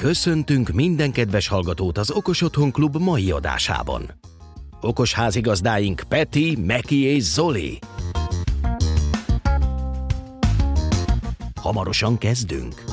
[0.00, 4.10] Köszöntünk minden kedves hallgatót az Okos Otthon Klub mai adásában.
[4.80, 7.78] Okos házigazdáink Peti, Meki és Zoli.
[11.54, 12.84] Hamarosan kezdünk.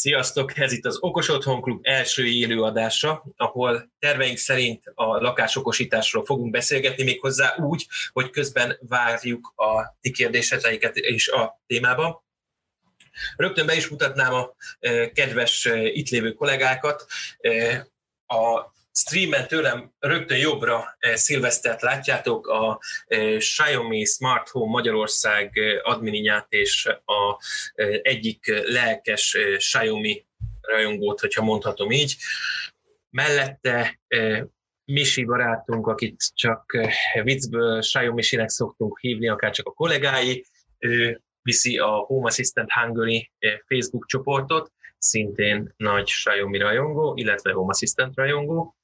[0.00, 0.58] Sziasztok!
[0.58, 7.04] Ez itt az Okos Otthon Klub első élőadása, ahol terveink szerint a lakásokosításról fogunk beszélgetni,
[7.04, 12.24] méghozzá úgy, hogy közben várjuk a ti kérdéseteiket is a témába.
[13.36, 17.06] Rögtön be is mutatnám a eh, kedves eh, itt lévő kollégákat.
[17.38, 17.82] Eh,
[18.26, 25.78] a streamen tőlem rögtön jobbra eh, szilvesztert látjátok, a eh, Xiaomi Smart Home Magyarország eh,
[25.82, 27.38] admininyát és a
[28.02, 30.26] egyik lelkes Xiaomi
[30.60, 32.16] rajongót, hogyha mondhatom így.
[33.10, 34.00] Mellette
[34.84, 36.76] Misi barátunk, akit csak
[37.22, 40.46] viccből Xiaomi-sinek szoktunk hívni, akár csak a kollégái,
[40.78, 43.30] ő viszi a Home Assistant Hungary
[43.66, 48.74] Facebook csoportot, szintén nagy Xiaomi rajongó, illetve Home Assistant rajongó.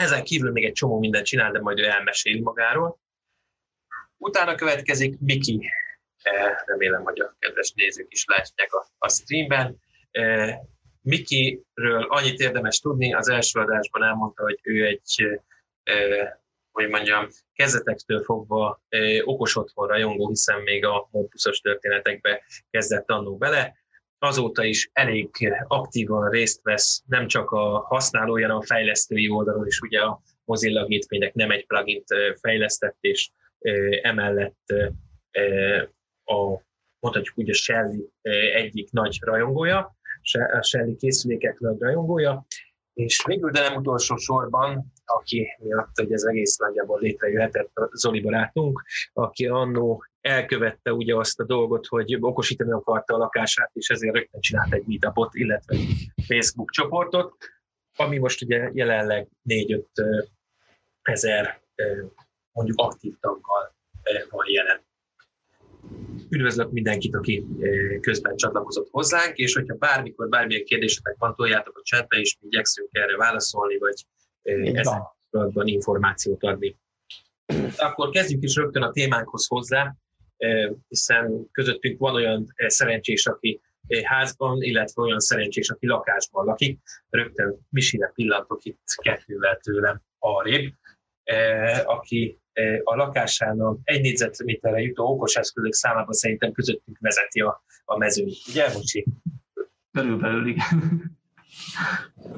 [0.00, 3.00] Ezen kívül még egy csomó mindent csinál, de majd ő elmesél magáról.
[4.16, 5.70] Utána következik Miki,
[6.22, 9.76] eh, remélem, hogy a kedves nézők is látják a, a streamben.
[10.10, 10.58] Eh,
[11.02, 15.40] Mikiről annyit érdemes tudni, az első adásban elmondta, hogy ő egy,
[15.82, 16.32] eh,
[16.70, 18.82] hogy mondjam, kezdetektől fogva
[19.24, 23.76] okos otthon rajongó, hiszen még a Mopuszos történetekbe kezdett annó bele
[24.22, 25.30] azóta is elég
[25.66, 29.80] aktívan részt vesz nem csak a használója, hanem a fejlesztői oldalon is.
[29.80, 32.02] Ugye a Mozilla Gateway-nek nem egy plugin
[32.40, 33.30] fejlesztett, és
[34.02, 34.64] emellett
[36.24, 36.62] a,
[36.98, 38.08] mondhatjuk úgy a Shelly
[38.54, 39.96] egyik nagy rajongója,
[40.52, 42.46] a Shelly készülékek nagy rajongója,
[42.94, 48.82] és végül, de nem utolsó sorban, aki miatt hogy ez egész nagyjából létrejöhetett Zoli barátunk,
[49.12, 54.40] aki annó elkövette ugye azt a dolgot, hogy okosítani akarta a lakását, és ezért rögtön
[54.40, 55.76] csinált egy meetupot, illetve
[56.26, 57.36] Facebook csoportot,
[57.96, 59.84] ami most ugye jelenleg 4-5
[61.02, 61.60] ezer
[62.52, 63.74] mondjuk aktív taggal
[64.30, 64.88] van jelen.
[66.28, 67.46] Üdvözlök mindenkit, aki
[68.00, 72.88] közben csatlakozott hozzánk, és hogyha bármikor bármilyen kérdésetek van, toljátok a chatbe, és mi igyekszünk
[72.92, 74.06] erre válaszolni, vagy
[74.42, 75.16] ezzel
[75.66, 76.76] információt adni.
[77.76, 79.94] Akkor kezdjük is rögtön a témánkhoz hozzá
[80.88, 83.60] hiszen közöttünk van olyan szerencsés, aki
[84.02, 86.78] házban, illetve olyan szerencsés, aki lakásban lakik.
[87.10, 90.72] Rögtön Misire pillantok itt kettővel tőlem arrébb,
[91.84, 92.38] aki
[92.84, 98.36] a lakásának egy négyzetméterre jutó okos eszközök számában szerintem közöttünk vezeti a, a mezőnyt.
[98.48, 99.06] Ugye, Mocsi?
[99.92, 101.18] Körülbelül, igen.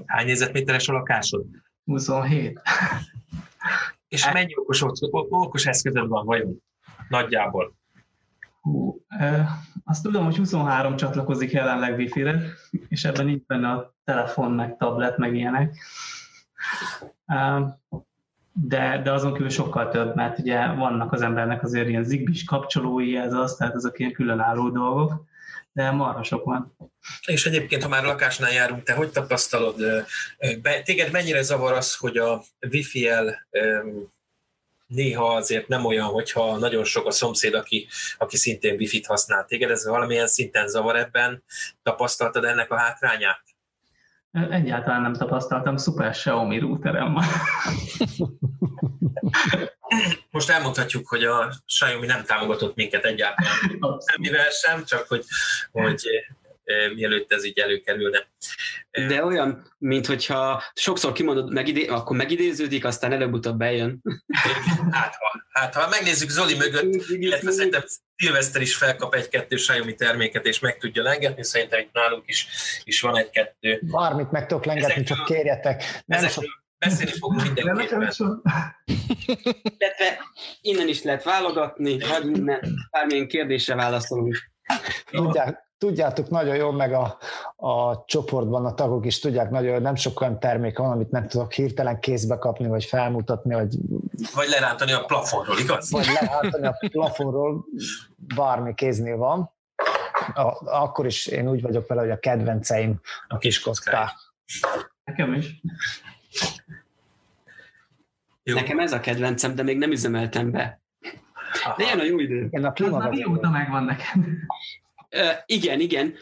[0.06, 1.46] Hány négyzetméteres a lakásod?
[1.84, 2.60] 27.
[4.08, 6.62] És mennyi okos, okos eszközöd van vajon?
[7.08, 7.80] Nagyjából.
[8.62, 9.48] Hú, e,
[9.84, 12.42] azt tudom, hogy 23 csatlakozik jelenleg Wi-Fi-re,
[12.88, 15.76] és ebben nincs benne a telefon, meg tablet, meg ilyenek.
[18.52, 23.16] De, de azon kívül sokkal több, mert ugye vannak az embernek azért ilyen zigbis kapcsolói,
[23.16, 25.24] ez az, tehát azok ilyen különálló dolgok,
[25.72, 26.76] de marha sok van.
[27.26, 29.76] És egyébként, ha már lakásnál járunk, te hogy tapasztalod,
[30.84, 33.46] téged mennyire zavar az, hogy a Wi-Fi-el
[34.94, 37.88] néha azért nem olyan, hogyha nagyon sok a szomszéd, aki,
[38.18, 39.44] aki szintén wifi-t használ.
[39.44, 41.42] Téged ez valamilyen szinten zavar ebben?
[41.82, 43.42] Tapasztaltad ennek a hátrányát?
[44.50, 47.24] Egyáltalán nem tapasztaltam, szuper Xiaomi routerem van.
[50.30, 53.52] Most elmondhatjuk, hogy a Xiaomi nem támogatott minket egyáltalán.
[54.10, 55.24] Semmivel sem, csak hogy,
[55.70, 56.02] hogy
[56.94, 58.26] mielőtt ez így előkerülne.
[58.90, 64.00] De olyan, mint hogyha sokszor kimondod, megidé, akkor megidéződik, aztán előbb-utóbb bejön.
[64.90, 67.82] Hát ha, hát ha megnézzük Zoli mögött, illetve szerintem
[68.16, 72.48] Szilveszter is felkap egy-kettő Xiaomi terméket, és meg tudja lengetni, szerintem itt nálunk is,
[72.84, 73.80] is van egy-kettő.
[73.82, 76.02] Bármit meg tudok lengetni, ezekről, csak kérjetek.
[76.06, 76.44] Nem sok...
[76.78, 78.12] beszélni fogunk mindenképpen.
[79.78, 80.18] Illetve
[80.60, 82.60] innen is lehet válogatni, vagy minden,
[82.90, 84.36] bármilyen kérdésre válaszolunk.
[85.10, 87.18] Tudják, tudjátok nagyon jól, meg a,
[87.56, 91.26] a csoportban a tagok is tudják nagyon, hogy nem sok olyan termék van, amit nem
[91.28, 93.74] tudok hirtelen kézbe kapni, vagy felmutatni, vagy...
[94.34, 95.90] Vagy lerántani a plafonról, igaz?
[95.90, 97.64] Vagy lerántani a plafonról,
[98.34, 99.50] bármi kéznél van.
[100.34, 104.12] A, akkor is én úgy vagyok vele, hogy a kedvenceim a kiskocká.
[105.04, 105.60] Nekem is.
[108.42, 108.54] Jó.
[108.54, 110.80] Nekem ez a kedvencem, de még nem üzemeltem be.
[111.76, 112.44] De jön a jó idő.
[112.44, 113.26] Igen, a klímavezérő.
[113.26, 114.48] Mióta megvan nekem?
[115.46, 116.16] Igen, igen.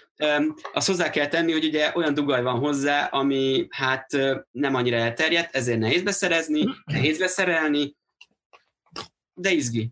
[0.73, 4.07] azt hozzá kell tenni, hogy ugye olyan dugaj van hozzá, ami hát
[4.51, 7.97] nem annyira elterjedt, ezért nehéz beszerezni, nehéz beszerelni,
[9.35, 9.91] de izgi.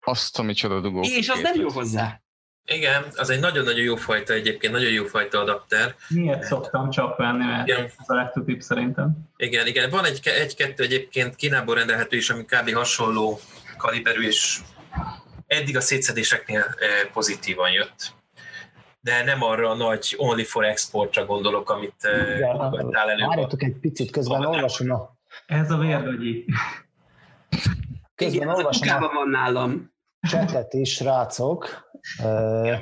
[0.00, 1.00] Azt, ami csoda dugó.
[1.02, 2.20] És az nem jó hozzá.
[2.64, 5.94] Igen, az egy nagyon-nagyon jó fajta egyébként, nagyon jó fajta adapter.
[6.08, 7.84] Miért szoktam csak venni, mert igen.
[7.84, 9.18] ez a legtöbb szerintem.
[9.36, 9.90] Igen, igen.
[9.90, 12.72] Van egy, egy-kettő egyébként Kínából rendelhető is, ami kb.
[12.72, 13.40] hasonló
[13.76, 14.58] kaliberű, és
[15.46, 18.14] eddig a szétszedéseknél eh, pozitívan jött.
[19.00, 22.04] De nem arra a nagy only for exportra gondolok, amit
[22.52, 23.26] adtál eh, elő.
[23.26, 25.16] Várjatok egy picit, közben olvasom a...
[25.46, 26.44] Ez a vérgagyi.
[28.14, 29.12] Közben Igen, olvasom a...
[29.12, 29.92] van nálam.
[30.20, 31.90] Csetet is, srácok.
[32.22, 32.78] Uh,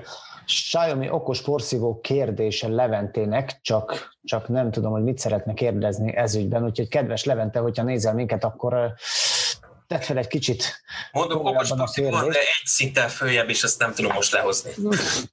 [0.48, 6.88] Xiaomi okos porszívó kérdése Leventének, csak, csak nem tudom, hogy mit szeretne kérdezni ezügyben, úgyhogy
[6.88, 8.92] kedves Levente, hogyha nézel minket, akkor
[9.88, 10.82] tett fel egy kicsit.
[11.12, 14.70] Mondom, okos de egy szinten följebb, és ezt nem tudom most lehozni.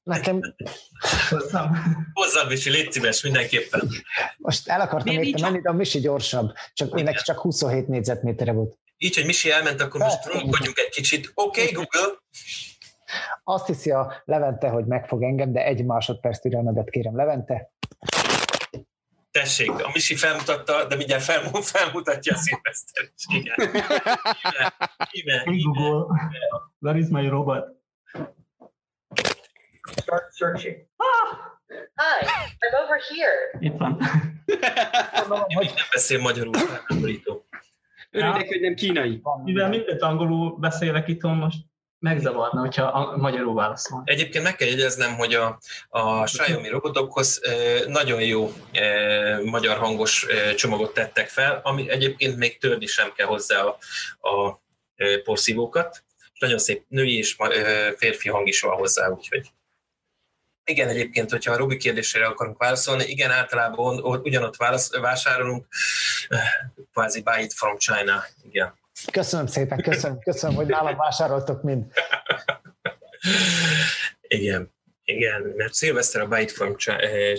[0.03, 0.55] Nekem...
[2.13, 3.89] Hozzám, Misi, légy szíves, mindenképpen.
[4.37, 8.77] Most el akartam érte menni, de a Misi gyorsabb, csak neki csak 27 négyzetmétere volt.
[8.97, 11.31] Így, hogy Misi elment, akkor most romkodjunk egy kicsit.
[11.33, 12.13] Oké, okay, Google.
[13.43, 17.15] Azt hiszi a Levente, hogy megfog engem, de egy másodperc türelmedet kérem.
[17.15, 17.73] Levente.
[19.41, 21.41] Tessék, a Misi felmutatta, de mindjárt fel,
[21.75, 23.25] felmutatja a Szilveszter is.
[23.27, 23.55] Igen.
[24.41, 24.73] Íme,
[25.11, 26.05] íme, Google,
[26.79, 27.65] where is my robot?
[30.01, 30.75] Start searching.
[30.95, 31.37] Ah!
[31.67, 32.25] Hi,
[32.59, 33.57] I'm over here.
[33.59, 33.99] Itt van.
[35.47, 36.53] Én nem beszél magyarul,
[36.87, 37.03] nem
[38.11, 39.21] Örülnek, hogy nem kínai.
[39.43, 41.57] Mivel mindent angolul beszélek itt, most
[41.99, 44.01] megzavarna, hogyha a magyarul válaszol.
[44.05, 45.59] Egyébként meg kell jegyeznem, hogy a,
[45.89, 47.41] a Xiaomi robotokhoz
[47.87, 48.53] nagyon jó
[49.43, 50.25] magyar hangos
[50.55, 53.77] csomagot tettek fel, ami egyébként még törni sem kell hozzá a,
[54.29, 54.61] a
[55.23, 56.03] porszívókat.
[56.39, 57.35] Nagyon szép női és
[57.97, 59.51] férfi hang is van hozzá, úgyhogy
[60.67, 65.65] igen, egyébként, hogyha a Robi kérdésére akarunk válaszolni, igen, általában ugyanott válasz, vásárolunk,
[66.93, 68.73] kvázi buy it from China, igen.
[69.11, 71.85] Köszönöm szépen, köszönöm, köszönöm, hogy nálam vásároltok mind.
[74.21, 76.75] Igen, igen, mert Szilveszter a It From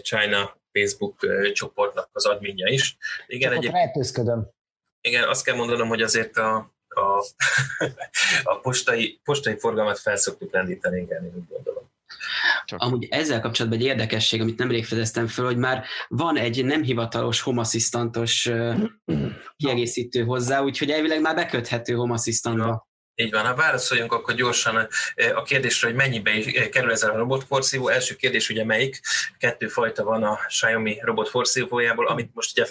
[0.03, 1.17] China Facebook
[1.53, 2.97] csoportnak az adminja is.
[3.27, 3.85] Igen, Csak egyébként,
[5.01, 7.25] Igen, azt kell mondanom, hogy azért a, a,
[8.53, 11.91] a postai, postai forgalmat felszoktuk lendíteni, igen, én úgy gondolom.
[12.65, 12.81] Csak.
[12.81, 17.41] Amúgy ezzel kapcsolatban egy érdekesség, amit nemrég fedeztem föl, hogy már van egy nem hivatalos
[17.41, 18.51] home asszisztantos
[19.57, 22.89] kiegészítő hozzá, úgyhogy elvileg már beköthető home asszisztantba.
[23.15, 24.89] Így van, ha válaszoljunk akkor gyorsan
[25.35, 27.89] a kérdésre, hogy mennyibe kerül ez a robotforszívó.
[27.89, 29.01] Első kérdés ugye melyik?
[29.39, 32.69] Kettő fajta van a Xiaomi robotforszívójából, amit most ugye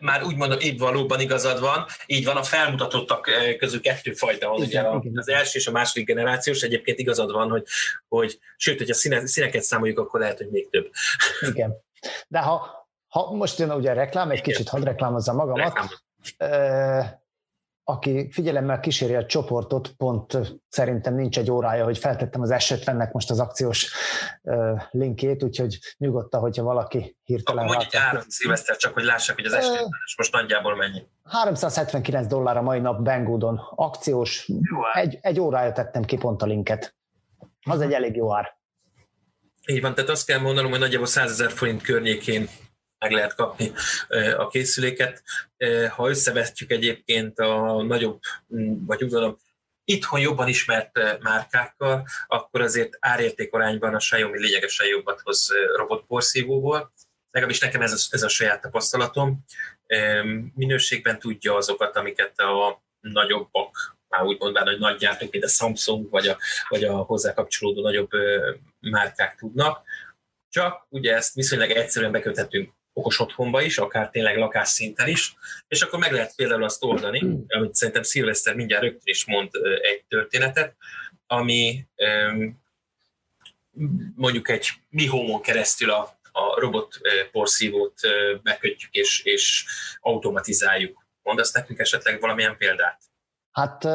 [0.00, 4.60] már úgy mondom, így valóban igazad van, így van, a felmutatottak közül kettő fajta van,
[4.60, 4.82] ugye
[5.14, 7.64] az első és a második generációs, egyébként igazad van, hogy,
[8.08, 10.90] hogy sőt, hogyha színe, színeket számoljuk, akkor lehet, hogy még több.
[11.40, 11.76] Igen.
[12.28, 14.50] De ha, ha most jön ugye a reklám, egy Igen.
[14.50, 15.88] kicsit hadd reklámozzam magamat, Reklám
[17.90, 20.38] aki figyelemmel kíséri a csoportot, pont
[20.68, 23.92] szerintem nincs egy órája, hogy feltettem az S50-nek most az akciós
[24.90, 27.64] linkét, úgyhogy nyugodtan, hogyha valaki hirtelen...
[27.64, 31.02] Akkor mondj egy árat, Szilveszter, csak hogy lássák, hogy az s 50 most nagyjából mennyi.
[31.24, 33.60] 379 dollár a mai nap Banggoodon.
[33.74, 34.48] Akciós.
[34.92, 36.94] Egy, egy órája tettem ki pont a linket.
[37.62, 38.58] Az egy elég jó ár.
[39.66, 42.48] Így van, tehát azt kell mondanom, hogy nagyjából 100 ezer forint környékén
[43.00, 43.72] meg lehet kapni
[44.36, 45.22] a készüléket.
[45.88, 48.20] Ha összevetjük egyébként a nagyobb,
[48.86, 49.38] vagy úgy gondolom,
[49.84, 56.92] itthon jobban ismert márkákkal, akkor azért árértékarányban a Xiaomi lényegesen jobbat hoz robotporszívóból.
[57.30, 59.44] Legalábbis nekem ez a, ez a saját tapasztalatom.
[60.54, 66.10] Minőségben tudja azokat, amiket a nagyobbak, már úgy mondván, hogy nagy gyártók, mint a Samsung,
[66.10, 66.38] vagy a,
[66.68, 68.10] vagy a hozzá kapcsolódó nagyobb
[68.80, 69.82] márkák tudnak.
[70.48, 75.34] Csak ugye ezt viszonylag egyszerűen beköthetünk okos otthonba is, akár tényleg lakásszinten is,
[75.68, 79.48] és akkor meg lehet például azt oldani, amit szerintem Szilveszter mindjárt rögtön is mond
[79.82, 80.74] egy történetet,
[81.26, 81.86] ami
[84.16, 87.00] mondjuk egy mi homon keresztül a, a robot
[87.32, 88.00] porszívót
[88.42, 89.64] bekötjük és, és
[90.00, 91.06] automatizáljuk.
[91.22, 93.00] Mondasz nekünk esetleg valamilyen példát?
[93.50, 93.88] Hát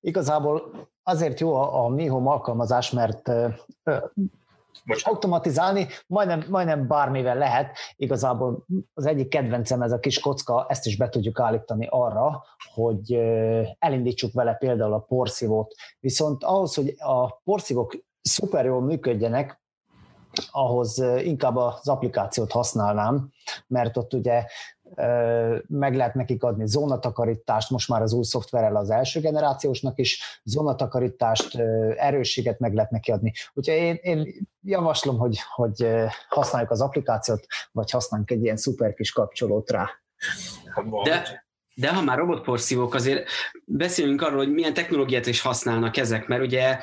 [0.00, 3.30] igazából azért jó a, a Mi Home alkalmazás, mert
[4.88, 5.14] Bocsánat.
[5.14, 7.76] automatizálni majdnem, majdnem bármivel lehet.
[7.96, 13.12] Igazából az egyik kedvencem ez a kis kocka, ezt is be tudjuk állítani arra, hogy
[13.78, 15.74] elindítsuk vele például a porszívót.
[16.00, 19.60] Viszont ahhoz, hogy a porszívók szuper jól működjenek,
[20.50, 23.30] ahhoz inkább az applikációt használnám,
[23.66, 24.44] mert ott ugye
[25.66, 31.58] meg lehet nekik adni zónatakarítást, most már az új szoftverrel az első generációsnak is, zónatakarítást,
[31.96, 33.32] erősséget meg lehet neki adni.
[33.54, 35.88] Úgyhogy én, én javaslom, hogy, hogy
[36.28, 39.90] használjuk az applikációt, vagy használjunk egy ilyen szuper kis kapcsolót rá.
[41.02, 41.47] De
[41.80, 43.28] De ha már robotporszívók, azért
[43.64, 46.78] beszélünk arról, hogy milyen technológiát is használnak ezek, mert ugye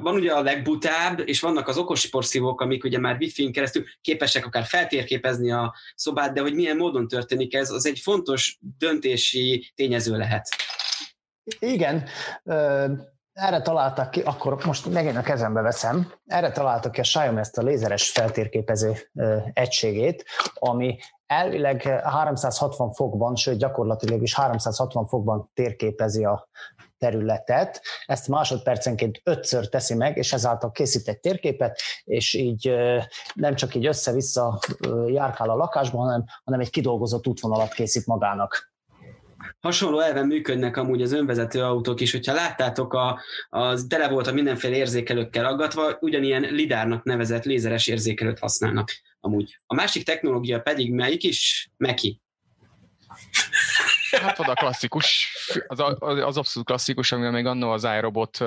[0.00, 4.46] van ugye a legbutább, és vannak az okos porszívók, amik ugye már wifi-n keresztül képesek
[4.46, 10.16] akár feltérképezni a szobát, de hogy milyen módon történik ez, az egy fontos döntési tényező
[10.16, 10.48] lehet.
[11.58, 12.08] Igen,
[13.38, 17.58] erre találtak ki, akkor most megint a kezembe veszem, erre találtak ki a Xiaomi ezt
[17.58, 18.96] a lézeres feltérképező
[19.52, 26.48] egységét, ami elvileg 360 fokban, sőt gyakorlatilag is 360 fokban térképezi a
[26.98, 32.72] területet, ezt másodpercenként ötször teszi meg, és ezáltal készít egy térképet, és így
[33.34, 34.58] nem csak így össze-vissza
[35.06, 38.76] járkál a lakásban, hanem, hanem egy kidolgozott útvonalat készít magának
[39.60, 44.32] hasonló elven működnek amúgy az önvezető autók is, hogyha láttátok, a, az tele volt a
[44.32, 49.58] mindenféle érzékelőkkel aggatva, ugyanilyen lidárnak nevezett lézeres érzékelőt használnak amúgy.
[49.66, 51.70] A másik technológia pedig melyik is?
[51.76, 52.20] Meki.
[54.10, 55.32] Hát oda klasszikus,
[55.66, 58.38] az, az abszolút klasszikus, amivel még annó az iRobot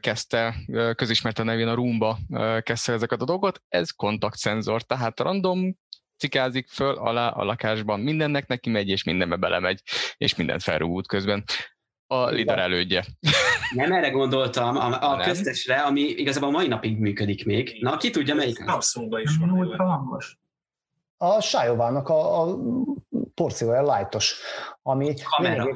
[0.00, 0.54] kezdte,
[0.94, 2.18] közismerte nevén a Roomba
[2.62, 5.76] kezdte ezeket a dolgot, ez kontaktszenzor, tehát random
[6.16, 9.82] cikázik föl alá a lakásban, mindennek neki megy, és mindenbe belemegy,
[10.16, 11.44] és mindent felrúg közben.
[12.06, 13.04] A lidar elődje.
[13.74, 17.78] Nem erre gondoltam, a, a köztesre, ami igazából a mai napig működik még.
[17.80, 18.56] Na, ki tudja melyik?
[18.56, 19.76] Samsungban is van.
[19.76, 20.38] hangos.
[21.16, 22.58] A Sájovának a, a
[23.34, 24.36] porciója lightos,
[24.82, 25.66] ami Kamera.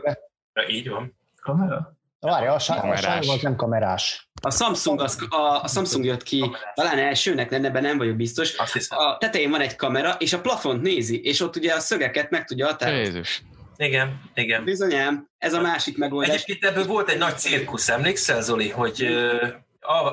[0.52, 1.16] Ja, így van.
[1.40, 1.96] Kamera?
[2.20, 4.27] Várja, a Sájova az nem kamerás.
[4.40, 8.56] A Samsung, az, a, a Samsung jött ki, talán elsőnek lenne, ebben nem vagyok biztos.
[8.88, 12.44] A tetején van egy kamera, és a plafont nézi, és ott ugye a szögeket meg
[12.44, 13.04] tudja határozni.
[13.04, 13.42] Jézus.
[13.76, 14.64] Igen, igen.
[14.64, 16.34] Bizonyám, ez a másik megoldás.
[16.34, 19.08] Egyébként ebből volt egy nagy cirkusz, emlékszel Zoli, hogy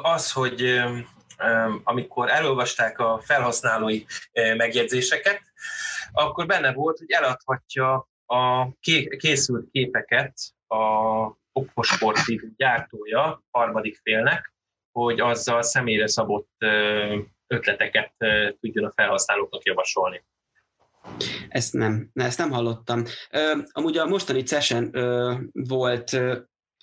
[0.02, 0.82] az, hogy
[1.84, 4.04] amikor elolvasták a felhasználói
[4.58, 5.42] megjegyzéseket,
[6.12, 8.72] akkor benne volt, hogy eladhatja a
[9.18, 10.34] készült képeket
[10.68, 10.78] a
[11.60, 14.54] okosportív gyártója harmadik félnek,
[14.92, 16.52] hogy azzal személyre szabott
[17.48, 18.14] ötleteket
[18.60, 20.26] tudjon a felhasználóknak javasolni.
[21.48, 23.04] Ezt nem, ezt nem hallottam.
[23.72, 24.92] Amúgy a mostani session
[25.52, 26.18] volt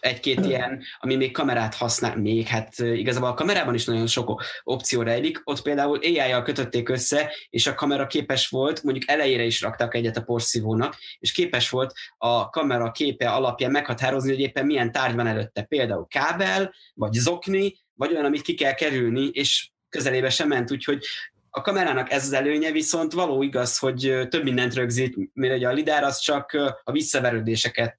[0.03, 5.03] egy-két ilyen, ami még kamerát használ, még hát igazából a kamerában is nagyon sok opció
[5.03, 9.95] rejlik, ott például AI-jal kötötték össze, és a kamera képes volt, mondjuk elejére is raktak
[9.95, 15.15] egyet a porszívónak, és képes volt a kamera képe alapján meghatározni, hogy éppen milyen tárgy
[15.15, 20.49] van előtte, például kábel, vagy zokni, vagy olyan, amit ki kell kerülni, és közelébe sem
[20.49, 21.05] ment, úgyhogy
[21.51, 26.05] a kamerának ez az előnye, viszont való igaz, hogy több mindent rögzít, mert a lidár
[26.05, 26.53] az csak
[26.85, 27.97] a visszaverődéseket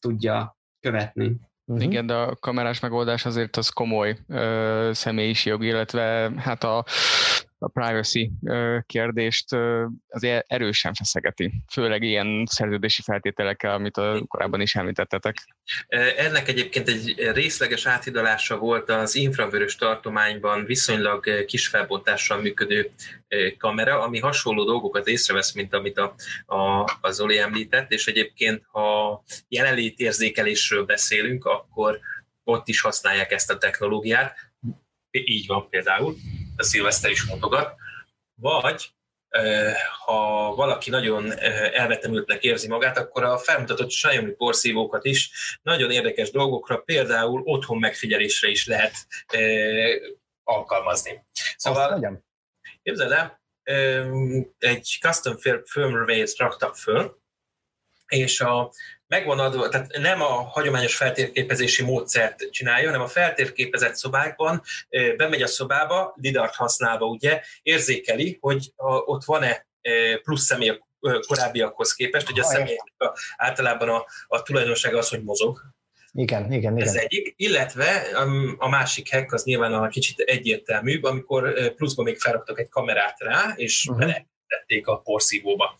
[0.00, 1.36] tudja követni.
[1.64, 1.84] Uh-huh.
[1.84, 6.84] Igen, de a kamerás megoldás azért az komoly ö, személyiségi illetve hát a
[7.62, 8.30] a privacy
[8.86, 9.52] kérdést
[10.08, 15.36] azért erősen feszegeti, főleg ilyen szerződési feltételekkel, amit a korábban is említettetek.
[16.16, 22.90] Ennek egyébként egy részleges áthidalása volt az infravörös tartományban viszonylag kis felbontással működő
[23.58, 26.14] kamera, ami hasonló dolgokat észrevesz, mint amit a,
[26.46, 32.00] a, a Zoli említett, és egyébként ha jelenlétérzékelésről beszélünk, akkor
[32.44, 34.36] ott is használják ezt a technológiát.
[35.10, 36.16] Így van például
[36.56, 37.74] a szilveszter is mutogat,
[38.34, 38.90] vagy
[40.04, 41.38] ha valaki nagyon
[41.72, 45.30] elvetemültnek érzi magát, akkor a felmutatott Xiaomi porszívókat is.
[45.62, 48.94] Nagyon érdekes dolgokra, például otthon megfigyelésre is lehet
[50.42, 51.24] alkalmazni.
[51.56, 52.22] Szóval,
[52.82, 53.40] képzeld el,
[54.58, 57.20] egy custom firmware-t raktak föl,
[58.06, 58.72] és a
[59.12, 64.62] megvan adva, tehát nem a hagyományos feltérképezési módszert csinálja, hanem a feltérképezett szobákban
[65.16, 68.72] bemegy a szobába, lidart használva ugye, érzékeli, hogy
[69.04, 69.66] ott van-e
[70.22, 70.78] plusz személy a
[71.26, 72.76] korábbiakhoz képest, hogy a személy
[73.36, 75.60] általában a, a tulajdonsága az, hogy mozog,
[76.14, 76.88] igen, igen, igen.
[76.88, 78.02] Ez egyik, illetve
[78.58, 83.52] a másik hack az nyilván a kicsit egyértelműbb, amikor pluszban még felraktak egy kamerát rá,
[83.56, 84.06] és uh-huh.
[84.06, 85.78] beletették a porszívóba.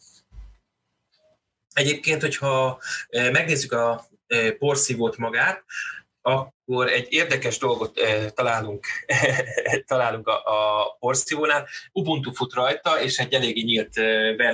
[1.75, 4.07] Egyébként, hogyha megnézzük a
[4.59, 5.64] porszívót magát,
[6.23, 8.00] akkor egy érdekes dolgot
[8.35, 8.87] találunk,
[9.87, 11.69] találunk a, a porszívónál.
[11.93, 13.99] Ubuntu fut rajta, és egy eléggé nyílt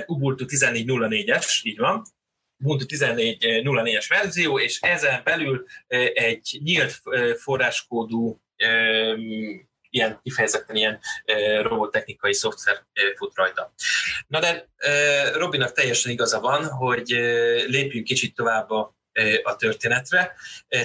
[0.07, 2.03] Ubuntu 14.04-es, így van,
[2.63, 5.65] Ubuntu 14.04-es verzió, és ezen belül
[6.13, 7.01] egy nyílt
[7.37, 8.41] forráskódú
[9.89, 10.99] ilyen kifejezetten ilyen
[11.61, 12.85] robottechnikai szoftver
[13.17, 13.73] fut rajta.
[14.27, 14.69] Na de
[15.33, 17.07] Robinak teljesen igaza van, hogy
[17.67, 18.97] lépjünk kicsit tovább a
[19.43, 20.35] a történetre,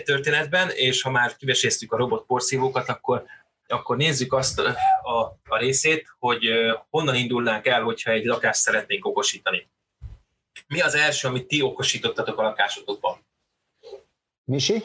[0.04, 3.24] történetben, és ha már kiveséztük a robot porszívókat, akkor,
[3.66, 6.48] akkor nézzük azt a, a részét, hogy
[6.90, 9.68] honnan indulnánk el, hogyha egy lakást szeretnénk okosítani.
[10.66, 13.26] Mi az első, amit ti okosítottatok a lakásotokban?
[14.44, 14.82] Misi?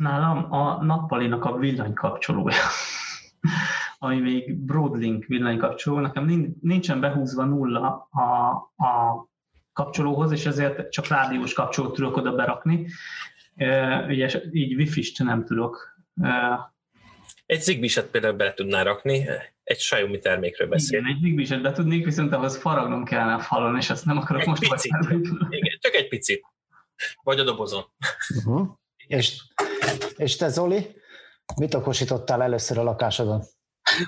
[0.00, 2.56] Nálam a nappalinak a villanykapcsolója,
[3.98, 5.98] ami még Broadlink villanykapcsoló.
[5.98, 8.50] Nekem nincsen behúzva nulla a,
[8.84, 9.24] a
[9.72, 12.86] kapcsolóhoz, és ezért csak rádiós kapcsolót tudok oda berakni.
[14.08, 15.98] Ugye így wifi-st nem tudok.
[17.46, 19.28] Egy zigbee például bele tudná rakni,
[19.64, 20.98] egy Xiaomi termékről beszél.
[20.98, 24.42] Igen, egy zigbee be tudnék, viszont ahhoz faragnom kellene a falon, és ezt nem akarok
[24.42, 24.92] egy most picit.
[25.50, 26.44] Igen, csak egy picit.
[27.22, 27.84] Vagy a dobozon.
[28.36, 28.68] Uh-huh.
[29.06, 29.42] És,
[30.16, 30.96] és te Zoli,
[31.56, 33.42] mit okosítottál először a lakásodon?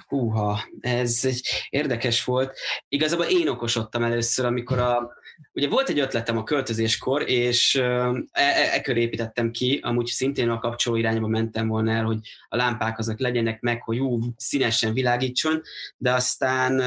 [0.06, 2.58] Húha, ez egy érdekes volt.
[2.88, 5.12] Igazából én okosodtam először, amikor a,
[5.52, 10.58] ugye volt egy ötletem a költözéskor, és e, e, e építettem ki, amúgy szintén a
[10.58, 15.62] kapcsoló irányba mentem volna el, hogy a lámpák azok legyenek meg, hogy jó, színesen világítson,
[15.96, 16.82] de aztán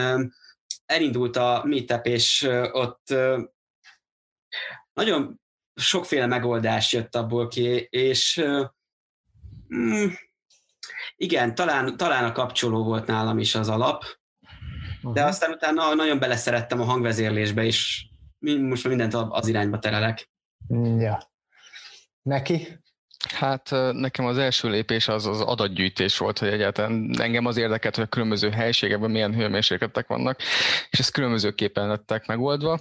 [0.86, 3.14] elindult a meetup, és ott
[4.94, 5.42] nagyon
[5.76, 8.46] sokféle megoldás jött abból ki, és
[9.76, 10.08] mm,
[11.16, 14.04] igen, talán, talán a kapcsoló volt nálam is az alap,
[15.02, 18.06] de aztán utána nagyon beleszerettem a hangvezérlésbe, és
[18.40, 20.30] most mindent az irányba terelek.
[20.98, 21.32] Ja.
[22.22, 22.80] Neki?
[23.34, 28.04] Hát nekem az első lépés az az adatgyűjtés volt, hogy egyáltalán engem az érdekelt, hogy
[28.04, 30.40] a különböző helységekben milyen hőmérsékletek vannak,
[30.90, 32.80] és ez különbözőképpen lettek megoldva.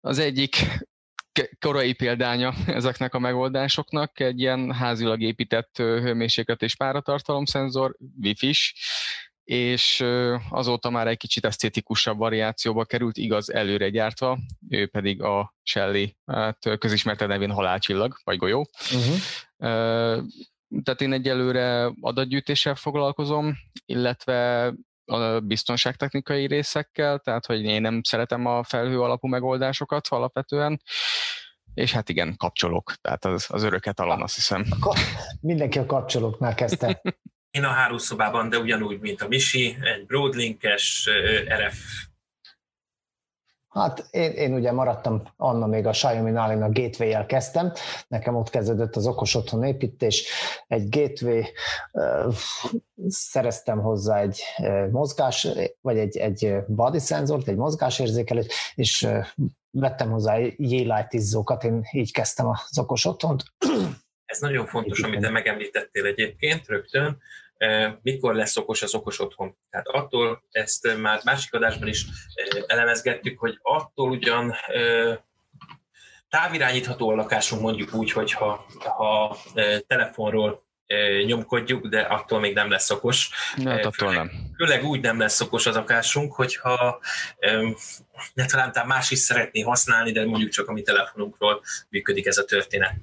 [0.00, 0.56] Az egyik
[1.60, 8.74] korai példánya ezeknek a megoldásoknak, egy ilyen házilag épített hőmérséklet és páratartalomszenzor, wifi-s,
[9.44, 10.04] és
[10.50, 14.38] azóta már egy kicsit esztétikusabb variációba került, igaz előre gyártva,
[14.68, 18.68] ő pedig a Shelley, hát közismerte nevén halálcsillag, vagy golyó.
[18.94, 19.16] Uh-huh.
[20.82, 24.72] Tehát én egyelőre adatgyűjtéssel foglalkozom, illetve
[25.04, 30.82] a biztonságtechnikai részekkel, tehát hogy én nem szeretem a felhő alapú megoldásokat alapvetően,
[31.76, 34.64] és hát igen, kapcsolók, tehát az, az öröket alon, azt hiszem.
[35.40, 37.02] Mindenki a kapcsolóknál kezdte.
[37.50, 41.08] Én a hálószobában, de ugyanúgy, mint a Misi, egy Broadlinkes
[41.48, 41.76] RF
[43.76, 47.72] Hát én, én ugye maradtam, Anna még a Xiaomi Nálin a gateway-jel kezdtem,
[48.08, 50.28] nekem ott kezdődött az okos otthon építés,
[50.66, 51.42] egy gateway,
[51.92, 52.34] uh,
[53.08, 54.42] szereztem hozzá egy
[54.90, 55.48] mozgás,
[55.80, 59.08] vagy egy, egy body szenzort, egy mozgásérzékelőt, és
[59.70, 63.42] vettem hozzá J-Light izzókat, én így kezdtem az okos otthont.
[64.24, 67.18] Ez nagyon fontos, amit te megemlítettél egyébként rögtön,
[68.02, 69.56] mikor lesz okos az okos otthon.
[69.70, 72.04] Tehát attól, ezt már másik adásban is
[72.66, 74.54] elemezgettük, hogy attól ugyan
[76.28, 79.36] távirányítható a lakásunk mondjuk úgy, hogy ha, ha
[79.86, 80.64] telefonról
[81.26, 83.30] nyomkodjuk, de attól még nem lesz okos.
[83.64, 84.30] Hát attól nem.
[84.56, 87.00] Főleg úgy nem lesz okos az lakásunk, hogyha
[88.34, 92.44] ne talán más is szeretné használni, de mondjuk csak a mi telefonunkról működik ez a
[92.44, 92.94] történet.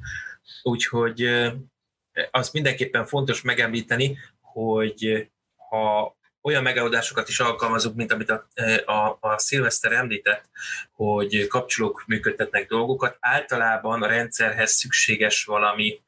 [0.64, 1.30] Úgyhogy
[2.32, 4.18] az mindenképpen fontos megemlíteni,
[4.54, 5.30] hogy
[5.70, 8.48] ha olyan megoldásokat is alkalmazunk, mint amit a,
[8.86, 10.50] a, a Szilveszter említett,
[10.92, 16.02] hogy kapcsolók működtetnek dolgokat, általában a rendszerhez szükséges valami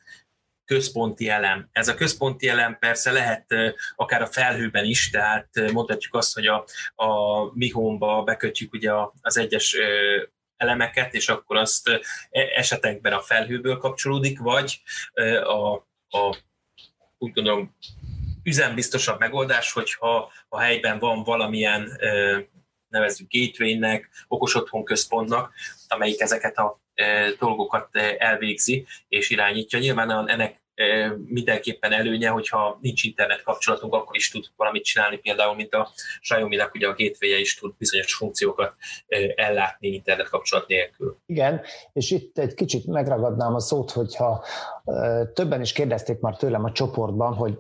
[0.65, 1.69] központi elem.
[1.71, 3.45] Ez a központi elem persze lehet
[3.95, 9.38] akár a felhőben is, tehát mondhatjuk azt, hogy a, a mi home bekötjük ugye az
[9.38, 9.77] egyes
[10.58, 12.01] elemeket, és akkor azt e,
[12.55, 14.81] esetekben a felhőből kapcsolódik, vagy
[15.43, 15.73] a,
[16.17, 16.38] a
[17.17, 17.75] úgy gondolom
[18.45, 21.99] üzembiztosabb megoldás, hogyha a helyben van valamilyen
[22.88, 25.53] nevezzük gateway-nek, okos otthon központnak,
[25.88, 26.79] amelyik ezeket a
[27.39, 29.79] dolgokat elvégzi és irányítja.
[29.79, 30.63] Nyilván ennek
[31.25, 36.73] mindenképpen előnye, hogyha nincs internet kapcsolatunk, akkor is tud valamit csinálni, például, mint a Xiaomi-nak
[36.73, 38.73] ugye a gateway is tud bizonyos funkciókat
[39.36, 41.17] ellátni internet kapcsolat nélkül.
[41.25, 41.62] Igen,
[41.93, 44.45] és itt egy kicsit megragadnám a szót, hogyha
[45.34, 47.58] többen is kérdezték már tőlem a csoportban, hogy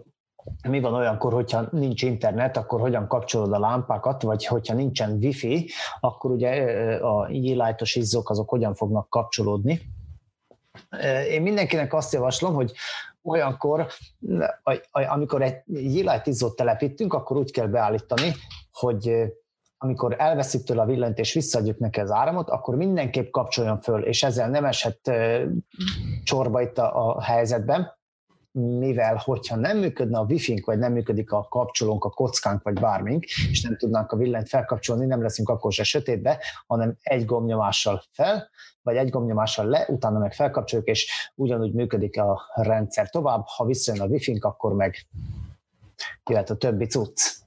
[0.67, 5.69] mi van olyankor, hogyha nincs internet, akkor hogyan kapcsolod a lámpákat, vagy hogyha nincsen wifi,
[5.99, 6.51] akkor ugye
[6.97, 9.81] a illájtos izzók azok hogyan fognak kapcsolódni.
[11.29, 12.71] Én mindenkinek azt javaslom, hogy
[13.21, 13.87] olyankor,
[14.91, 18.31] amikor egy G-Light izzót telepítünk, akkor úgy kell beállítani,
[18.71, 19.33] hogy
[19.77, 24.23] amikor elveszük tőle a villanyt és visszaadjuk neki az áramot, akkor mindenképp kapcsoljon föl, és
[24.23, 25.11] ezzel nem eshet
[26.23, 27.94] csorba itt a, a helyzetben,
[28.55, 33.23] mivel hogyha nem működne a wifi-nk, vagy nem működik a kapcsolónk, a kockánk, vagy bármink,
[33.23, 38.49] és nem tudnánk a villanyt felkapcsolni, nem leszünk akkor se sötétbe, hanem egy gombnyomással fel,
[38.81, 43.43] vagy egy gombnyomással le, utána meg felkapcsoljuk, és ugyanúgy működik a rendszer tovább.
[43.45, 45.07] Ha visszajön a wifi-nk, akkor meg
[46.29, 47.44] jöhet a többi cucc.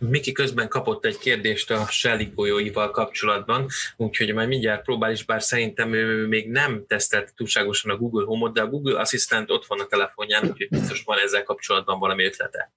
[0.00, 5.42] Miki közben kapott egy kérdést a Shelly golyóival kapcsolatban, úgyhogy majd mindjárt próbál is, bár
[5.42, 9.80] szerintem ő még nem tesztelt túlságosan a Google Home-ot, de a Google Assistant ott van
[9.80, 12.72] a telefonján, úgyhogy biztos van ezzel kapcsolatban valami ötlete.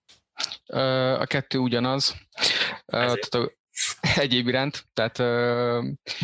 [1.20, 2.16] A kettő ugyanaz.
[2.86, 3.52] Tehát a,
[4.16, 5.18] egyéb iránt, tehát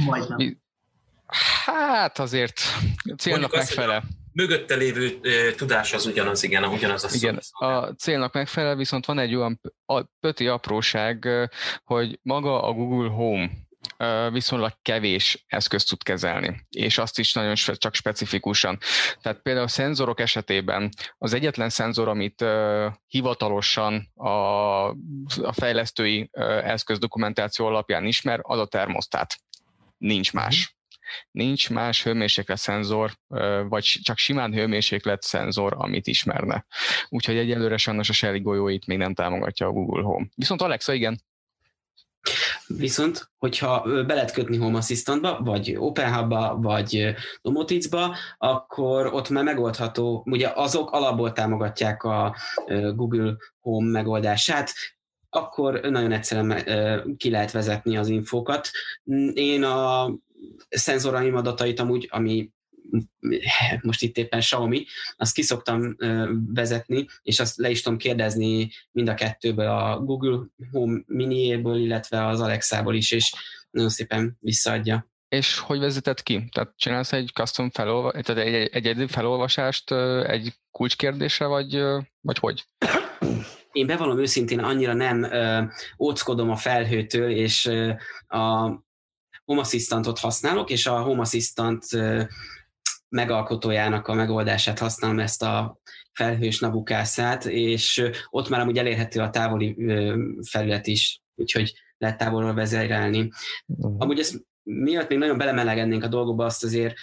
[0.05, 0.61] Majdnem.
[1.65, 2.61] Hát azért
[3.17, 4.03] célnak megfelel.
[4.31, 5.19] Mögötte lévő
[5.55, 9.61] tudás az ugyanaz, igen, ugyanaz a Igen, a célnak megfelel, viszont van egy olyan
[10.19, 11.27] pöti apróság,
[11.83, 13.49] hogy maga a Google Home
[14.31, 18.77] viszonylag kevés eszközt tud kezelni, és azt is nagyon csak specifikusan.
[19.21, 22.45] Tehát például a szenzorok esetében az egyetlen szenzor, amit
[23.07, 24.29] hivatalosan a,
[25.41, 26.29] a fejlesztői
[26.63, 29.37] eszköz dokumentáció alapján ismer, az a termosztát.
[29.97, 30.77] Nincs más.
[31.31, 33.11] Nincs más hőmérséklet szenzor,
[33.69, 36.65] vagy csak simán hőmérséklet szenzor, amit ismerne.
[37.09, 40.27] Úgyhogy egyelőre sajnos a Shelly golyóit még nem támogatja a Google Home.
[40.35, 41.21] Viszont Alexa igen.
[42.67, 50.23] Viszont, hogyha be lehet kötni Home Assistantba, vagy OpenHub-ba, vagy Domoticba, akkor ott már megoldható,
[50.25, 52.35] ugye azok alapból támogatják a
[52.95, 54.73] Google Home megoldását,
[55.29, 56.65] akkor nagyon egyszerűen
[57.17, 58.69] ki lehet vezetni az infókat.
[59.33, 60.09] Én a
[60.69, 62.51] szenzoraim adatait amúgy, ami
[63.81, 64.85] most itt éppen Xiaomi,
[65.17, 65.95] azt kiszoktam
[66.53, 72.25] vezetni, és azt le is tudom kérdezni mind a kettőből, a Google Home mini illetve
[72.25, 73.33] az Alexa-ból is, és
[73.69, 75.07] nagyon szépen visszaadja.
[75.27, 76.49] És hogy vezetett ki?
[76.51, 79.91] Tehát csinálsz egy custom felolva, tehát egy, egy egyedi felolvasást
[80.23, 81.81] egy kulcskérdésre, vagy,
[82.21, 82.65] vagy hogy?
[83.71, 85.63] Én bevallom őszintén, annyira nem ö,
[85.99, 87.91] óckodom a felhőtől, és ö,
[88.27, 88.71] a
[89.49, 91.85] Home Assistantot használok, és a Home Assistant
[93.09, 95.79] megalkotójának a megoldását használom, ezt a
[96.11, 99.75] felhős nabukászát, és ott már amúgy elérhető a távoli
[100.49, 103.31] felület is, úgyhogy lehet távolról vezérelni.
[103.65, 103.95] Uh-huh.
[103.97, 106.93] Amúgy ezt miatt még nagyon belemelegednénk a dolgokba, azt azért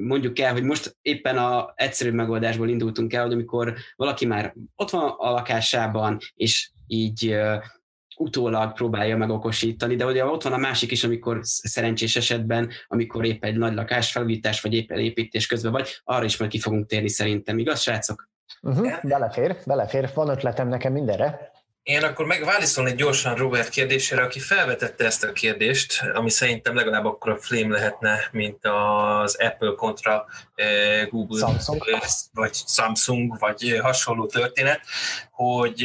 [0.00, 4.90] mondjuk el, hogy most éppen a egyszerű megoldásból indultunk el, hogy amikor valaki már ott
[4.90, 7.36] van a lakásában, és így
[8.16, 13.44] utólag próbálja megokosítani, de ugye ott van a másik is, amikor szerencsés esetben, amikor épp
[13.44, 17.08] egy nagy lakás felújítás, vagy éppen építés közben vagy, arra is majd ki fogunk térni
[17.08, 18.28] szerintem, igaz, srácok?
[18.62, 21.52] Uh-huh, belefér, belefér, van ötletem nekem mindenre.
[21.84, 27.32] Én akkor megválaszolni gyorsan Robert kérdésére, aki felvetette ezt a kérdést, ami szerintem legalább akkor
[27.32, 31.84] a flame lehetne, mint az Apple kontra eh, Google, Samsung.
[32.32, 34.80] vagy Samsung, vagy hasonló történet,
[35.30, 35.82] hogy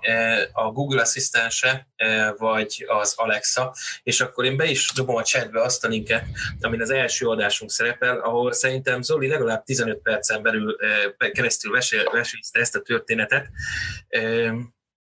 [0.00, 5.22] eh, a Google asszisztense, eh, vagy az Alexa, és akkor én be is dobom a
[5.22, 6.24] chatbe azt a linket,
[6.60, 10.76] amin az első adásunk szerepel, ahol szerintem Zoli legalább 15 percen belül
[11.32, 11.72] keresztül
[12.12, 13.46] vesélyezte ezt a történetet,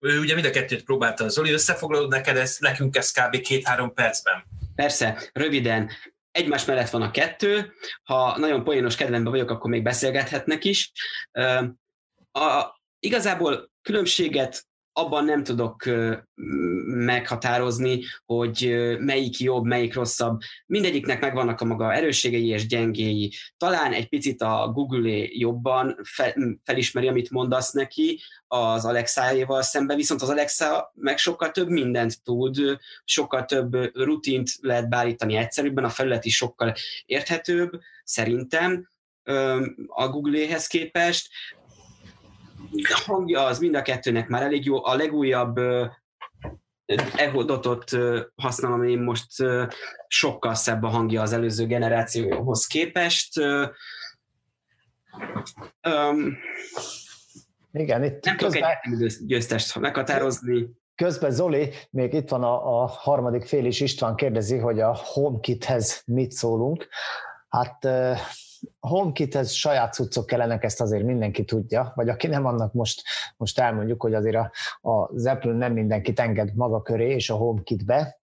[0.05, 3.41] ő ugye mind a kettőt próbálta, Zoli, összefoglalod neked ezt, nekünk ez kb.
[3.41, 4.43] két-három percben.
[4.75, 5.89] Persze, röviden,
[6.31, 10.91] egymás mellett van a kettő, ha nagyon poénos kedvemben vagyok, akkor még beszélgethetnek is.
[12.31, 12.65] A,
[12.99, 15.83] igazából különbséget abban nem tudok
[16.85, 20.39] meghatározni, hogy melyik jobb, melyik rosszabb.
[20.65, 23.33] Mindegyiknek megvannak a maga erősségei és gyengéi.
[23.57, 25.99] Talán egy picit a google jobban
[26.63, 32.57] felismeri, amit mondasz neki az Alexa-éval szemben, viszont az Alexa meg sokkal több mindent tud,
[33.03, 36.73] sokkal több rutint lehet beállítani egyszerűbben, a felület is sokkal
[37.05, 37.71] érthetőbb,
[38.03, 38.89] szerintem
[39.87, 41.29] a Google-éhez képest
[43.05, 44.85] hangja az mind a kettőnek már elég jó.
[44.85, 45.59] A legújabb
[47.15, 47.91] Ehodotot
[48.35, 49.27] használom én most
[50.07, 53.39] sokkal szebb a hangja az előző generációhoz képest.
[55.87, 56.37] Um,
[57.71, 60.69] Igen, itt nem tudok egy győztest meghatározni.
[60.95, 66.01] Közben Zoli, még itt van a, a harmadik fél is, István kérdezi, hogy a HomeKithez
[66.05, 66.87] mit szólunk.
[67.49, 67.87] Hát
[68.79, 73.03] HomeKithez saját cuccok kellenek, ezt azért mindenki tudja, vagy aki nem, annak most,
[73.37, 74.51] most elmondjuk, hogy azért a,
[74.81, 78.19] az Apple nem mindenkit enged maga köré és a HomeKitbe,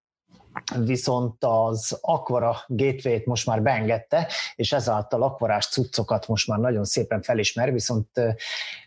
[0.84, 7.22] viszont az Aquara gateway most már beengedte, és ezáltal akvarás cuccokat most már nagyon szépen
[7.22, 8.08] felismer, viszont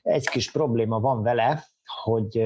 [0.01, 1.65] egy kis probléma van vele,
[2.03, 2.37] hogy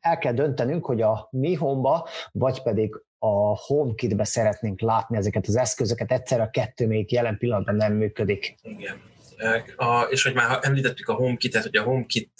[0.00, 5.56] el kell döntenünk, hogy a Mi Home-ba, vagy pedig a HomeKit-be szeretnénk látni ezeket az
[5.56, 8.54] eszközöket, egyszer a kettő még jelen pillanatban nem működik.
[8.62, 9.00] Igen.
[9.76, 12.32] A, és hogy már említettük a HomeKit-et, hogy a HomeKit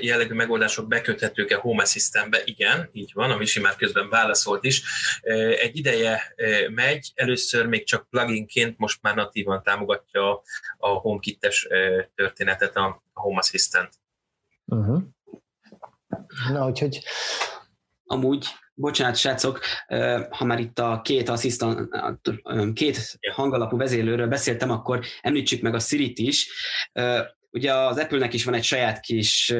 [0.00, 4.82] jellegű megoldások beköthetők-e Home Assistant-be, igen, így van, a Misi már közben válaszolt is.
[5.60, 6.34] Egy ideje
[6.74, 10.42] megy, először még csak pluginként, most már natívan támogatja
[10.78, 11.68] a HomeKit-es
[12.14, 13.88] történetet a Home Assistant.
[14.66, 15.02] Uh-huh.
[16.52, 17.02] Na, úgyhogy...
[18.04, 18.46] Amúgy,
[18.80, 19.60] bocsánat, srácok,
[20.30, 21.88] ha már itt a két asszisztant,
[22.74, 26.50] két hangalapú vezérlőről beszéltem, akkor említsük meg a Siri-t is.
[27.50, 29.54] Ugye az Apple-nek is van egy saját kis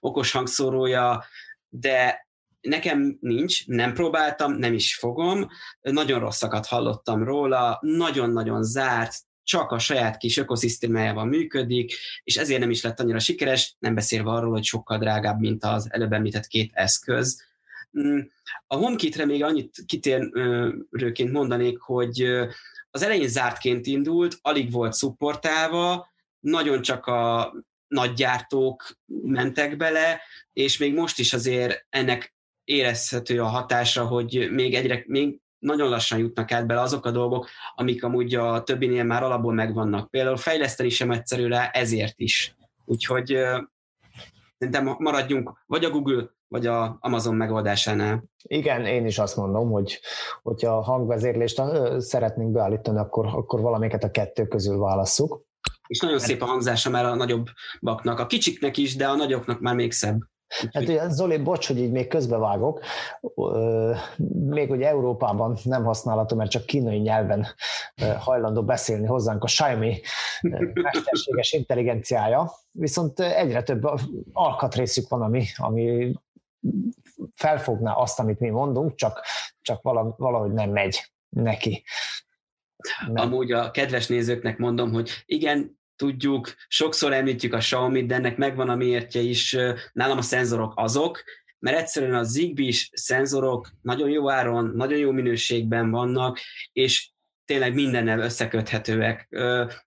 [0.00, 1.24] okos hangszórója,
[1.68, 2.28] de
[2.60, 5.48] nekem nincs, nem próbáltam, nem is fogom,
[5.80, 11.92] nagyon rosszakat hallottam róla, nagyon-nagyon zárt, csak a saját kis ökoszisztémájában működik,
[12.24, 15.88] és ezért nem is lett annyira sikeres, nem beszélve arról, hogy sokkal drágább, mint az
[15.90, 17.44] előbb említett két eszköz.
[18.00, 18.18] Mm,
[18.66, 22.22] a HomeKit-re még annyit kitérőként mondanék, hogy
[22.90, 26.08] az elején zártként indult, alig volt szupportálva,
[26.40, 27.52] nagyon csak a
[27.88, 30.20] nagygyártók mentek bele,
[30.52, 36.18] és még most is azért ennek érezhető a hatása, hogy még egyre, még nagyon lassan
[36.18, 40.10] jutnak át bele azok a dolgok, amik amúgy a többinél már alapból megvannak.
[40.10, 42.54] Például fejleszteni sem egyszerű rá, ezért is.
[42.84, 43.26] Úgyhogy
[44.58, 48.24] szerintem maradjunk vagy a Google, vagy a Amazon megoldásánál.
[48.42, 50.00] Igen, én is azt mondom, hogy
[50.42, 51.62] hogyha a hangvezérlést
[51.98, 55.44] szeretnénk beállítani, akkor, akkor valamiket a kettő közül válasszuk.
[55.86, 59.74] És nagyon szép a hangzása már a nagyobbaknak, a kicsiknek is, de a nagyoknak már
[59.74, 60.20] még szebb.
[60.72, 62.80] Hát Zoli, bocs, hogy így még közbevágok,
[64.46, 67.46] még ugye Európában nem használható, mert csak kínai nyelven
[68.18, 70.00] hajlandó beszélni hozzánk a Xiaomi
[70.74, 73.90] mesterséges intelligenciája, viszont egyre több
[74.32, 76.12] alkatrészük van, ami, ami
[77.34, 79.24] felfogná azt, amit mi mondunk, csak,
[79.60, 79.82] csak
[80.16, 81.84] valahogy nem megy neki.
[83.06, 83.26] Nem.
[83.26, 88.68] Amúgy a kedves nézőknek mondom, hogy igen, tudjuk, sokszor említjük a Xiaomi, de ennek megvan
[88.68, 89.56] a miértje is,
[89.92, 91.22] nálam a szenzorok azok,
[91.58, 96.38] mert egyszerűen a Zigbee szenzorok nagyon jó áron, nagyon jó minőségben vannak,
[96.72, 97.10] és
[97.44, 99.28] tényleg mindennel összeköthetőek.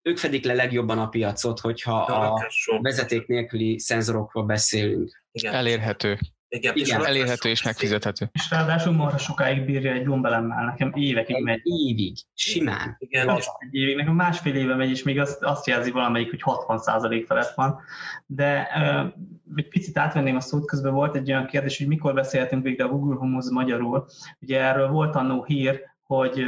[0.01, 2.49] Ők fedik le legjobban a piacot, hogyha a
[2.81, 5.23] vezeték nélküli szenzorokról beszélünk.
[5.31, 5.53] Igen.
[5.53, 6.17] Elérhető.
[6.49, 7.05] Igen, Igen.
[7.05, 8.29] elérhető és megfizethető.
[8.31, 11.61] És ráadásul marha sokáig bírja egy gombelemmel, nekem évekig egy megy.
[11.63, 12.95] évig, simán.
[12.99, 13.45] Igen, és...
[13.59, 17.53] egy évig, nekem másfél éve megy, és még azt, azt jelzi valamelyik, hogy 60% felett
[17.55, 17.79] van.
[18.25, 19.13] De uh,
[19.55, 22.89] egy picit átvenném a szót, közben volt egy olyan kérdés, hogy mikor beszélhetünk végre a
[22.89, 24.05] Google Home magyarul.
[24.39, 25.81] Ugye erről volt annó hír,
[26.15, 26.45] hogy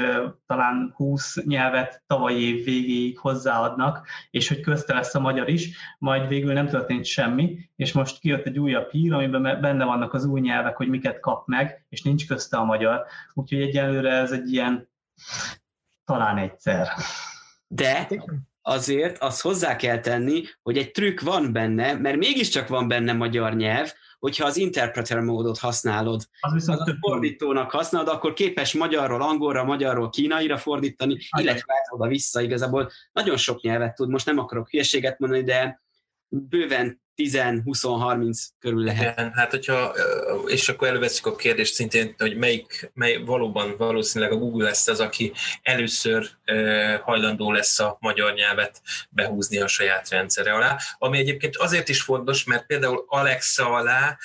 [0.48, 6.28] talán 20 nyelvet tavalyi év végéig hozzáadnak, és hogy közte lesz a magyar is, majd
[6.28, 10.40] végül nem történt semmi, és most kijött egy újabb hír, amiben benne vannak az új
[10.40, 13.06] nyelvek, hogy miket kap meg, és nincs közte a magyar.
[13.34, 14.90] Úgyhogy egyelőre ez egy ilyen
[16.06, 16.88] talán egyszer.
[17.68, 18.08] De
[18.62, 23.56] azért azt hozzá kell tenni, hogy egy trükk van benne, mert mégiscsak van benne magyar
[23.56, 29.22] nyelv, hogyha az interpreter módot használod, az viszont az a fordítónak használod, akkor képes magyarról
[29.22, 32.92] angolra, magyarról kínaira fordítani, illetve oda-vissza igazából.
[33.12, 35.82] Nagyon sok nyelvet tud, most nem akarok hülyeséget mondani, de
[36.28, 39.20] bőven 10-20-30 körül lehet.
[39.20, 39.94] Igen, hát hogyha,
[40.48, 45.00] és akkor előveszük a kérdést szintén, hogy melyik, mely valóban valószínűleg a Google lesz az,
[45.00, 45.32] aki
[45.62, 46.30] először
[47.02, 52.44] hajlandó lesz a magyar nyelvet behúzni a saját rendszere alá, ami egyébként azért is fontos,
[52.44, 54.18] mert például Alexa alá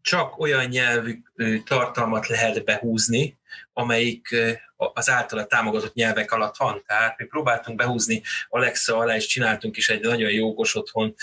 [0.00, 1.22] csak olyan nyelvű
[1.64, 3.38] tartalmat lehet behúzni,
[3.72, 4.36] amelyik
[4.76, 6.82] az általa támogatott nyelvek alatt van.
[6.86, 11.14] Tehát mi próbáltunk behúzni Alexa alá, és csináltunk is egy nagyon jó okos otthon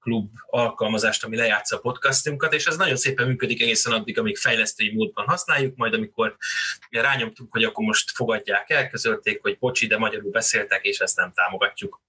[0.00, 4.94] klub alkalmazást, ami lejátsza a podcastunkat, és ez nagyon szépen működik egészen addig, amíg fejlesztői
[4.94, 6.36] módban használjuk, majd amikor
[6.90, 11.32] rányomtunk, hogy akkor most fogadják el, közölték, hogy bocsi, de magyarul beszéltek, és ezt nem
[11.32, 12.00] támogatjuk.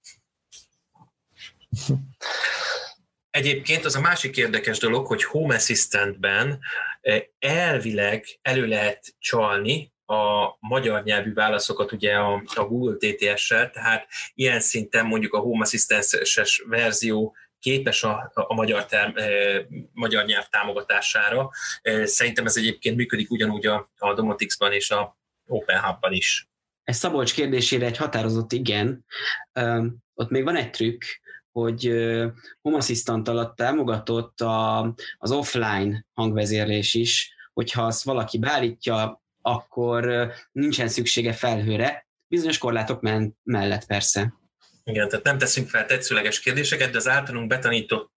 [3.30, 6.58] Egyébként az a másik érdekes dolog, hogy Home Assistant-ben
[7.38, 14.60] elvileg elő lehet csalni a magyar nyelvű válaszokat ugye a, a Google TTS-sel, tehát ilyen
[14.60, 19.28] szinten mondjuk a Home Assistant-es verzió képes a, a magyar, term, e,
[19.92, 21.50] magyar nyelv támogatására.
[21.82, 26.48] E, szerintem ez egyébként működik ugyanúgy a, a Domotics-ban és a Open Hub-ban is.
[26.84, 29.04] Ez Szabolcs kérdésére egy határozott igen.
[29.60, 31.02] Um, ott még van egy trükk,
[31.52, 31.84] hogy
[32.60, 34.78] Home Assistant alatt támogatott a,
[35.18, 43.00] az offline hangvezérlés is, hogyha azt valaki beállítja akkor nincsen szüksége felhőre, bizonyos korlátok
[43.42, 44.32] mellett persze.
[44.84, 48.12] Igen, tehát nem teszünk fel tetszőleges kérdéseket, de az általunk betanított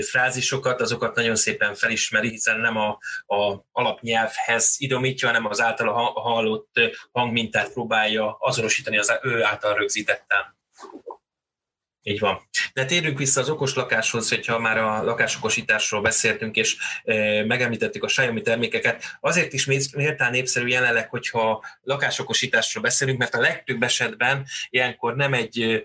[0.00, 2.98] frázisokat, azokat nagyon szépen felismeri, hiszen nem a,
[3.36, 6.80] a alapnyelvhez idomítja, hanem az általa hallott
[7.12, 10.56] hangmintát próbálja azonosítani az ő által rögzítettem.
[12.08, 12.48] Így van.
[12.72, 16.76] De térjünk vissza az okos lakáshoz, hogyha már a lakásokosításról beszéltünk, és
[17.46, 19.04] megemlítettük a Xiaomi termékeket.
[19.20, 25.84] Azért is méltán népszerű jelenleg, hogyha lakásokosításról beszélünk, mert a legtöbb esetben ilyenkor nem egy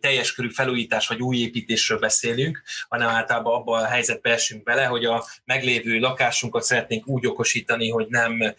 [0.00, 5.04] teljes körű felújítás vagy új építésről beszélünk, hanem általában abban a helyzetbe esünk bele, hogy
[5.04, 8.54] a meglévő lakásunkat szeretnénk úgy okosítani, hogy nem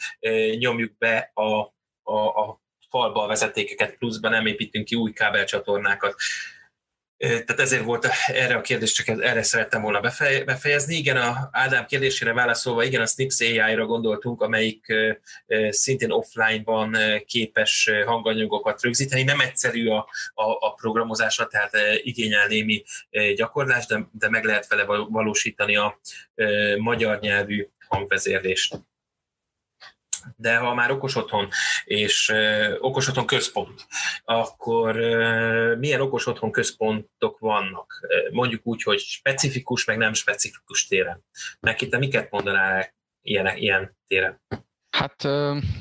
[0.58, 1.44] nyomjuk be a,
[2.04, 6.16] a, a falba a vezetékeket, pluszban nem építünk ki új kábelcsatornákat.
[7.20, 10.00] Tehát ezért volt erre a kérdést, csak erre szerettem volna
[10.46, 10.96] befejezni.
[10.96, 14.94] Igen, a Ádám kérdésére válaszolva, igen, a Snips AI-ra gondoltunk, amelyik
[15.70, 19.24] szintén offline-ban képes hanganyagokat rögzíteni.
[19.24, 19.98] Nem egyszerű a,
[20.34, 21.72] a, a programozása, tehát
[22.04, 22.84] igényel némi
[23.36, 26.00] gyakorlást, de, de meg lehet vele valósítani a
[26.78, 28.76] magyar nyelvű hangvezérlést
[30.36, 31.50] de ha már okos otthon
[31.84, 33.86] és uh, okos otthon központ,
[34.24, 38.08] akkor uh, milyen okos otthon központok vannak?
[38.32, 41.24] Mondjuk úgy, hogy specifikus, meg nem specifikus téren.
[41.60, 44.42] Neki te miket mondanál ilyen, ilyen téren?
[44.90, 45.24] Hát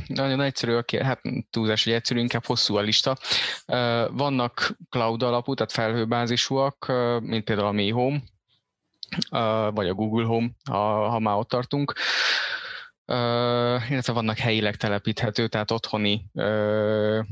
[0.06, 1.20] nagyon egyszerű, hát
[1.50, 3.16] túlzás, hogy egyszerű, inkább hosszú a lista.
[4.10, 8.20] Vannak cloud alapú, tehát felhőbázisúak, mint például a Mi Home,
[9.70, 11.94] vagy a Google Home, ha, ha már ott tartunk.
[13.12, 17.24] Uh, illetve vannak helyileg telepíthető, tehát otthoni, uh,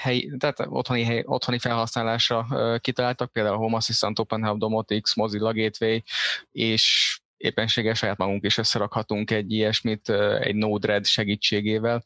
[0.00, 5.98] hely, tehát otthoni, hely, otthoni felhasználásra uh, kitaláltak, például Home Assistant, OpenHub, Domotics, Mozilla Gateway,
[6.52, 10.08] és éppenséggel saját magunk is összerakhatunk egy ilyesmit
[10.40, 12.04] egy Node-RED segítségével.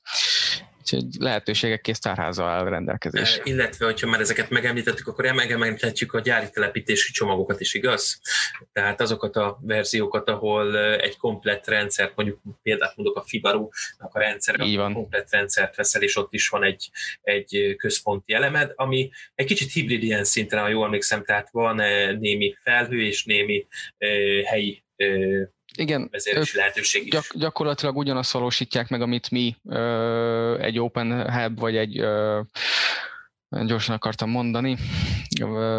[0.92, 3.42] Úgyhogy lehetőségek kész tárháza áll rendelkezésre.
[3.44, 8.20] Illetve, hogyha már ezeket megemlítettük, akkor megemlíthetjük a gyári telepítési csomagokat is, igaz?
[8.72, 13.68] Tehát azokat a verziókat, ahol egy komplett rendszert, mondjuk példát mondok a Fibaru,
[13.98, 14.92] a rendszer, Így van.
[14.92, 16.90] komplett rendszert veszel, és ott is van egy,
[17.22, 21.76] egy központi elemed, ami egy kicsit hibrid ilyen szinten, ha jól emlékszem, tehát van
[22.18, 23.66] némi felhő és némi
[24.44, 24.84] helyi
[25.76, 26.10] igen,
[26.52, 27.10] lehetőség is.
[27.10, 32.40] Gyak, gyakorlatilag ugyanazt valósítják meg, amit mi ö, egy Open Hub vagy egy ö,
[33.48, 34.76] gyorsan akartam mondani,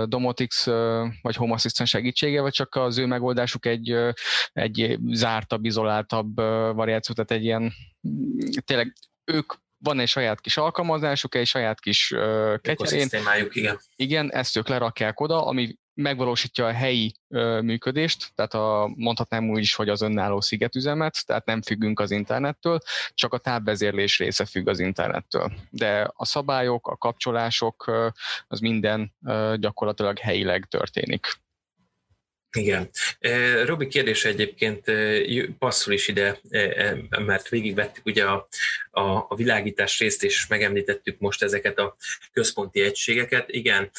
[0.06, 0.66] Domotix
[1.22, 3.96] vagy Home Assistant segítségével, csak az ő megoldásuk egy,
[4.54, 6.36] egy zártabb, izoláltabb
[6.76, 7.74] variáció, tehát egy ilyen,
[8.66, 8.94] tényleg
[9.32, 13.10] ők van egy saját kis alkalmazásuk, egy saját kis uh, ketyerén.
[13.52, 13.80] igen.
[13.96, 19.60] Igen, ezt ők lerakják oda, ami megvalósítja a helyi ö, működést, tehát a, mondhatnám úgy
[19.60, 22.80] is, hogy az önálló szigetüzemet, tehát nem függünk az internettől,
[23.14, 25.52] csak a távvezérlés része függ az internettől.
[25.70, 28.08] De a szabályok, a kapcsolások, ö,
[28.48, 31.28] az minden ö, gyakorlatilag helyileg történik.
[32.52, 32.90] Igen.
[33.66, 34.92] Robi kérdése egyébként
[35.58, 36.40] passzol is ide,
[37.26, 38.48] mert végigvettük ugye a,
[38.92, 41.96] a, a világítás részt, és megemlítettük most ezeket a
[42.32, 43.50] központi egységeket.
[43.50, 43.92] Igen,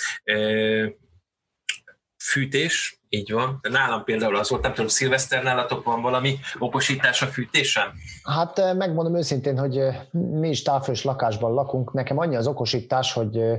[2.18, 3.58] fűtés, így van.
[3.62, 7.92] De nálam például az volt, nem tudom, szilveszter nálatok van valami okosítás a fűtésen?
[8.22, 11.92] Hát eh, megmondom őszintén, hogy eh, mi is távfős lakásban lakunk.
[11.92, 13.58] Nekem annyi az okosítás, hogy eh,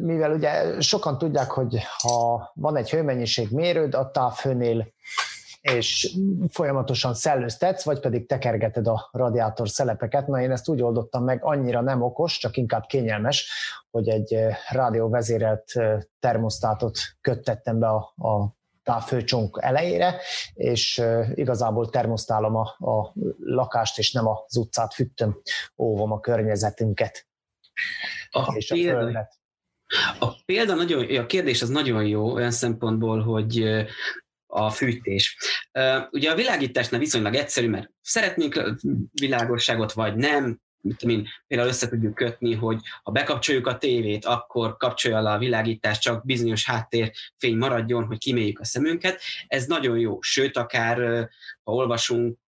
[0.00, 4.92] mivel ugye sokan tudják, hogy ha van egy hőmennyiség mérőd, a távhőnél
[5.60, 6.16] és
[6.48, 10.26] folyamatosan szellőztetsz, vagy pedig tekergeted a radiátor szelepeket.
[10.26, 13.50] Na én ezt úgy oldottam meg, annyira nem okos, csak inkább kényelmes,
[13.90, 20.20] hogy egy eh, rádióvezérelt eh, termosztátot köttettem be a, a távfőcsonk elejére,
[20.54, 25.40] és eh, igazából termosztálom a, a lakást, és nem az utcát fűtöm,
[25.76, 27.26] óvom a környezetünket.
[28.30, 29.38] A és példa, a földet.
[30.18, 33.86] A példa nagyon, a kérdés az nagyon jó olyan szempontból, hogy
[34.50, 35.36] a fűtés.
[36.10, 38.78] Ugye a világításnál viszonylag egyszerű, mert szeretnénk
[39.12, 44.76] világosságot, vagy nem, mit én, például össze tudjuk kötni, hogy ha bekapcsoljuk a tévét, akkor
[44.76, 49.20] kapcsolja le a világítást, csak bizonyos háttérfény maradjon, hogy kiméljük a szemünket.
[49.46, 50.20] Ez nagyon jó.
[50.20, 51.28] Sőt, akár
[51.62, 52.38] ha olvasunk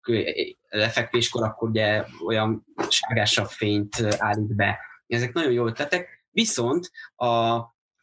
[0.68, 4.78] lefekvéskor, akkor ugye olyan sárgásabb fényt állít be.
[5.06, 6.24] Ezek nagyon jó ötletek.
[6.30, 7.58] Viszont a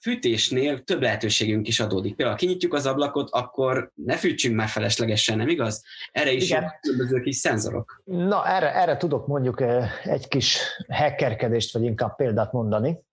[0.08, 2.16] fűtésnél több lehetőségünk is adódik.
[2.16, 5.84] Például, ha kinyitjuk az ablakot, akkor ne fűtsünk már feleslegesen, nem igaz?
[6.12, 6.74] Erre is Igen.
[6.82, 8.02] különböző kis szenzorok.
[8.06, 9.62] Na, erre, erre tudok mondjuk
[10.04, 13.06] egy kis hackerkedést, vagy inkább példát mondani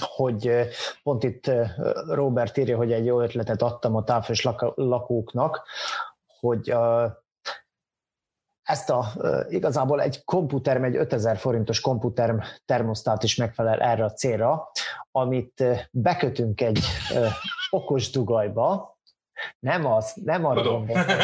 [0.00, 0.50] hogy
[1.02, 1.50] pont itt
[2.08, 5.62] Robert írja, hogy egy jó ötletet adtam a távfős lakóknak,
[6.40, 6.74] hogy
[8.72, 9.06] ezt a,
[9.48, 14.70] igazából egy komputerm, egy 5000 forintos komputerm termosztát is megfelel erre a célra,
[15.10, 16.78] amit bekötünk egy
[17.70, 18.98] okos dugajba,
[19.58, 21.16] nem az, nem arra gondoltam,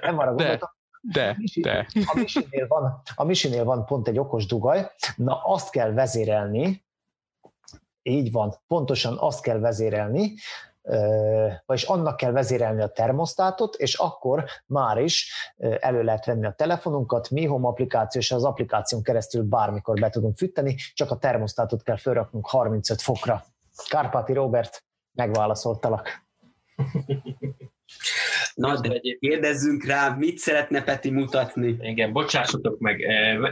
[0.00, 0.70] nem arra gondoltam,
[1.00, 1.86] de, de.
[2.04, 6.84] A misinél, van, a misinél van pont egy okos dugaj, na azt kell vezérelni,
[8.02, 10.34] így van, pontosan azt kell vezérelni,
[11.66, 15.32] vagyis annak kell vezérelni a termosztátot, és akkor már is
[15.80, 20.36] elő lehet venni a telefonunkat, Mi Home applikáció, és az applikáción keresztül bármikor be tudunk
[20.36, 23.44] fűteni, csak a termosztátot kell felraknunk 35 fokra.
[23.88, 26.08] Kárpáti Robert, megválaszoltalak.
[28.58, 31.76] Na, de kérdezzünk rá, mit szeretne Peti mutatni?
[31.80, 33.00] Igen, bocsássatok meg.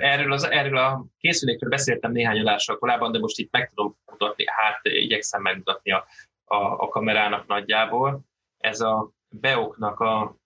[0.01, 4.45] Erről, az, erről a készülékről beszéltem néhány adással korábban, de most itt meg tudom mutatni,
[4.47, 6.07] hát igyekszem megmutatni a,
[6.47, 8.21] a, a kamerának nagyjából.
[8.59, 10.37] Ez a Beoknak a,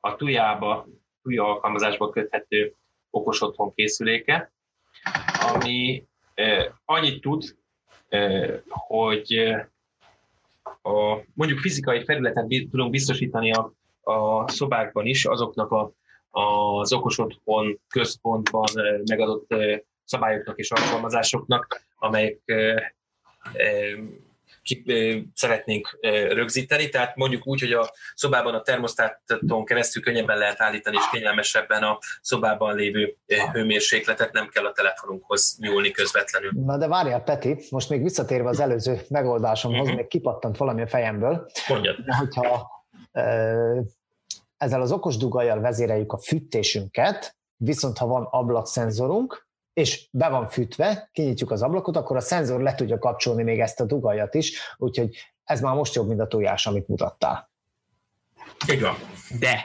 [0.00, 0.86] a tujába,
[1.22, 2.74] tuja alkalmazásba köthető
[3.10, 4.52] okos otthon készüléke,
[5.54, 6.04] ami
[6.34, 7.56] eh, annyit tud,
[8.08, 9.54] eh, hogy
[10.82, 15.92] a, mondjuk fizikai felületen tudunk biztosítani a, a szobákban is azoknak a,
[16.30, 18.68] az okos otthon központban
[19.08, 19.54] megadott
[20.04, 22.40] szabályoknak és alkalmazásoknak, amelyek
[25.34, 25.98] szeretnénk
[26.28, 31.82] rögzíteni, tehát mondjuk úgy, hogy a szobában a termosztáton keresztül könnyebben lehet állítani, és kényelmesebben
[31.82, 33.16] a szobában lévő
[33.52, 36.50] hőmérsékletet, nem kell a telefonunkhoz nyúlni közvetlenül.
[36.64, 39.96] Na de várjál, Peti, most még visszatérve az előző megoldásomhoz, uh-huh.
[39.96, 41.46] még kipattant valami a fejemből.
[41.68, 41.96] Mondjad.
[41.96, 42.70] De hogyha
[44.56, 49.45] ezzel az okos dugajjal vezéreljük a fűtésünket, viszont ha van ablakszenzorunk,
[49.76, 53.80] és be van fűtve, kinyitjuk az ablakot, akkor a szenzor le tudja kapcsolni még ezt
[53.80, 57.50] a dugajat is, úgyhogy ez már most jobb, mint a tojás, amit mutattál.
[58.80, 58.96] Van.
[59.38, 59.64] De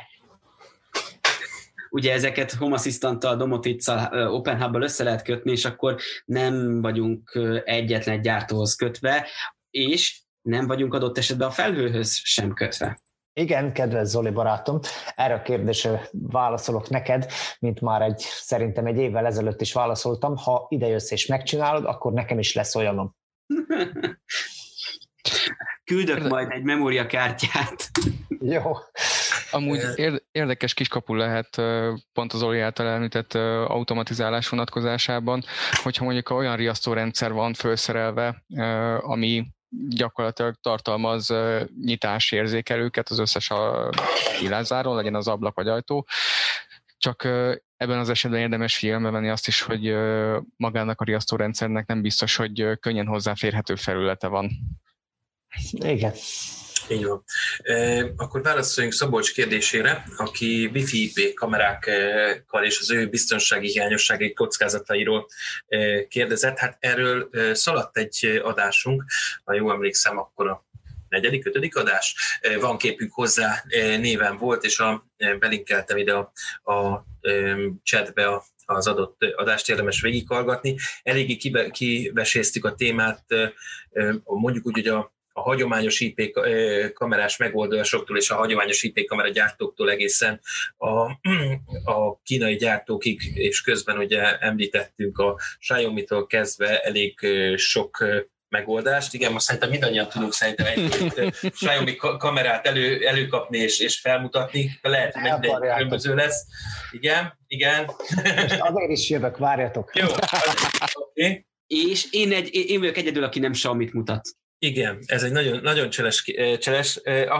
[1.89, 8.21] ugye ezeket Home Assistant-tal, Domotic-szal, OpenHub-bal össze lehet kötni, és akkor nem vagyunk egyetlen egy
[8.21, 9.27] gyártóhoz kötve,
[9.69, 13.01] és nem vagyunk adott esetben a felhőhöz sem kötve.
[13.41, 14.79] Igen, kedves Zoli barátom,
[15.15, 20.65] erre a kérdésre válaszolok neked, mint már egy, szerintem egy évvel ezelőtt is válaszoltam, ha
[20.69, 23.15] ide jössz és megcsinálod, akkor nekem is lesz olyanom.
[25.83, 27.89] Küldök majd egy memóriakártyát.
[28.39, 28.61] Jó.
[29.51, 29.81] Amúgy
[30.31, 31.61] érdekes kiskapu lehet
[32.13, 33.33] pont az Zoli által említett
[33.67, 35.43] automatizálás vonatkozásában,
[35.83, 38.43] hogyha mondjuk olyan riasztórendszer van felszerelve,
[38.99, 39.47] ami
[39.89, 41.33] gyakorlatilag tartalmaz
[41.81, 43.89] nyitásérzékelőket az összes a
[44.39, 46.07] kilázáról, legyen az ablak vagy ajtó,
[46.97, 47.23] csak
[47.77, 49.95] ebben az esetben érdemes figyelme venni azt is, hogy
[50.57, 54.51] magának a riasztórendszernek nem biztos, hogy könnyen hozzáférhető felülete van.
[55.71, 56.13] Igen.
[56.89, 57.23] Így van.
[58.17, 65.27] Akkor válaszoljunk Szabolcs kérdésére, aki Wi-Fi IP kamerákkal és az ő biztonsági hiányossági kockázatairól
[66.07, 66.57] kérdezett.
[66.57, 69.03] Hát erről szaladt egy adásunk,
[69.43, 70.65] ha jól emlékszem, akkor a
[71.09, 72.15] negyedik, ötödik adás.
[72.59, 73.63] Van képünk hozzá,
[73.99, 75.05] néven volt, és a,
[75.39, 76.31] belinkeltem ide a,
[76.73, 77.05] a
[77.83, 80.75] chatbe a, az adott adást érdemes végighallgatni.
[81.03, 81.35] Eléggé
[81.71, 83.25] kiveséztük a témát,
[84.23, 86.39] mondjuk úgy, hogy a a hagyományos IP
[86.93, 90.41] kamerás megoldásoktól és a hagyományos IP kamera gyártóktól egészen
[90.77, 91.01] a,
[91.91, 97.19] a kínai gyártókig, és közben ugye említettünk a Xiaomi-tól kezdve elég
[97.55, 98.05] sok
[98.49, 99.13] megoldást.
[99.13, 100.89] Igen, most szerintem mindannyian tudunk szerintem egy
[101.51, 104.79] Xiaomi kamerát elő, előkapni és, és felmutatni.
[104.81, 106.45] Lehet, hogy mindegy különböző lesz.
[106.91, 107.85] Igen, igen.
[108.35, 109.95] Most azért is jövök, várjatok.
[109.95, 110.07] Jó,
[110.93, 111.45] okay.
[111.67, 114.21] És én, egy, én vagyok egyedül, aki nem Xiaomi-t mutat.
[114.63, 116.23] Igen, ez egy nagyon, nagyon cseles,
[116.59, 116.95] cseles.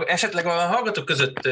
[0.06, 1.50] Esetleg a hallgatók között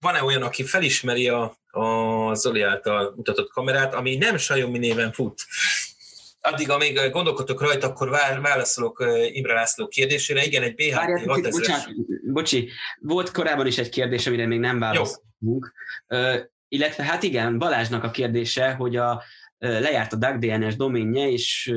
[0.00, 5.42] van-e olyan, aki felismeri a, a Zoli által mutatott kamerát, ami nem Xiaomi néven fut?
[6.40, 8.08] Addig, amíg gondolkodtok rajta, akkor
[8.42, 10.44] válaszolok Imre László kérdésére.
[10.44, 11.88] Igen, egy BHT Várját, 6000 bocsánat,
[12.32, 12.70] Bocsi,
[13.00, 15.72] volt korábban is egy kérdés, amire még nem válaszoltunk.
[16.08, 16.36] Uh,
[16.68, 19.22] illetve hát igen, Balázsnak a kérdése, hogy a
[19.58, 21.72] lejárt a DuckDNS doménje, és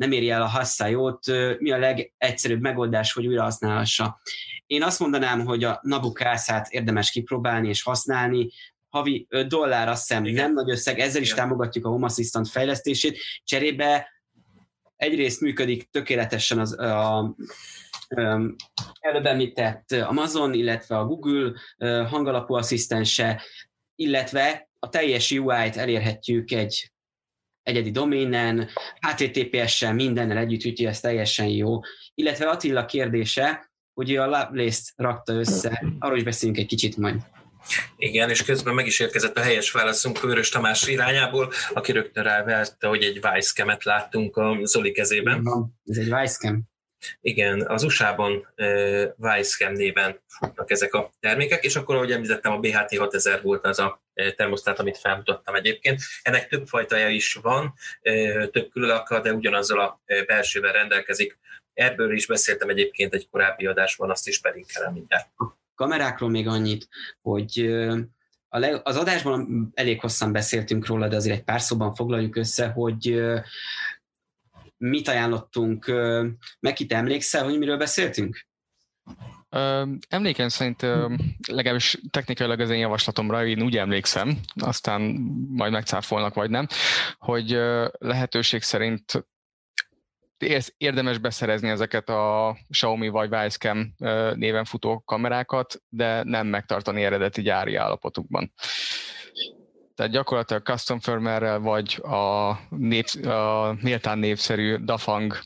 [0.00, 1.26] nem éri el a hasszájót,
[1.58, 4.20] mi a legegyszerűbb megoldás, hogy újra használhassa.
[4.66, 8.50] Én azt mondanám, hogy a Nabukászát érdemes kipróbálni és használni,
[8.88, 10.44] havi 5 dollár, azt hiszem Igen.
[10.44, 11.44] nem nagy összeg, ezzel is Igen.
[11.44, 13.18] támogatjuk a Home Assistant fejlesztését.
[13.44, 14.08] Cserébe
[14.96, 17.34] egyrészt működik tökéletesen az a, a
[19.00, 21.52] előbb említett Amazon, illetve a Google
[22.04, 23.42] hangalapú asszisztense,
[23.94, 26.92] illetve a teljes UI-t elérhetjük egy
[27.62, 28.68] egyedi doménen,
[29.00, 31.80] HTTPS-sel, mindennel együtt, úgyhogy ez teljesen jó.
[32.14, 37.20] Illetve Attila kérdése, hogy a Lovelace-t rakta össze, arról is beszélünk egy kicsit majd.
[37.96, 42.86] Igen, és közben meg is érkezett a helyes válaszunk Vörös Tamás irányából, aki rögtön ráverte,
[42.86, 45.48] hogy egy Vicecam-et láttunk a Zoli kezében.
[45.84, 46.68] Ez egy Vicecam.
[47.20, 52.58] Igen, az USA-ban uh, Vicecam néven futnak ezek a termékek, és akkor, ahogy említettem, a
[52.58, 54.02] BHT 6000 volt az a
[54.36, 56.00] termosztát, amit felmutattam egyébként.
[56.22, 57.74] Ennek több fajtája is van,
[58.50, 61.38] több különaka, de ugyanazzal a belsővel rendelkezik,
[61.74, 65.28] Ebből is beszéltem egyébként egy korábbi adásban, azt is pedig kell mindjárt.
[65.74, 66.88] Kamerákról még annyit,
[67.22, 67.66] hogy
[68.48, 73.20] a az adásban elég hosszan beszéltünk róla, de azért egy pár szóban foglaljuk össze, hogy
[74.76, 75.92] mit ajánlottunk.
[76.60, 78.46] Megkit emlékszel, hogy miről beszéltünk?
[80.08, 80.82] Emlékem szerint
[81.48, 85.00] legalábbis technikailag az én javaslatomra, én úgy emlékszem, aztán
[85.48, 86.66] majd megcáfolnak vagy nem,
[87.18, 87.60] hogy
[87.98, 89.24] lehetőség szerint
[90.76, 93.94] érdemes beszerezni ezeket a Xiaomi vagy Wisecam
[94.34, 98.52] néven futó kamerákat, de nem megtartani eredeti gyári állapotukban.
[100.00, 105.38] Tehát gyakorlatilag custom firmware vagy a, nép, a méltán népszerű Dafang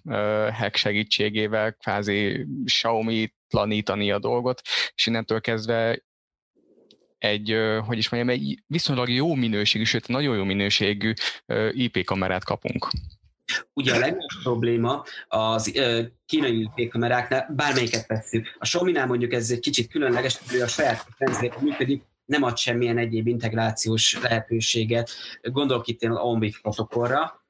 [0.53, 4.61] hack segítségével kvázi Xiaomi planítani a dolgot,
[4.95, 6.05] és innentől kezdve
[7.19, 11.13] egy, hogy is mondjam, egy viszonylag jó minőségű, sőt nagyon jó minőségű
[11.71, 12.89] IP kamerát kapunk.
[13.73, 15.73] Ugye a legnagyobb probléma az
[16.27, 18.57] kínai IP kameráknál, bármelyiket veszük.
[18.59, 22.99] A Xiaomi-nál mondjuk ez egy kicsit különleges, hogy a saját rendszerét működik, nem ad semmilyen
[22.99, 25.11] egyéb integrációs lehetőséget.
[25.43, 27.43] Gondolok itt a OMBIF protokollra.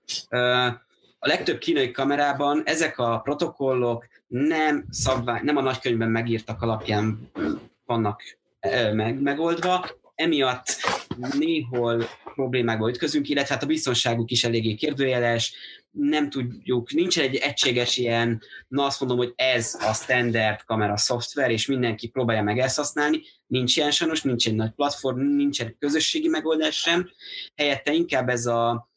[1.18, 7.30] A legtöbb kínai kamerában ezek a protokollok nem, szabvány, nem a nagykönyvben megírtak alapján
[7.84, 8.22] vannak
[8.92, 10.66] meg, megoldva, emiatt
[11.38, 12.04] néhol
[12.34, 15.54] problémákba ütközünk, illetve hát a biztonságuk is eléggé kérdőjeles,
[15.94, 21.50] nem tudjuk, nincs egy egységes ilyen, na azt mondom, hogy ez a standard kamera szoftver,
[21.50, 25.76] és mindenki próbálja meg ezt használni, nincs ilyen sajnos, nincs egy nagy platform, nincs egy
[25.78, 27.10] közösségi megoldás sem,
[27.56, 28.88] helyette inkább ez a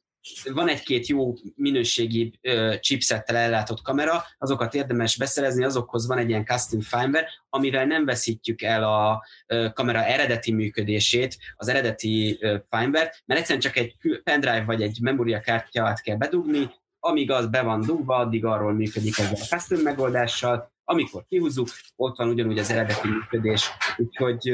[0.53, 6.45] van egy-két jó minőségi uh, chipsettel ellátott kamera, azokat érdemes beszerezni, azokhoz van egy ilyen
[6.45, 13.13] custom firmware, amivel nem veszítjük el a uh, kamera eredeti működését, az eredeti uh, firmware,
[13.25, 16.69] mert egyszerűen csak egy pendrive vagy egy memóriakártyát kell bedugni,
[17.07, 22.17] amíg az be van dugva, addig arról működik ezzel a custom megoldással, amikor kihúzzuk, ott
[22.17, 23.69] van ugyanúgy az eredeti működés.
[23.97, 24.45] Úgyhogy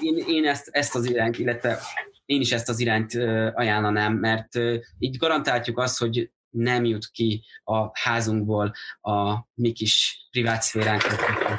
[0.00, 1.78] én, én ezt, ezt az irányt, illetve
[2.24, 3.14] én is ezt az irányt
[3.54, 4.58] ajánlanám, mert
[4.98, 11.00] így garantáljuk azt, hogy nem jut ki a házunkból a mi kis privát szféránk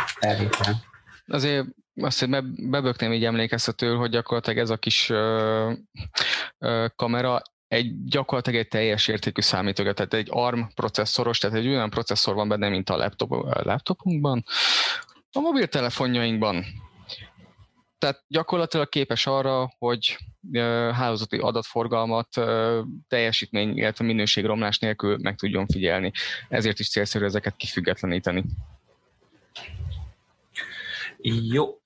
[0.05, 0.76] felvétel.
[1.26, 1.65] Azért
[1.95, 5.74] azt, hogy bebökném így emlékeztető, hogy gyakorlatilag ez a kis ö,
[6.57, 7.41] ö, kamera
[7.72, 12.47] egy gyakorlatilag egy teljes értékű számítógép, tehát egy ARM processzoros, tehát egy olyan processzor van
[12.47, 14.43] benne, mint a, laptop, a laptopunkban,
[15.32, 16.65] a mobiltelefonjainkban.
[17.97, 20.17] Tehát gyakorlatilag képes arra, hogy
[20.93, 22.28] hálózati adatforgalmat
[23.07, 26.11] teljesítmény, illetve minőségromlás nélkül meg tudjon figyelni.
[26.49, 28.43] Ezért is célszerű ezeket kifüggetleníteni.
[31.24, 31.82] Jó,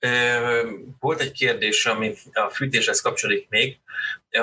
[1.00, 3.80] volt egy kérdés, ami a fűtéshez kapcsolódik még,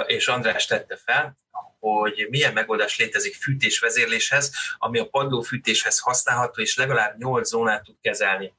[0.06, 1.38] és András tette fel,
[1.80, 8.54] hogy milyen megoldás létezik fűtésvezérléshez, ami a padlófűtéshez használható, és legalább 8 zónát tud kezelni.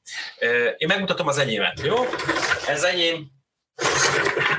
[0.77, 2.05] Én megmutatom az enyémet, jó?
[2.67, 3.31] Ez enyém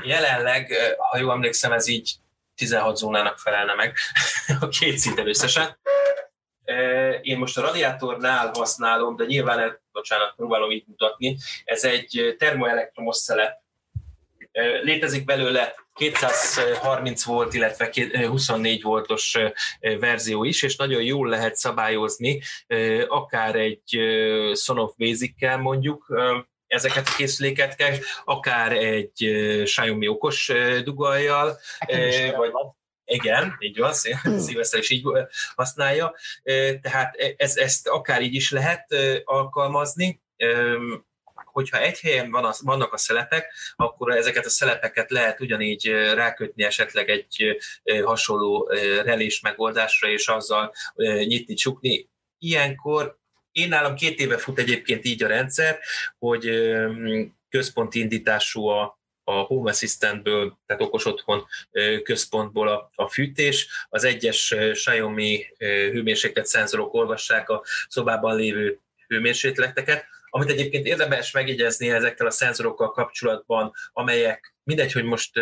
[0.04, 0.72] jelenleg,
[1.10, 2.14] ha jól emlékszem, ez így
[2.54, 3.96] 16 zónának felelne meg
[4.60, 5.78] a két szinten összesen.
[7.22, 13.64] Én most a radiátornál használom, de nyilván, bocsánat, próbálom így mutatni, ez egy termoelektromos szelet.
[14.82, 17.90] Létezik belőle 230 volt, illetve
[18.26, 19.36] 24 voltos
[19.80, 22.42] verzió is, és nagyon jól lehet szabályozni,
[23.08, 23.98] akár egy
[24.54, 26.06] Sonoff Basic-kel mondjuk,
[26.66, 27.76] ezeket a készüléket,
[28.24, 29.30] akár egy
[29.64, 30.52] Xiaomi okos
[30.84, 31.58] dugajjal,
[32.36, 32.50] vagy,
[33.06, 33.92] igen, így van,
[34.38, 35.02] szívesztel is így
[35.54, 36.14] használja.
[36.80, 38.94] Tehát e, ez, ezt akár így is lehet
[39.24, 40.20] alkalmazni,
[41.44, 46.64] hogyha egy helyen van az, vannak a szelepek, akkor ezeket a szelepeket lehet ugyanígy rákötni
[46.64, 47.56] esetleg egy
[48.04, 48.68] hasonló
[49.04, 50.72] relés megoldásra, és azzal
[51.26, 52.08] nyitni, csukni.
[52.38, 53.18] Ilyenkor
[53.52, 55.78] én nálam két éve fut egyébként így a rendszer,
[56.18, 56.50] hogy
[57.48, 58.95] központi indítású a,
[59.28, 61.46] a Home Assistantből, tehát okos otthon
[62.02, 63.86] központból a, a fűtés.
[63.88, 72.26] Az egyes Xiaomi hőmérséklet szenzorok olvassák a szobában lévő hőmérsékleteket, amit egyébként érdemes megjegyezni ezekkel
[72.26, 75.40] a szenzorokkal kapcsolatban, amelyek mindegy, hogy most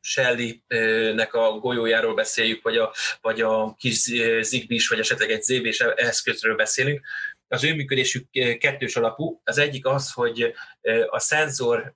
[0.00, 3.96] Shelly-nek a golyójáról beszéljük, vagy a, vagy a kis
[4.40, 7.00] zigbee vagy esetleg egy zv eszközről beszélünk,
[7.48, 9.40] az ő működésük kettős alapú.
[9.44, 10.54] Az egyik az, hogy
[11.08, 11.94] a szenzor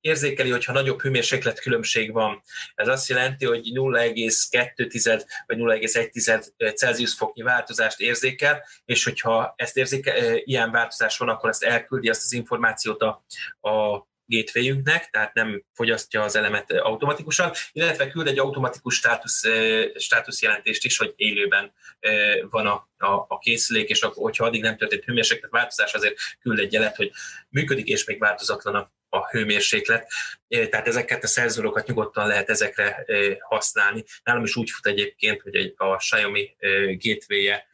[0.00, 2.42] érzékeli, hogyha nagyobb hőmérséklet különbség van.
[2.74, 10.36] Ez azt jelenti, hogy 0,2 vagy 0,1 Celsius foknyi változást érzékel, és hogyha ezt érzékel,
[10.36, 13.24] ilyen változás van, akkor ezt elküldi azt az információt a,
[13.68, 19.42] a gatewayünknek, tehát nem fogyasztja az elemet automatikusan, illetve küld egy automatikus státusz,
[19.96, 21.72] státuszjelentést is, hogy élőben
[22.50, 26.58] van a, a, a készülék, és akkor, hogyha addig nem történt hőmérséklet változás, azért küld
[26.58, 27.10] egy jelet, hogy
[27.48, 30.08] működik, és még változatlan a, a hőmérséklet.
[30.48, 33.04] Tehát ezeket a szerzőrokat nyugodtan lehet ezekre
[33.40, 34.04] használni.
[34.24, 36.56] Nálam is úgy fut egyébként, hogy egy, a Xiaomi
[36.98, 37.68] gateway-je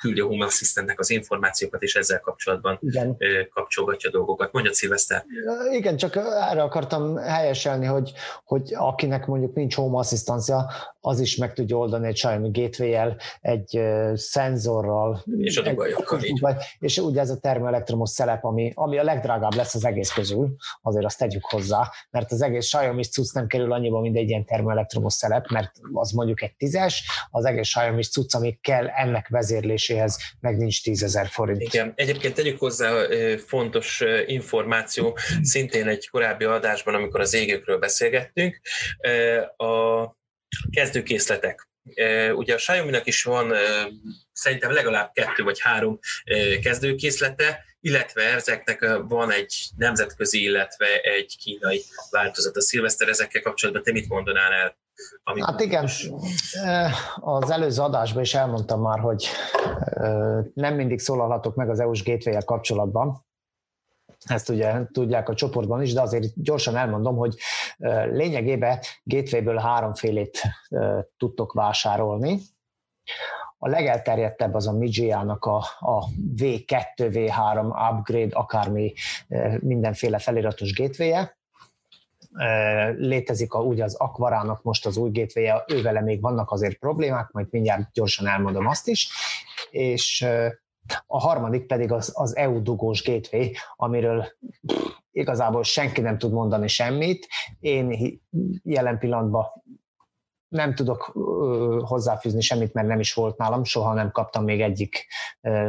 [0.00, 3.16] küldi a Home Assistantnek az információkat, és ezzel kapcsolatban Igen.
[3.50, 4.52] kapcsolgatja dolgokat.
[4.52, 5.24] Mondja, Szilveszter.
[5.72, 6.16] Igen, csak
[6.50, 8.12] erre akartam helyeselni, hogy,
[8.44, 10.70] hogy akinek mondjuk nincs Home Assistancia,
[11.00, 13.80] az is meg tudja oldani egy Xiaomi gateway egy
[14.14, 15.24] szenzorral.
[15.38, 16.20] És a dugajokkal.
[16.78, 21.04] És ugye ez a termoelektromos szelep, ami, ami a legdrágább lesz az egész közül, azért
[21.04, 25.12] azt tegyük hozzá, mert az egész Xiaomi cucc nem kerül annyiba, mint egy ilyen termoelektromos
[25.12, 29.28] szelep, mert az mondjuk egy tízes, az egész Xiaomi cucc, ami kell ennek
[29.90, 31.62] vezérléséhez, meg nincs tízezer forint.
[31.62, 33.06] Igen, egyébként tegyük hozzá
[33.46, 38.60] fontos információ, szintén egy korábbi adásban, amikor az égőkről beszélgettünk,
[39.56, 40.04] a
[40.70, 41.68] kezdőkészletek.
[42.34, 43.52] Ugye a Xiaomi-nak is van
[44.32, 45.98] szerintem legalább kettő vagy három
[46.62, 52.56] kezdőkészlete, illetve ezeknek van egy nemzetközi, illetve egy kínai változat.
[52.56, 54.78] A szilveszter ezekkel kapcsolatban te mit mondanál el?
[55.22, 55.88] Amit hát igen,
[57.20, 59.26] az előző adásban is elmondtam már, hogy
[60.54, 63.24] nem mindig szólalhatok meg az EU-s gateway kapcsolatban,
[64.24, 67.34] ezt ugye tudják a csoportban is, de azért gyorsan elmondom, hogy
[68.10, 70.42] lényegében Gatewayből háromfélét
[71.16, 72.40] tudtok vásárolni.
[73.58, 78.92] A legelterjedtebb az a Mijia-nak a, a V2, V3 upgrade, akármi
[79.58, 81.24] mindenféle feliratos gateway.
[82.96, 87.46] Létezik a, ugye az Aquarának most az új gateway ővele még vannak azért problémák, majd
[87.50, 89.08] mindjárt gyorsan elmondom azt is,
[89.70, 90.26] és
[91.06, 94.26] a harmadik pedig az, az EU dugós gateway, amiről
[95.12, 97.26] igazából senki nem tud mondani semmit.
[97.60, 98.18] Én
[98.62, 99.59] jelen pillanatban
[100.50, 101.02] nem tudok
[101.80, 105.06] hozzáfűzni semmit, mert nem is volt nálam, soha nem kaptam még egyik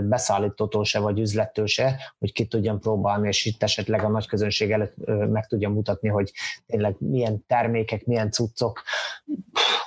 [0.02, 4.72] beszállítótól se, vagy üzlettől se, hogy ki tudjam próbálni, és itt esetleg a nagy közönség
[4.72, 6.32] előtt meg tudjam mutatni, hogy
[6.66, 8.82] tényleg milyen termékek, milyen cuccok,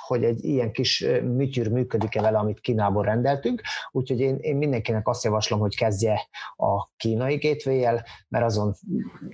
[0.07, 3.61] hogy egy ilyen kis műtyűr működik-e vele, amit Kínából rendeltünk.
[3.91, 8.75] Úgyhogy én, én mindenkinek azt javaslom, hogy kezdje a kínai gateway mert azon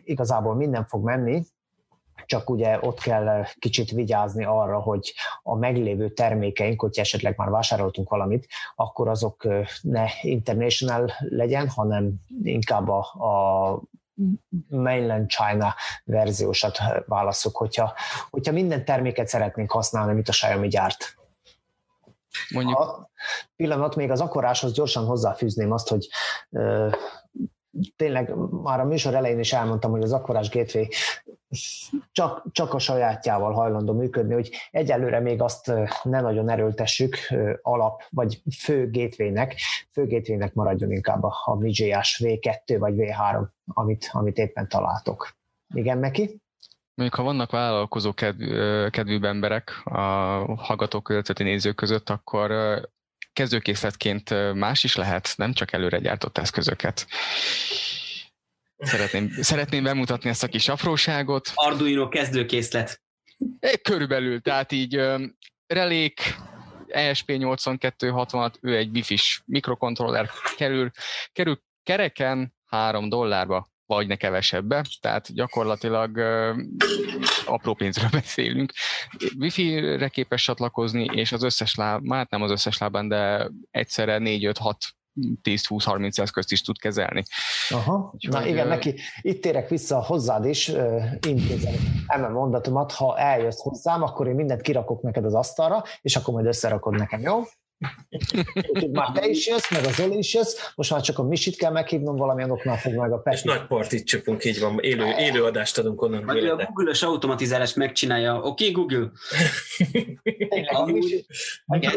[0.03, 1.43] igazából minden fog menni,
[2.25, 5.13] csak ugye ott kell kicsit vigyázni arra, hogy
[5.43, 9.47] a meglévő termékeink, hogyha esetleg már vásároltunk valamit, akkor azok
[9.81, 12.13] ne international legyen, hanem
[12.43, 13.81] inkább a, a
[14.67, 17.93] mainland China verziósat válaszok, hogyha,
[18.29, 21.15] hogyha minden terméket szeretnénk használni, mint a Xiaomi gyárt.
[22.49, 22.79] Mondjuk.
[22.79, 23.09] A
[23.55, 26.07] pillanat még az akkoráshoz gyorsan hozzáfűzném azt, hogy
[27.95, 30.87] tényleg már a műsor elején is elmondtam, hogy az akkorás gateway
[32.11, 35.71] csak, csak a sajátjával hajlandó működni, hogy egyelőre még azt
[36.03, 37.17] ne nagyon erőltessük
[37.61, 39.55] alap, vagy fő gateway-nek,
[39.91, 45.29] fő gateway-nek maradjon inkább a, VGS V2 vagy V3, amit, amit éppen találtok.
[45.73, 46.41] Igen, Meki?
[46.93, 48.41] Mondjuk, ha vannak vállalkozó kedv,
[48.89, 49.97] kedvűbb emberek a
[50.55, 52.51] hallgatók között, nézők között, akkor
[53.33, 57.07] kezdőkészletként más is lehet, nem csak előre gyártott eszközöket.
[58.77, 61.51] Szeretném, szeretném bemutatni ezt a kis apróságot.
[61.53, 63.01] Arduino kezdőkészlet.
[63.81, 65.01] Körülbelül, tehát így
[65.67, 66.35] relék,
[66.87, 70.91] ESP8266, ő egy bifis mikrokontroller, kerül,
[71.31, 76.57] kerül kereken 3 dollárba vagy ne kevesebbe, tehát gyakorlatilag uh,
[77.45, 78.73] apró pénzről beszélünk.
[79.39, 84.73] Wi-Fi-re képes csatlakozni, és az összes láb, hát nem az összes lábán, de egyszerre 4-5-6
[85.43, 87.23] 10-20-30 eszközt is tud kezelni.
[87.69, 88.11] Aha.
[88.13, 91.73] Úgyhogy, Na igen, neki itt térek vissza hozzád is, uh, intézem
[92.07, 96.45] eme mondatomat, ha eljössz hozzám, akkor én mindent kirakok neked az asztalra, és akkor majd
[96.45, 97.41] összerakod nekem, jó?
[98.67, 101.55] Úgyhogy már te is jössz, meg az Zoli is jössz, most már csak a Misit
[101.55, 103.35] kell meghívnom, valamilyen oknál fog meg a Peti.
[103.35, 106.25] És nagy partit csapunk, így van, élő, élő adást adunk onnan.
[106.25, 108.35] Vagy a Google-ös automatizálást megcsinálja.
[108.35, 109.11] Oké, okay, Google?
[111.65, 111.95] Oké,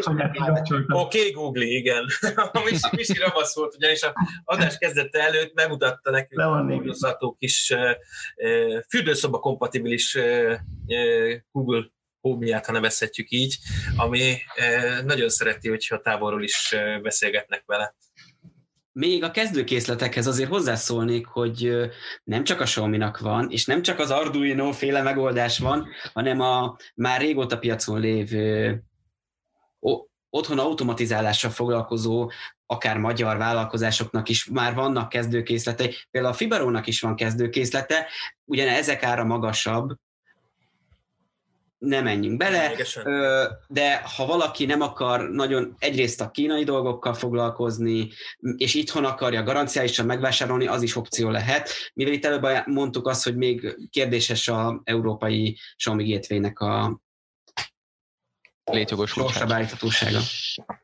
[0.87, 2.05] okay, Google, igen.
[2.35, 4.13] A Misi, Misi ravasz volt, ugyanis a
[4.43, 6.41] adás kezdete előtt bemutatta nekünk
[7.19, 7.73] a kis
[8.89, 10.17] fürdőszoba kompatibilis
[11.51, 11.93] Google
[12.29, 13.57] hómiát, ha nevezhetjük így,
[13.95, 17.95] ami eh, nagyon szereti, hogyha távolról is eh, beszélgetnek vele.
[18.91, 21.71] Még a kezdőkészletekhez azért hozzászólnék, hogy
[22.23, 26.77] nem csak a xiaomi van, és nem csak az Arduino féle megoldás van, hanem a
[26.95, 28.83] már régóta piacon lévő
[30.29, 32.31] otthon automatizálással foglalkozó
[32.65, 38.07] akár magyar vállalkozásoknak is már vannak kezdőkészletei, például a Fibarónak is van kezdőkészlete,
[38.45, 39.95] ugyan ezek ára magasabb,
[41.85, 42.71] ne menjünk bele,
[43.67, 48.09] de ha valaki nem akar nagyon egyrészt a kínai dolgokkal foglalkozni,
[48.57, 53.35] és itthon akarja garanciálisan megvásárolni, az is opció lehet, mivel itt előbb mondtuk azt, hogy
[53.35, 57.03] még kérdéses a európai Xiaomi Gateway-nek a
[58.71, 60.19] létjogosultsága.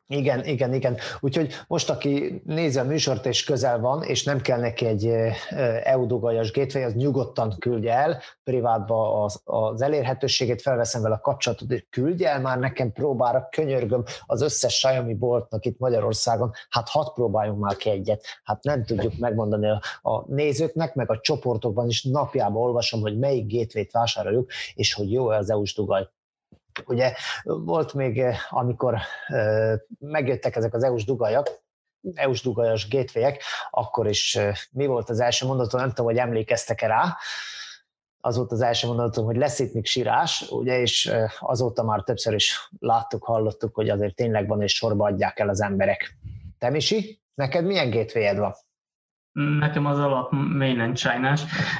[0.07, 0.97] Igen, igen, igen.
[1.19, 5.11] Úgyhogy most, aki nézi a műsort és közel van, és nem kell neki egy
[5.83, 11.71] EU dugajas gateway, az nyugodtan küldje el, privátba az, az elérhetőségét, felveszem vele a kapcsolatot,
[11.71, 17.13] és küldje el már nekem próbára, könyörgöm az összes Xiaomi boltnak itt Magyarországon, hát hat
[17.13, 18.25] próbáljunk már ki egyet.
[18.43, 23.53] Hát nem tudjuk megmondani a, a nézőknek, meg a csoportokban is napjában olvasom, hogy melyik
[23.53, 26.07] gateway-t vásároljuk, és hogy jó az EU-s dugaj.
[26.85, 27.13] Ugye
[27.43, 28.97] volt még, eh, amikor
[29.27, 31.49] eh, megjöttek ezek az EU-s dugajak,
[32.13, 33.33] EU-s dugajas gateway
[33.69, 37.17] akkor is eh, mi volt az első mondatom, nem tudom, hogy emlékeztek-e rá,
[38.23, 42.33] az volt az első mondatom, hogy lesz itt még sírás, ugye, és azóta már többször
[42.33, 46.17] is láttuk, hallottuk, hogy azért tényleg van, és sorba adják el az emberek.
[46.57, 48.53] Te, Misi, neked milyen gateway van?
[49.31, 51.33] Nekem az alap mainland china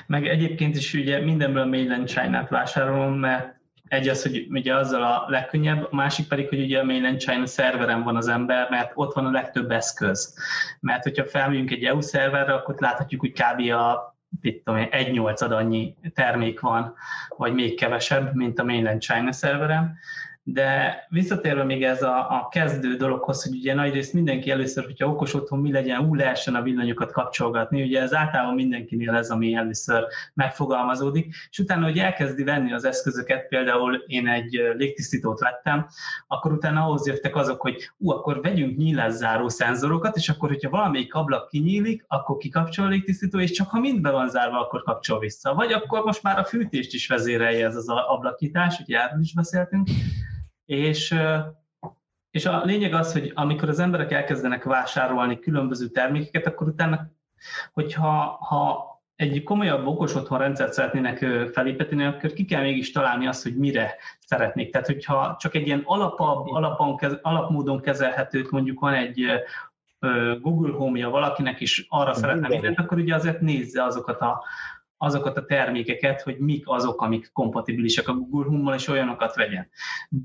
[0.07, 3.60] meg egyébként is ugye mindenből mainland China-t vásárolom, mert
[3.91, 7.45] egy az, hogy ugye azzal a legkönnyebb, a másik pedig, hogy ugye a mainland China
[7.45, 10.37] szerveren van az ember, mert ott van a legtöbb eszköz.
[10.79, 13.71] Mert hogyha felmegyünk egy EU szerverre, akkor láthatjuk, hogy kb.
[13.71, 16.93] a tudom egy nyolcad annyi termék van,
[17.37, 19.97] vagy még kevesebb, mint a mainland China szerveren.
[20.43, 25.33] De visszatérve még ez a, a kezdő dologhoz, hogy ugye nagyrészt mindenki először, hogyha okos
[25.33, 30.05] otthon mi legyen, úgy lehessen a villanyokat kapcsolgatni, ugye ez általában mindenkinél ez, ami először
[30.33, 35.87] megfogalmazódik, és utána, hogy elkezdi venni az eszközöket, például én egy légtisztítót vettem,
[36.27, 41.13] akkor utána ahhoz jöttek azok, hogy ú, akkor vegyünk nyílászáró szenzorokat, és akkor, hogyha valamelyik
[41.13, 45.19] ablak kinyílik, akkor kikapcsol a légtisztító, és csak ha mind be van zárva, akkor kapcsol
[45.19, 45.53] vissza.
[45.53, 49.87] Vagy akkor most már a fűtést is vezérelje ez az ablakítás, ugye erről is beszéltünk,
[50.71, 51.15] és,
[52.31, 57.11] és a lényeg az, hogy amikor az emberek elkezdenek vásárolni különböző termékeket, akkor utána,
[57.73, 61.17] hogyha ha egy komolyabb okos otthon rendszert szeretnének
[61.53, 64.71] felépíteni, akkor ki kell mégis találni azt, hogy mire szeretnék.
[64.71, 69.25] Tehát, hogyha csak egy ilyen alapabb, alapon, alapmódon kezelhetőt, mondjuk van egy
[70.41, 74.43] Google Home-ja valakinek is arra szeretne mindent, akkor ugye azért nézze azokat a
[75.01, 79.69] azokat a termékeket, hogy mik azok, amik kompatibilisek a Google Home-mal, és olyanokat vegyen.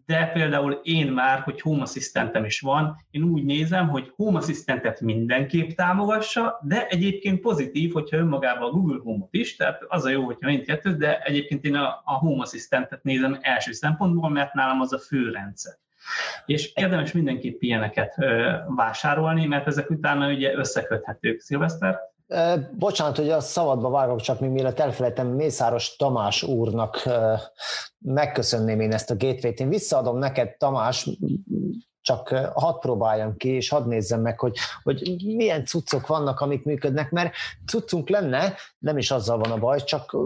[0.06, 5.00] De például én már, hogy Home Assistentem is van, én úgy nézem, hogy Home Assistentet
[5.00, 10.24] mindenképp támogassa, de egyébként pozitív, hogyha önmagában a Google Home-ot is, tehát az a jó,
[10.24, 14.98] hogyha mindkettő, de egyébként én a, Home Assistentet nézem első szempontból, mert nálam az a
[14.98, 15.74] fő rendszer.
[16.46, 18.14] És érdemes mindenképp ilyeneket
[18.68, 21.40] vásárolni, mert ezek utána ugye összeköthetők.
[21.40, 22.14] Szilveszter?
[22.72, 27.02] Bocsánat, hogy a szabadba vágok, csak még mielőtt elfelejtem, Mészáros Tamás úrnak
[27.98, 29.60] megköszönném én ezt a gateway-t.
[29.60, 31.08] Én visszaadom neked, Tamás,
[32.00, 37.10] csak hadd próbáljam ki, és hadd nézzem meg, hogy, hogy milyen cuccok vannak, amik működnek,
[37.10, 37.34] mert
[37.66, 40.16] cuccunk lenne, nem is azzal van a baj, csak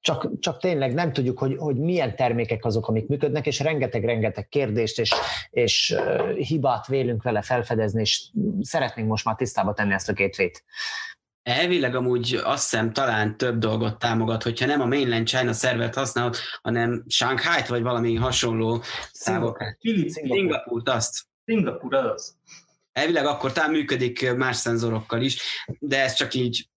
[0.00, 4.98] csak, csak tényleg nem tudjuk, hogy, hogy milyen termékek azok, amik működnek, és rengeteg-rengeteg kérdést
[4.98, 5.14] és,
[5.50, 5.94] és
[6.34, 8.30] hibát vélünk vele felfedezni, és
[8.60, 10.64] szeretnénk most már tisztába tenni ezt a gateway-t.
[11.42, 16.36] Elvileg amúgy azt hiszem talán több dolgot támogat, hogyha nem a mainland China szervert használod,
[16.62, 18.82] hanem Shanghai-t vagy valami hasonló
[19.12, 19.76] szávokat.
[20.06, 21.24] Szingapurt, azt.
[21.44, 22.36] Szingapur az.
[22.92, 25.38] Elvileg akkor talán működik más szenzorokkal is,
[25.78, 26.68] de ez csak így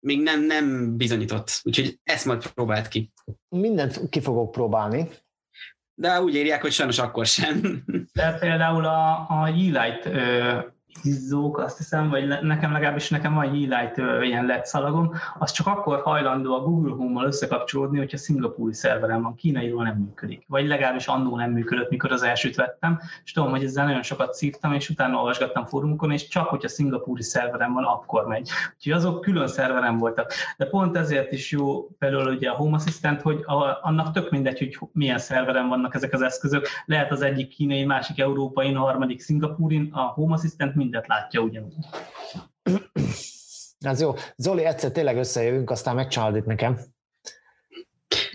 [0.00, 1.60] még nem, nem bizonyított.
[1.62, 3.12] Úgyhogy ezt majd próbált ki.
[3.48, 5.08] Mindent ki fogok próbálni.
[5.94, 7.84] De úgy írják, hogy sajnos akkor sem.
[8.12, 10.08] De például a, a Yeelight
[11.02, 16.00] izzók, azt hiszem, vagy nekem legalábbis nekem van Yeelight ilyen LED szalagom, az csak akkor
[16.00, 20.44] hajlandó a Google Home-mal összekapcsolódni, hogyha szingapúri szerverem van, kínairól nem működik.
[20.46, 24.34] Vagy legalábbis annó nem működött, mikor az elsőt vettem, és tudom, hogy ezzel nagyon sokat
[24.34, 28.50] szívtam, és utána olvasgattam fórumokon, és csak hogyha szingapúri szerverem van, akkor megy.
[28.76, 30.32] Úgyhogy azok külön szerverem voltak.
[30.56, 34.58] De pont ezért is jó például ugye a Home Assistant, hogy a, annak tök mindegy,
[34.58, 36.66] hogy milyen szerverem vannak ezek az eszközök.
[36.84, 41.74] Lehet az egyik kínai, másik európai, a harmadik szingapúrin, a Home Assistant mindet látja ugyanúgy.
[43.78, 44.14] Ez jó.
[44.36, 46.78] Zoli, egyszer tényleg összejövünk, aztán megcsinálod itt nekem.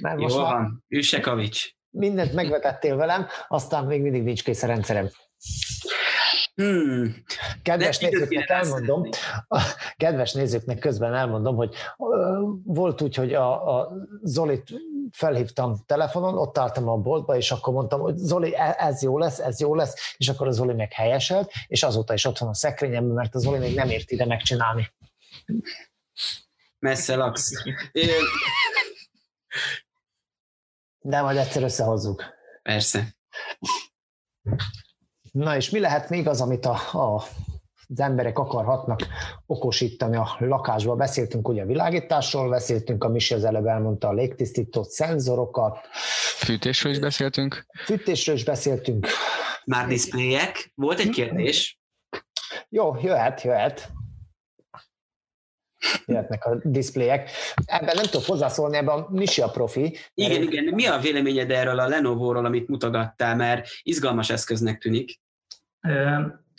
[0.02, 1.70] Mert most jó van, Üsse Kavics.
[1.90, 5.10] Mindent megvetettél velem, aztán még mindig nincs kész a rendszerem.
[6.56, 7.16] Hmm.
[7.62, 9.10] Kedves De nézőknek elmondom,
[9.98, 11.76] kedves nézőknek közben elmondom, hogy
[12.64, 13.92] volt úgy, hogy a, a
[14.22, 14.74] Zolit
[15.12, 19.40] felhívtam telefonon, ott álltam a boltba, és akkor mondtam, hogy Zoli, e- ez jó lesz,
[19.40, 22.54] ez jó lesz, és akkor a Zoli meg helyeselt, és azóta is ott van a
[22.54, 24.94] szekrényemben, mert a Zoli még nem ért ide megcsinálni.
[26.80, 27.52] Messze laksz.
[31.00, 32.24] De majd egyszer összehozzuk.
[32.62, 33.16] Persze.
[35.32, 37.24] Na és mi lehet még az, amit a, a,
[37.94, 39.00] az emberek akarhatnak
[39.46, 40.96] okosítani a lakásba?
[40.96, 45.78] Beszéltünk ugye a világításról, beszéltünk, a Misi az előbb elmondta a légtisztító szenzorokat,
[46.44, 47.66] Fűtésről is beszéltünk.
[47.86, 49.08] fűtésről is beszéltünk.
[49.66, 50.72] Már diszpléjek.
[50.76, 51.80] Volt egy kérdés.
[52.70, 53.92] Jó, jöhet, jöhet.
[56.06, 57.30] Jöhetnek a diszpléjek.
[57.66, 59.98] Ebben nem tudok hozzászólni, ebben a Misi a profi.
[60.14, 60.64] Igen, igen.
[60.64, 65.20] Mi a véleményed erről a Lenovo-ról, amit mutogattál, mert izgalmas eszköznek tűnik.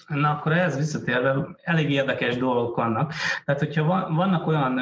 [0.09, 3.13] Na akkor ehhez visszatérve elég érdekes dolgok vannak.
[3.45, 4.81] Tehát, hogyha van, vannak olyan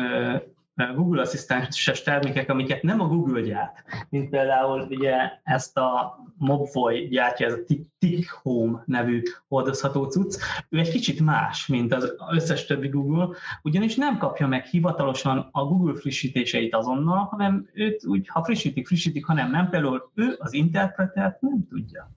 [0.95, 7.47] Google asszisztenses termékek, amiket nem a Google gyárt, mint például ugye ezt a Mobvoi gyártja,
[7.47, 12.89] ez a Tick Home nevű hordozható cucc, ő egy kicsit más, mint az összes többi
[12.89, 13.29] Google,
[13.62, 19.27] ugyanis nem kapja meg hivatalosan a Google frissítéseit azonnal, hanem őt úgy, ha frissítik, frissítik,
[19.27, 19.68] ha nem, nem.
[19.68, 22.11] Például ő az interpretert nem tudja.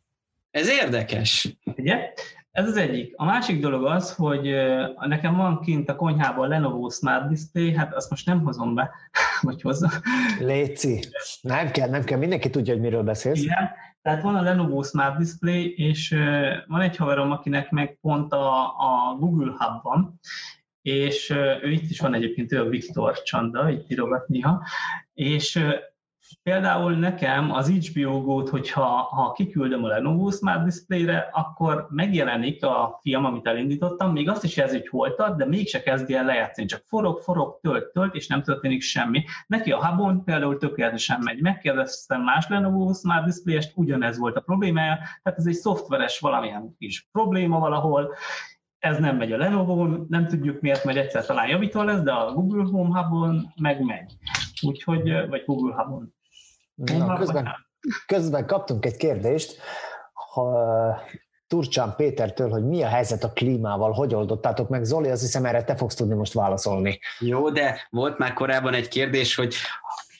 [0.51, 1.57] Ez érdekes.
[1.77, 2.13] Ugye?
[2.55, 3.13] Ez az egyik.
[3.15, 4.55] A másik dolog az, hogy
[5.07, 8.91] nekem van kint a konyhában a Lenovo Smart Display, hát azt most nem hozom be,
[9.41, 9.89] vagy hozzá.
[10.39, 10.99] Léci.
[11.41, 13.41] Nem kell, nem kell, mindenki tudja, hogy miről beszélsz.
[13.41, 13.69] Igen,
[14.01, 16.15] tehát van a Lenovo Smart Display, és
[16.67, 20.19] van egy haverom, akinek meg pont a, a Google Hub van,
[20.81, 21.29] és
[21.61, 24.63] ő itt is van egyébként, ő a Viktor Csanda, itt írogat néha,
[25.13, 25.59] és
[26.43, 32.99] Például nekem az HBO Go-t, hogyha ha kiküldöm a Lenovo Smart Display-re, akkor megjelenik a
[33.01, 36.67] film, amit elindítottam, még azt is jelzi, hogy hol tart, de mégse kezdi el lejátszani,
[36.67, 39.23] csak forog, forog, tölt, tölt, és nem történik semmi.
[39.47, 41.41] Neki a hubon például tökéletesen megy.
[41.41, 47.07] Megkérdeztem más Lenovo Smart Display-est, ugyanez volt a problémája, tehát ez egy szoftveres valamilyen kis
[47.11, 48.15] probléma valahol,
[48.85, 52.33] ez nem megy a lenovo nem tudjuk miért, majd egyszer talán javítva lesz, de a
[52.33, 54.13] Google Home Hubon meg megy.
[54.61, 56.13] Úgyhogy, vagy Google Hubon.
[56.75, 57.47] Na, közben,
[58.05, 59.57] közben kaptunk egy kérdést,
[60.13, 60.97] ha,
[61.47, 64.83] Turcsán Pétertől, hogy mi a helyzet a klímával, hogy oldottátok meg.
[64.83, 66.99] Zoli, azt hiszem erre te fogsz tudni most válaszolni.
[67.19, 69.55] Jó, de volt már korábban egy kérdés, hogy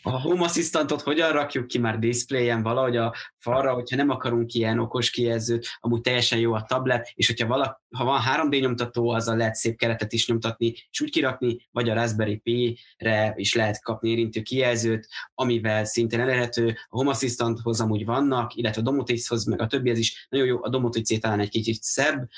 [0.07, 1.77] a Home Assistantot hogyan rakjuk ki?
[1.77, 6.65] Már displayen valahogy a falra, hogyha nem akarunk ilyen okos kijelzőt, amúgy teljesen jó a
[6.67, 11.01] tablet, és hogyha vala, ha van 3D nyomtató, azzal lehet szép keretet is nyomtatni, és
[11.01, 16.67] úgy kirakni, vagy a Raspberry Pi-re is lehet kapni érintő kijelzőt, amivel szintén elérhető.
[16.67, 20.27] A Home Assistanthoz amúgy vannak, illetve a Domotichoz, meg a többihez is.
[20.29, 22.29] Nagyon jó, a Domoticé talán egy kicsit szebb,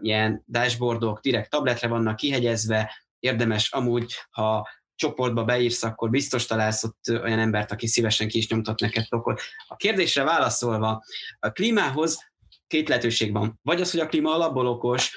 [0.00, 7.08] ilyen dashboardok direkt tabletre vannak kihegyezve, érdemes amúgy, ha csoportba beírsz, akkor biztos találsz ott
[7.08, 9.40] olyan embert, aki szívesen ki is nyomtat neked tokot.
[9.68, 11.04] A kérdésre válaszolva,
[11.38, 12.30] a klímához
[12.66, 13.58] két lehetőség van.
[13.62, 15.16] Vagy az, hogy a klíma alapból okos,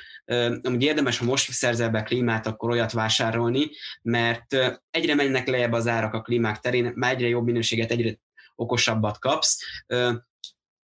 [0.62, 3.70] amúgy érdemes, ha most szerzel be klímát, akkor olyat vásárolni,
[4.02, 4.56] mert
[4.90, 8.18] egyre mennek lejjebb az árak a klímák terén, már egyre jobb minőséget, egyre
[8.56, 9.60] okosabbat kapsz.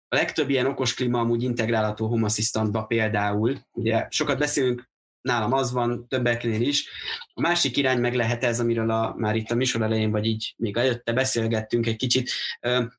[0.07, 3.59] A legtöbb ilyen okos klíma amúgy integrálható Home például.
[3.71, 4.90] Ugye sokat beszélünk
[5.21, 6.89] nálam az van, többeknél is.
[7.33, 10.53] A másik irány meg lehet ez, amiről a, már itt a műsor elején, vagy így
[10.57, 12.31] még előtte beszélgettünk egy kicsit.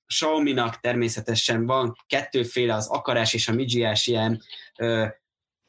[0.07, 4.43] Xiaomi-nak természetesen van kettőféle, az akarás és a midzsiás ilyen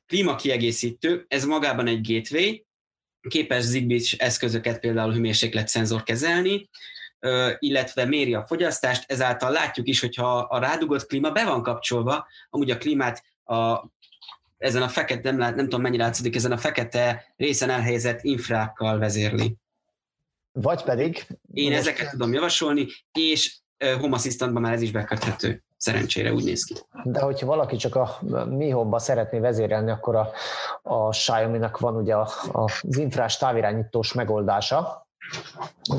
[0.05, 1.25] klímakiegészítő.
[1.27, 2.65] Ez magában egy gateway,
[3.29, 6.69] képes zigbee eszközöket, például hőmérséklet kezelni,
[7.59, 12.71] illetve méri a fogyasztást, ezáltal látjuk is, hogyha a rádugott klíma be van kapcsolva, amúgy
[12.71, 13.87] a klímát a
[14.57, 18.99] ezen a fekete, nem, lát, nem tudom mennyi látszódik, ezen a fekete részen elhelyezett infrákkal
[18.99, 19.57] vezérli.
[20.51, 21.27] Vagy pedig...
[21.53, 21.79] Én most...
[21.79, 23.57] ezeket tudom javasolni, és
[23.99, 25.63] Home Assistantban már ez is beköthető.
[25.77, 26.73] Szerencsére úgy néz ki.
[27.03, 30.31] De hogyha valaki csak a Mi Home-ba szeretné vezérelni, akkor a,
[30.81, 35.02] a Xiaomi-nak van ugye a, a, az infrás távirányítós megoldása,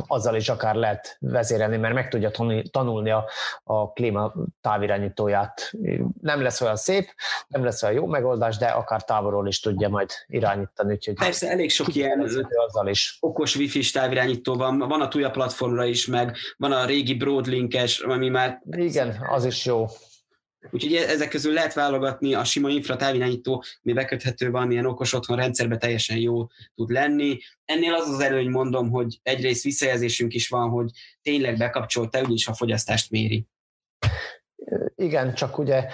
[0.07, 2.31] azzal is akár lehet vezérelni, mert meg tudja
[2.70, 3.25] tanulni a,
[3.64, 5.72] a klíma távirányítóját.
[6.20, 7.09] Nem lesz olyan szép,
[7.49, 10.93] nem lesz olyan jó megoldás, de akár távolról is tudja majd irányítani.
[10.93, 12.20] Úgyhogy Persze, elég sok ilyen
[12.66, 13.16] azzal is.
[13.20, 18.29] okos wifi távirányító van, van a Tuya platformra is, meg van a régi Broadlinkes, ami
[18.29, 18.62] már...
[18.70, 19.87] Igen, az is jó.
[20.71, 25.37] Úgyhogy e- ezek közül lehet válogatni, a sima infra távirányító, mi beköthető valamilyen okos otthon
[25.37, 27.39] rendszerbe teljesen jó tud lenni.
[27.65, 30.91] Ennél az az előny mondom, hogy egyrészt visszajelzésünk is van, hogy
[31.23, 33.47] tényleg bekapcsolt, te úgyis a fogyasztást méri.
[34.97, 35.87] Igen, csak ugye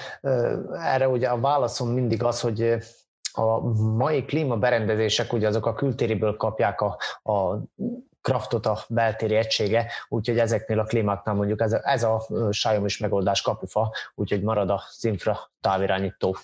[0.72, 2.76] erre ugye a válaszom mindig az, hogy
[3.32, 3.60] a
[3.96, 6.98] mai klímaberendezések ugye azok a kültériből kapják a,
[7.32, 7.62] a
[8.20, 12.98] kraftot a beltéri egysége, úgyhogy ezeknél a klímáknál mondjuk ez a, ez a sájom is
[12.98, 16.36] megoldás kapufa, úgyhogy marad a infra távirányító.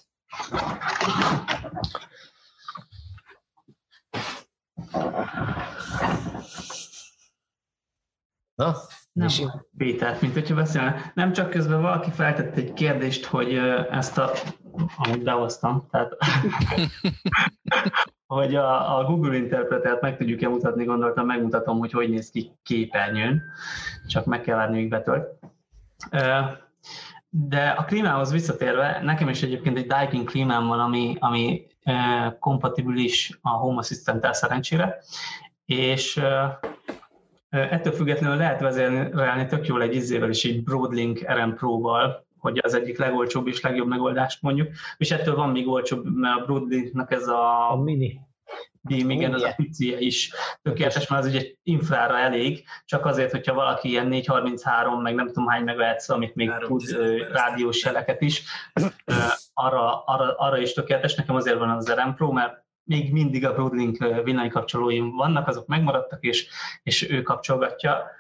[8.55, 8.77] Na,
[9.17, 9.29] nem,
[9.77, 11.13] Péter, mint hogyha beszélne.
[11.15, 13.55] Nem csak közben valaki feltett egy kérdést, hogy
[13.91, 14.31] ezt a,
[14.97, 16.17] amit behoztam, tehát
[18.27, 23.43] hogy a, a Google Interpretert meg tudjuk-e mutatni, gondoltam, megmutatom, hogy hogy néz ki képernyőn,
[24.07, 25.29] csak meg kell várni, míg betölt.
[27.29, 31.67] De a klímához visszatérve, nekem is egyébként egy Daikin klímám van, ami, ami
[32.39, 34.99] kompatibilis a Home assistant szerencsére,
[35.65, 36.21] és
[37.49, 42.75] ettől függetlenül lehet vezérelni tök jól egy izzével is, egy Broadlink RM Pro-val, hogy az
[42.75, 47.29] egyik legolcsóbb és legjobb megoldást mondjuk, és ettől van még olcsóbb, mert a Broadlinknak ez
[47.29, 47.73] a...
[47.73, 48.21] A mini.
[48.81, 50.33] Beam, igen, az a picie is
[50.63, 55.47] tökéletes, mert az ugye infrára elég, csak azért, hogyha valaki ilyen 433, meg nem tudom
[55.47, 56.83] hány megahertz, amit még tud
[57.33, 58.43] rádiós jeleket is,
[59.55, 61.15] arra, arra, arra is tökéletes.
[61.15, 66.25] Nekem azért van az RM Pro, mert még mindig a Broadlink villanykapcsolóim vannak, azok megmaradtak,
[66.25, 66.49] és,
[66.83, 68.11] és ő kapcsolgatja.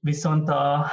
[0.00, 0.86] Viszont a,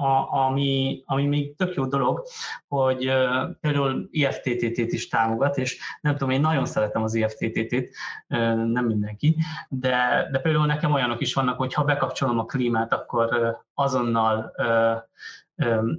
[0.00, 2.22] a, ami, ami még tök jó dolog,
[2.68, 7.90] hogy uh, például IFTTT-t is támogat, és nem tudom, én nagyon szeretem az IFTTT-t,
[8.28, 9.36] uh, nem mindenki,
[9.68, 14.52] de, de például nekem olyanok is vannak, hogy ha bekapcsolom a klímát, akkor uh, azonnal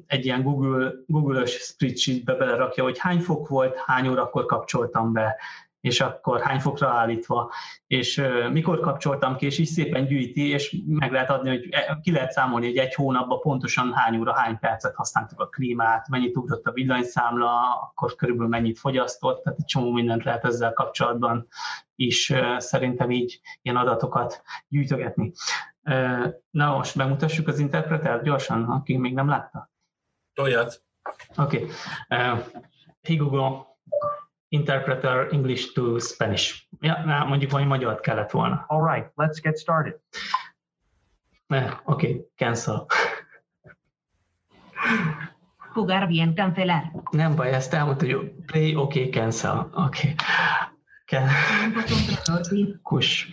[0.07, 5.35] egy ilyen Google, Google-ös spreadsheetbe belerakja, hogy hány fok volt, hány órakor kapcsoltam be,
[5.81, 7.51] és akkor hány fokra állítva,
[7.87, 12.11] és mikor kapcsoltam ki, és így szépen gyűjti, és meg lehet adni, hogy e, ki
[12.11, 16.65] lehet számolni, hogy egy hónapban pontosan hány óra, hány percet használtuk a klímát, mennyit ugrott
[16.65, 21.47] a villanyszámla, akkor körülbelül mennyit fogyasztott, tehát egy csomó mindent lehet ezzel kapcsolatban
[21.95, 25.31] is szerintem így ilyen adatokat gyűjtögetni.
[26.49, 29.71] Na most megmutassuk az interpretert gyorsan, aki még nem látta.
[30.33, 30.81] Toljad.
[31.37, 31.57] Oké.
[31.57, 31.69] Okay.
[32.09, 32.39] Uh,
[33.01, 33.65] hey Google,
[34.47, 36.67] interpreter English to Spanish.
[36.79, 38.65] Ja, na, mondjuk valami magyar kellett volna.
[38.67, 39.99] All right, let's get started.
[41.47, 42.85] Eh, okay, cancel.
[45.75, 46.91] Jugar bien, cancelar.
[47.11, 49.69] Nem baj, ezt elmondta, hogy play, okay, cancel.
[49.73, 50.15] Okay.
[52.81, 53.27] Kus.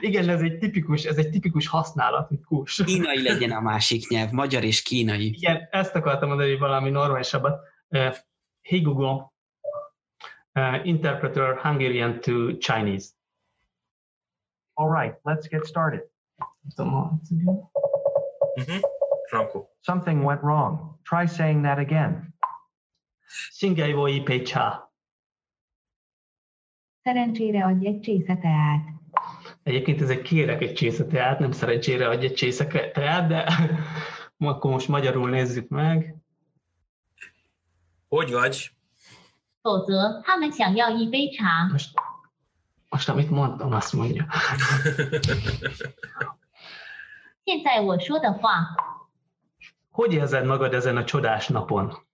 [0.00, 2.82] Igen, ez egy tipikus, ez egy tipikus használat, hogy kus.
[2.84, 5.26] Kínai legyen a másik nyelv, magyar és kínai.
[5.26, 7.60] Igen, ezt akartam mondani, hogy valami normálisabbat.
[7.88, 8.14] Uh,
[8.62, 9.32] hey Google,
[10.52, 13.08] uh, interpreter Hungarian to Chinese.
[14.72, 16.02] All right, let's get started.
[16.80, 18.78] Mm-hmm.
[19.28, 19.68] Franco.
[19.80, 20.98] Something went wrong.
[21.04, 22.34] Try saying that again.
[23.50, 24.92] Singaivo Pecha.
[27.02, 28.93] Szerencsére adj egy csésze teát.
[29.63, 33.45] Egyébként ez egy kérek egy csésze teát, nem szerencsére adj egy csésze teát, de
[34.37, 36.15] akkor most magyarul nézzük meg.
[38.07, 38.71] Hogy vagy?
[39.61, 41.67] 否则他们想要一杯茶。
[41.71, 41.93] Most,
[42.89, 44.25] most amit mondtam, azt mondja.
[47.43, 48.75] 现在我说的话。
[49.91, 52.07] Hogy érzed magad ezen a csodás napon?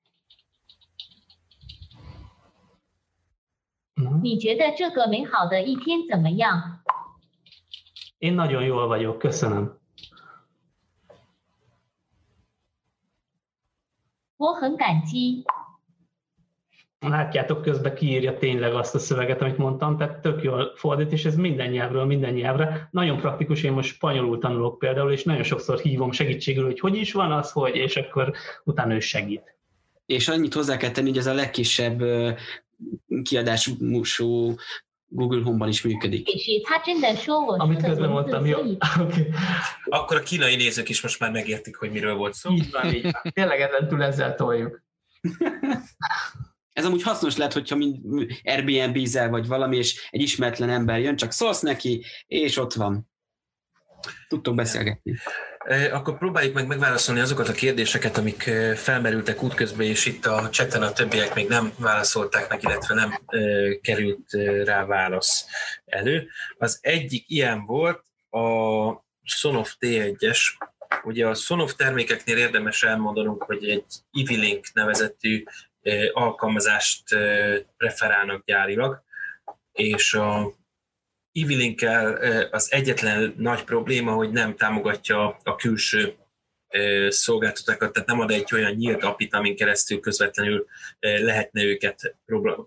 [4.22, 6.79] 你觉得这个美好的一天怎么样
[8.20, 9.84] ？Én nagyon jól vagyok, köszönöm.
[14.38, 15.44] 我很感激。
[17.00, 21.70] Látjátok, közben kiírja tényleg azt a szöveget, amit mondtam, tehát tök jól fordít, és ez minden
[21.70, 22.90] nyelvről, minden nyelvre.
[22.92, 27.14] Nagyon praktikus, én most spanyolul tanulok például, és nagyon sokszor hívom segítségül, hogy hogy is
[27.14, 29.56] van az, hogy, és akkor utána ő segít.
[30.06, 32.04] És annyit hozzá kell tenni, hogy ez a legkisebb
[33.24, 33.72] kiadású
[35.13, 36.29] Google Home-ban is működik.
[37.61, 38.59] Amit közben mondtam, jó.
[39.01, 39.29] Okay.
[39.85, 42.51] Akkor a kínai nézők is most már megértik, hogy miről volt szó.
[42.53, 43.33] Így van, így van.
[43.33, 44.83] Tényleg ezen ezzel toljuk.
[46.73, 47.97] Ez amúgy hasznos lehet, hogyha mind
[48.45, 53.11] Airbnb-zel vagy valami, és egy ismeretlen ember jön, csak szólsz neki, és ott van.
[54.29, 55.15] Tudtok beszélgetni.
[55.93, 58.43] Akkor próbáljuk meg megválaszolni azokat a kérdéseket, amik
[58.75, 63.21] felmerültek útközben, és itt a cseten a többiek még nem válaszolták meg, illetve nem
[63.81, 64.33] került
[64.65, 65.47] rá válasz
[65.85, 66.29] elő.
[66.59, 68.39] Az egyik ilyen volt a
[69.23, 70.39] Sonoff T1-es,
[71.03, 75.45] Ugye a Sonoff termékeknél érdemes elmondanunk, hogy egy Ivilink nevezetű
[76.13, 77.03] alkalmazást
[77.77, 79.03] preferálnak gyárilag,
[79.73, 80.55] és a
[81.33, 82.15] Ivilinkkel
[82.51, 86.15] az egyetlen nagy probléma, hogy nem támogatja a külső
[87.09, 90.67] szolgáltatókat, tehát nem ad egy olyan nyílt apit, amin keresztül közvetlenül
[91.01, 92.17] lehetne őket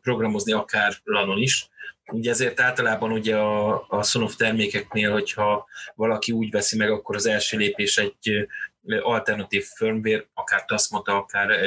[0.02, 1.68] programozni akár lanon is.
[2.12, 7.26] Ugye ezért általában ugye a, a Sonoff termékeknél, hogyha valaki úgy veszi meg, akkor az
[7.26, 8.48] első lépés egy
[9.02, 11.60] alternatív firmware, akár Tasmata, akár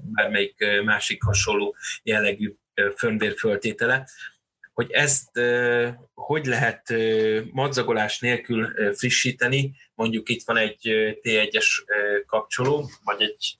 [0.00, 2.54] bármelyik másik hasonló jellegű
[2.94, 4.08] firmware föltétele,
[4.72, 5.40] hogy ezt
[6.14, 6.94] hogy lehet
[7.50, 10.80] madzagolás nélkül frissíteni, mondjuk itt van egy
[11.22, 11.66] T1-es
[12.26, 13.56] kapcsoló, vagy egy,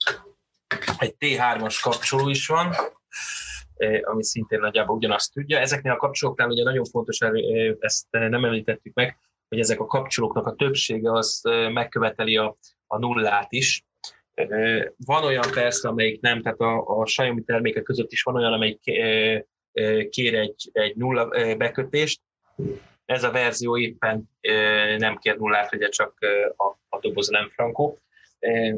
[0.98, 2.74] egy T3-as kapcsoló is van,
[4.02, 5.58] ami szintén nagyjából ugyanazt tudja.
[5.58, 7.18] Ezeknél a kapcsolóknál ugye nagyon fontos,
[7.78, 9.16] ezt nem említettük meg,
[9.48, 11.40] hogy ezek a kapcsolóknak a többsége az
[11.72, 12.56] megköveteli a,
[12.86, 13.84] a nullát is.
[14.96, 18.80] Van olyan persze, amelyik nem, tehát a, a Xiaomi termékek között is van olyan, amelyik
[20.10, 22.20] kér egy, egy nulla bekötést.
[23.04, 24.30] Ez a verzió éppen
[24.98, 26.18] nem kér nullát, ugye csak
[26.56, 27.98] a, a doboz nem frankó,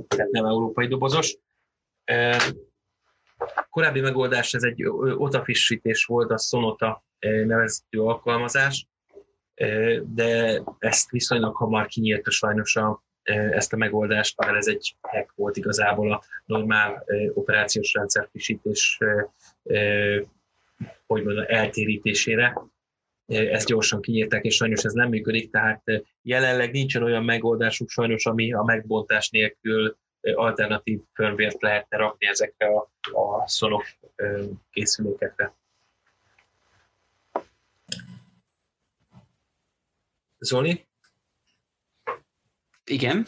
[0.08, 1.36] tehát nem európai dobozos.
[3.70, 4.84] Korábbi megoldás, ez egy
[5.16, 8.86] otafissítés volt, a Sonota nevezetű alkalmazás,
[10.02, 15.56] de ezt viszonylag hamar kinyírta sajnos a, ezt a megoldást, mert ez egy hack volt
[15.56, 18.98] igazából a normál operációs rendszer frissítés
[21.06, 22.56] hogy mondjam, eltérítésére.
[23.26, 25.82] Ezt gyorsan kinyírták, és sajnos ez nem működik, tehát
[26.22, 32.90] jelenleg nincsen olyan megoldásuk sajnos, ami a megbontás nélkül alternatív firmware lehetne rakni ezekre a,
[33.12, 33.94] a Sonoff
[34.70, 35.54] készülékekre.
[40.38, 40.86] Zoli?
[42.84, 43.26] Igen.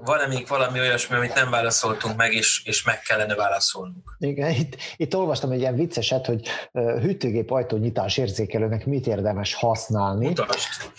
[0.00, 4.16] Van-e még valami olyasmi, amit nem válaszoltunk meg, és, és meg kellene válaszolnunk?
[4.18, 10.26] Igen, itt, itt olvastam egy ilyen vicceset, hogy hűtőgép ajtónyitás érzékelőnek mit érdemes használni.
[10.26, 10.92] Mutasd.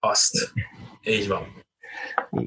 [0.00, 0.52] Azt.
[1.02, 1.64] Így van.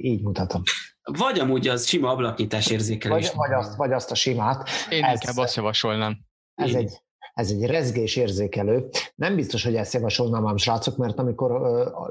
[0.02, 0.62] Így mutatom.
[1.04, 3.28] Vagy amúgy az sima ablaknyitás érzékelés.
[3.28, 4.70] Vagy, vagy, azt, vagy azt a simát.
[4.90, 6.20] Én Ez- inkább azt javasolnám.
[6.56, 7.02] Ez egy,
[7.40, 8.90] ez egy rezgés érzékelő.
[9.16, 11.52] Nem biztos, hogy ezt javasolnám ám, srácok, mert amikor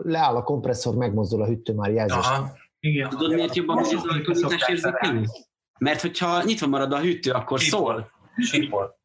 [0.03, 2.17] leáll a kompresszor, megmozdul a hütő már jelzés.
[2.17, 2.57] Aha.
[2.81, 3.09] Igen.
[3.09, 5.25] Tudod, miért jobban megy ez a ablaknyitás érzékelő?
[5.79, 8.11] Mert hogyha nyitva marad a hűtő, akkor szól.
[8.37, 8.99] Sípol.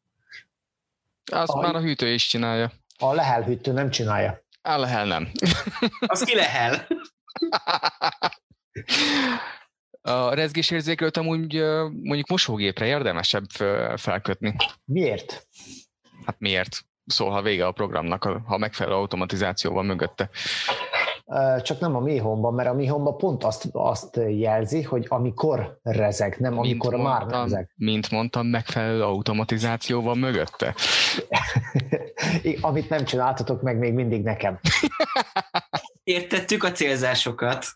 [1.32, 1.62] Azt Aj.
[1.62, 2.70] már a hűtő is csinálja.
[2.98, 4.42] A lehel hűtő nem csinálja.
[4.62, 5.28] Á, lehel nem.
[6.06, 6.86] Az ki lehel.
[10.06, 11.54] A rezgésérzékelőt amúgy
[12.02, 13.46] mondjuk mosógépre érdemesebb
[13.96, 14.56] felkötni.
[14.84, 15.46] Miért?
[16.26, 16.84] Hát miért?
[17.06, 20.30] Szól, ha vége a programnak, ha megfelelő automatizáció van mögötte.
[21.62, 25.78] Csak nem a Mi Home-ban, mert a Mi Home-ban pont azt, azt jelzi, hogy amikor
[25.82, 27.72] rezeg, nem amikor mint már mondtam, rezeg.
[27.76, 30.74] Mint mondtam, megfelelő automatizáció van mögötte.
[32.60, 34.60] Amit nem csináltatok meg még mindig nekem.
[36.02, 37.66] Értettük a célzásokat.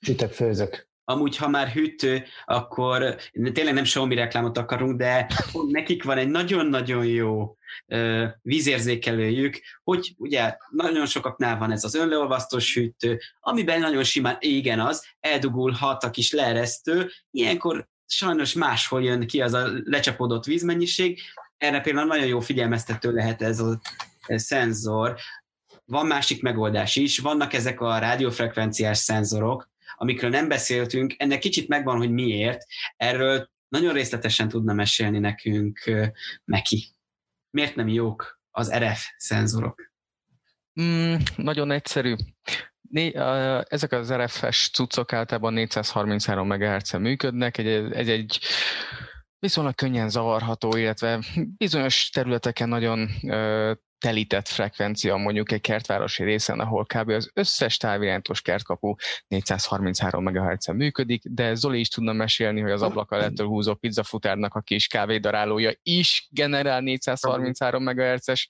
[0.00, 0.87] Sütök, főzök.
[1.10, 3.16] Amúgy, ha már hűtő, akkor
[3.52, 5.26] tényleg nem Xiaomi reklámot akarunk, de
[5.68, 7.56] nekik van egy nagyon-nagyon jó
[8.42, 15.06] vízérzékelőjük, hogy ugye nagyon sokaknál van ez az önleolvasztós hűtő, amiben nagyon simán, igen az,
[15.20, 21.20] eldugulhat a kis leeresztő, ilyenkor sajnos máshol jön ki az a lecsapódott vízmennyiség,
[21.56, 23.80] erre például nagyon jó figyelmeztető lehet ez a
[24.26, 25.16] ez szenzor.
[25.84, 29.68] Van másik megoldás is, vannak ezek a rádiófrekvenciás szenzorok,
[29.98, 32.64] amikről nem beszéltünk, ennek kicsit megvan, hogy miért.
[32.96, 35.78] Erről nagyon részletesen tudna mesélni nekünk
[36.44, 36.84] Meki.
[37.50, 39.92] Miért nem jók az RF szenzorok?
[40.80, 42.14] Mm, nagyon egyszerű.
[42.80, 43.12] Né,
[43.68, 48.38] ezek az RF-es cuccok általában 433 MHz-en működnek, egy, ez egy
[49.38, 51.24] viszonylag könnyen zavarható, illetve
[51.56, 53.08] bizonyos területeken nagyon
[53.98, 57.08] telített frekvencia, mondjuk egy kertvárosi részen, ahol kb.
[57.08, 58.94] az összes távirányítós kertkapu
[59.28, 64.60] 433 MHz-en működik, de Zoli is tudna mesélni, hogy az ablak alettől húzó pizzafutárnak a
[64.60, 68.48] kis kávédarálója is generál 433 MHz-es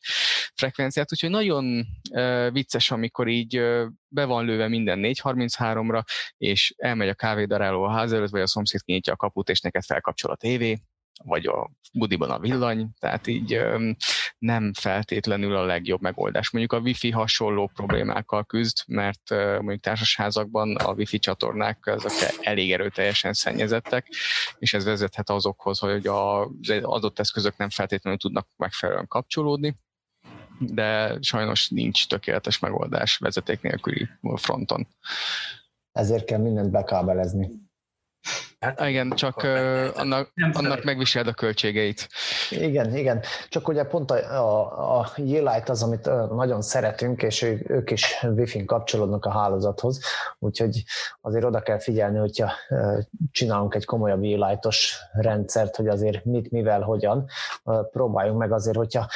[0.55, 6.03] frekvenciát, úgyhogy nagyon uh, vicces, amikor így uh, be van lőve minden 433-ra,
[6.37, 9.85] és elmegy a kávédaráló a ház előtt, vagy a szomszéd kinyitja a kaput, és neked
[9.85, 10.79] felkapcsol a tévé,
[11.25, 13.61] vagy a budiban a villany, tehát így
[14.39, 16.51] nem feltétlenül a legjobb megoldás.
[16.51, 23.33] Mondjuk a wifi hasonló problémákkal küzd, mert mondjuk társasházakban a wifi csatornák azok elég erőteljesen
[23.33, 24.07] szennyezettek,
[24.59, 29.79] és ez vezethet azokhoz, hogy az adott eszközök nem feltétlenül tudnak megfelelően kapcsolódni,
[30.59, 34.89] de sajnos nincs tökéletes megoldás vezeték nélküli fronton.
[35.93, 37.51] Ezért kell mindent bekábelezni.
[38.59, 42.09] Hát, igen, csak uh, annak, annak megviseled a költségeit.
[42.51, 43.23] Igen, igen.
[43.49, 48.23] Csak ugye pont a, a, a Yeelight az, amit nagyon szeretünk, és ő, ők is
[48.23, 50.01] Wi-Fi-n kapcsolódnak a hálózathoz,
[50.39, 50.83] úgyhogy
[51.21, 52.53] azért oda kell figyelni, hogyha
[53.31, 57.27] csinálunk egy komolyabb Yeelightos rendszert, hogy azért mit, mivel, hogyan,
[57.91, 59.09] próbáljunk meg azért, hogyha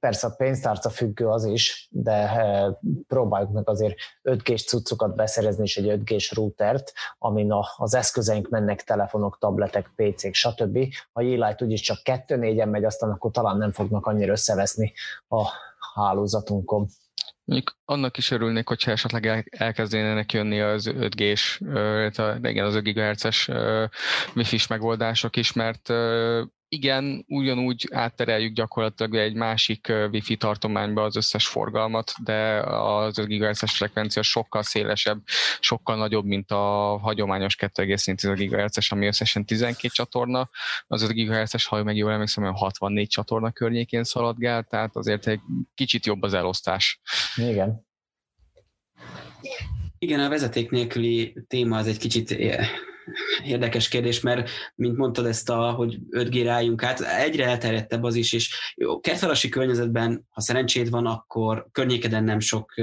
[0.00, 2.66] persze a pénztárca függő az is, de eh,
[3.06, 8.84] próbáljuk meg azért 5G-s cuccokat beszerezni, és egy 5G-s routert, amin a, az eszközeink mennek,
[8.84, 10.78] telefonok, tabletek, PC-k, stb.
[11.12, 14.92] Ha Yeelight úgyis csak 2-4-en megy, aztán akkor talán nem fognak annyira összeveszni
[15.28, 15.48] a
[15.94, 16.88] hálózatunkon.
[17.44, 21.60] Mondjuk annak is örülnék, hogyha esetleg elkezdenének jönni az 5G-s,
[22.42, 23.50] igen, az 5 GHz-es
[24.34, 25.88] wifi-s megoldások is, mert
[26.72, 33.76] igen, ugyanúgy áttereljük gyakorlatilag egy másik wifi tartományba az összes forgalmat, de az 5 GHz-es
[33.76, 35.22] frekvencia sokkal szélesebb,
[35.60, 40.50] sokkal nagyobb, mint a hagyományos 2,4 GHz-es, ami összesen 12 csatorna.
[40.86, 45.40] Az 5 GHz-es, ha meg jól emlékszem, 64 csatorna környékén szaladgál, tehát azért egy
[45.74, 47.00] kicsit jobb az elosztás.
[47.36, 47.86] Igen.
[49.98, 52.30] Igen, a vezeték nélküli téma az egy kicsit
[53.44, 58.32] érdekes kérdés, mert mint mondtad ezt a, hogy 5G rájunk át, egyre elterjedtebb az is,
[58.32, 62.74] és jó, kertvalasi környezetben, ha szerencséd van, akkor környékeden nem sok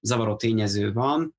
[0.00, 1.36] zavaró tényező van,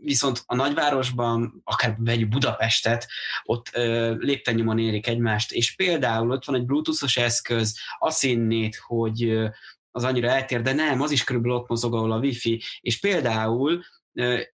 [0.00, 3.06] viszont a nagyvárosban, akár vegyük Budapestet,
[3.42, 3.70] ott
[4.18, 9.48] léptennyomon érik egymást, és például ott van egy bluetoothos eszköz, azt hinnét, hogy
[9.90, 13.82] az annyira eltér, de nem, az is körülbelül ott mozog, ahol a wifi, és például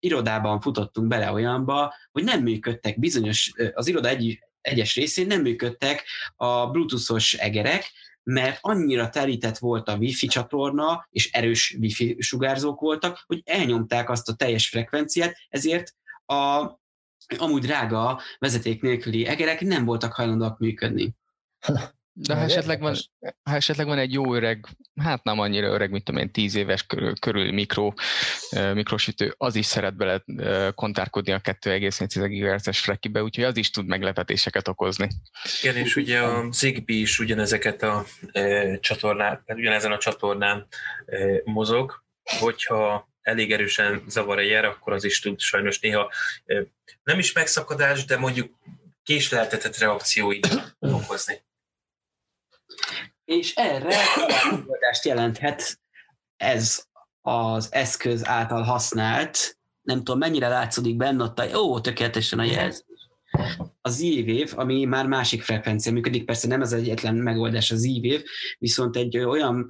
[0.00, 6.04] irodában futottunk bele olyanba, hogy nem működtek bizonyos, az iroda egy, egyes részén nem működtek
[6.36, 7.92] a bluetoothos egerek,
[8.22, 14.28] mert annyira terített volt a wifi csatorna, és erős wifi sugárzók voltak, hogy elnyomták azt
[14.28, 15.94] a teljes frekvenciát, ezért
[16.26, 16.70] a
[17.38, 21.14] amúgy drága vezeték nélküli egerek nem voltak hajlandóak működni.
[22.16, 22.94] De ha esetleg, van,
[23.42, 24.66] ha esetleg van egy jó öreg,
[25.00, 27.92] hát nem annyira öreg, mint tudom én, tíz éves körül, körül mikro,
[28.74, 30.24] mikrosütő, az is szeret bele
[30.74, 35.08] kontárkodni a 2,4 GHz-es frekibe, úgyhogy az is tud meglepetéseket okozni.
[35.62, 40.66] Igen, és ugye a Zigbee is ugyanezeket a e, csatornát, ugyanezen a csatornán
[41.06, 46.10] e, mozog, hogyha elég erősen zavar a jel, akkor az is tud sajnos néha
[46.44, 46.62] e,
[47.02, 48.58] nem is megszakadás, de mondjuk
[49.02, 51.42] késleltetett reakcióit okozni.
[53.24, 53.96] És erre
[54.50, 55.80] megoldást jelenthet
[56.36, 56.84] ez
[57.20, 62.84] az eszköz által használt, nem tudom mennyire látszódik benne ott a, ó, tökéletesen a jelzés.
[63.80, 68.22] A Z-Wave, ami már másik frekvencia működik, persze nem ez egyetlen megoldás a Z-Wave,
[68.58, 69.68] viszont egy olyan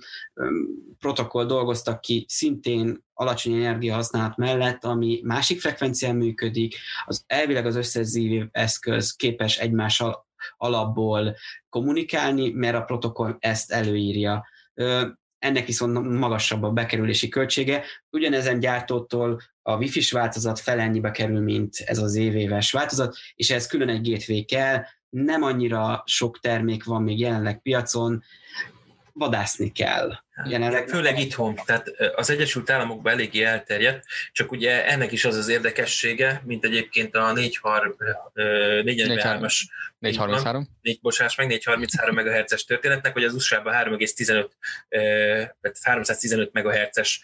[0.99, 7.77] protokoll dolgoztak ki szintén alacsony energia használat mellett, ami másik frekvencián működik, az elvileg az
[7.77, 10.24] összes Z-Wave eszköz képes egymással
[10.57, 11.37] alapból
[11.69, 14.47] kommunikálni, mert a protokoll ezt előírja.
[15.39, 17.85] Ennek viszont magasabb a bekerülési költsége.
[18.11, 23.89] Ugyanezen gyártótól a Wi-Fi-s változat felennyibe kerül, mint ez az évéves változat, és ez külön
[23.89, 28.23] egy gateway kell, nem annyira sok termék van még jelenleg piacon,
[29.15, 30.13] vadászni kell.
[30.45, 35.49] Jelenleg főleg itthon, tehát az Egyesült Államokban eléggé elterjedt, csak ugye ennek is az az
[35.49, 39.55] érdekessége, mint egyébként a 443-as
[39.99, 40.69] 433?
[40.83, 44.49] 4, bocsás, meg 433 MHz-es történetnek, hogy az USA-ban 3,15
[45.83, 47.21] 315 MHz-es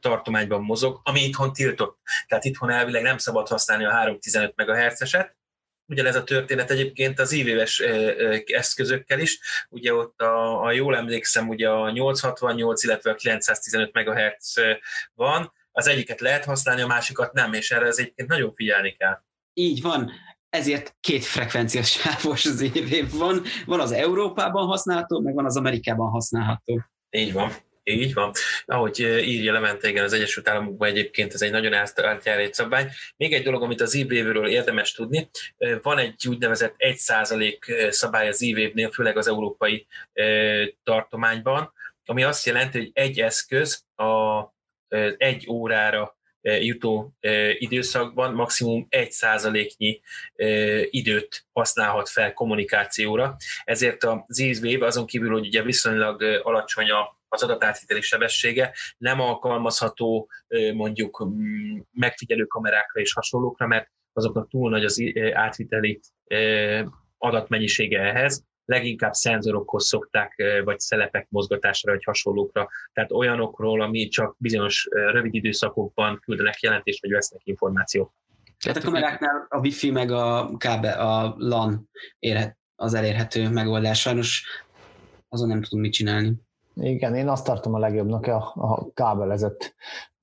[0.00, 1.98] tartományban mozog, ami itthon tiltott.
[2.28, 5.36] Tehát itthon elvileg nem szabad használni a 315 MHz-eset,
[5.90, 7.82] ugyanez a történet egyébként az ívéves
[8.46, 14.54] eszközökkel is, ugye ott a, a jól emlékszem, ugye a 868, illetve a 915 MHz
[15.14, 19.22] van, az egyiket lehet használni, a másikat nem, és erre az egyébként nagyon figyelni kell.
[19.52, 20.10] Így van,
[20.48, 22.70] ezért két frekvenciás sávos az
[23.10, 26.84] van, van az Európában használható, meg van az Amerikában használható.
[27.10, 27.52] Így van.
[27.82, 28.32] Így van.
[28.64, 32.88] Ahogy írja Levente, igen, az Egyesült Államokban egyébként ez egy nagyon átjárt szabvány.
[33.16, 34.14] Még egy dolog, amit az e
[34.48, 35.30] érdemes tudni,
[35.82, 39.86] van egy úgynevezett 1% szabály az e főleg az európai
[40.82, 41.72] tartományban,
[42.04, 44.42] ami azt jelenti, hogy egy eszköz a
[45.16, 47.16] egy órára jutó
[47.58, 50.00] időszakban maximum 1%-nyi
[50.90, 53.36] időt használhat fel kommunikációra.
[53.64, 60.30] Ezért az e azon kívül, hogy ugye viszonylag alacsony a az adatátviteli sebessége nem alkalmazható
[60.74, 61.28] mondjuk
[61.92, 65.02] megfigyelő kamerákra és hasonlókra, mert azoknak túl nagy az
[65.32, 66.00] átviteli
[67.18, 72.68] adatmennyisége ehhez, leginkább szenzorokhoz szokták, vagy szelepek mozgatásra, vagy hasonlókra.
[72.92, 78.12] Tehát olyanokról, ami csak bizonyos rövid időszakokban küldenek jelentést, vagy vesznek információt.
[78.58, 81.88] Tehát a kameráknál a wifi meg a kábel, a LAN
[82.18, 84.00] érhet, az elérhető megoldás.
[84.00, 84.44] Sajnos
[85.28, 86.32] azon nem tudunk mit csinálni.
[86.80, 89.74] Igen, én azt tartom a legjobbnak a, a kábelezett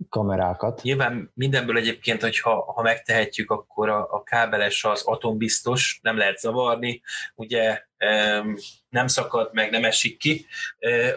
[0.10, 0.82] kamerákat.
[0.82, 7.02] Nyilván mindenből egyébként, hogyha ha megtehetjük, akkor a, a kábeles az atombiztos, nem lehet zavarni,
[7.36, 7.84] ugye
[8.90, 10.46] nem szakad meg, nem esik ki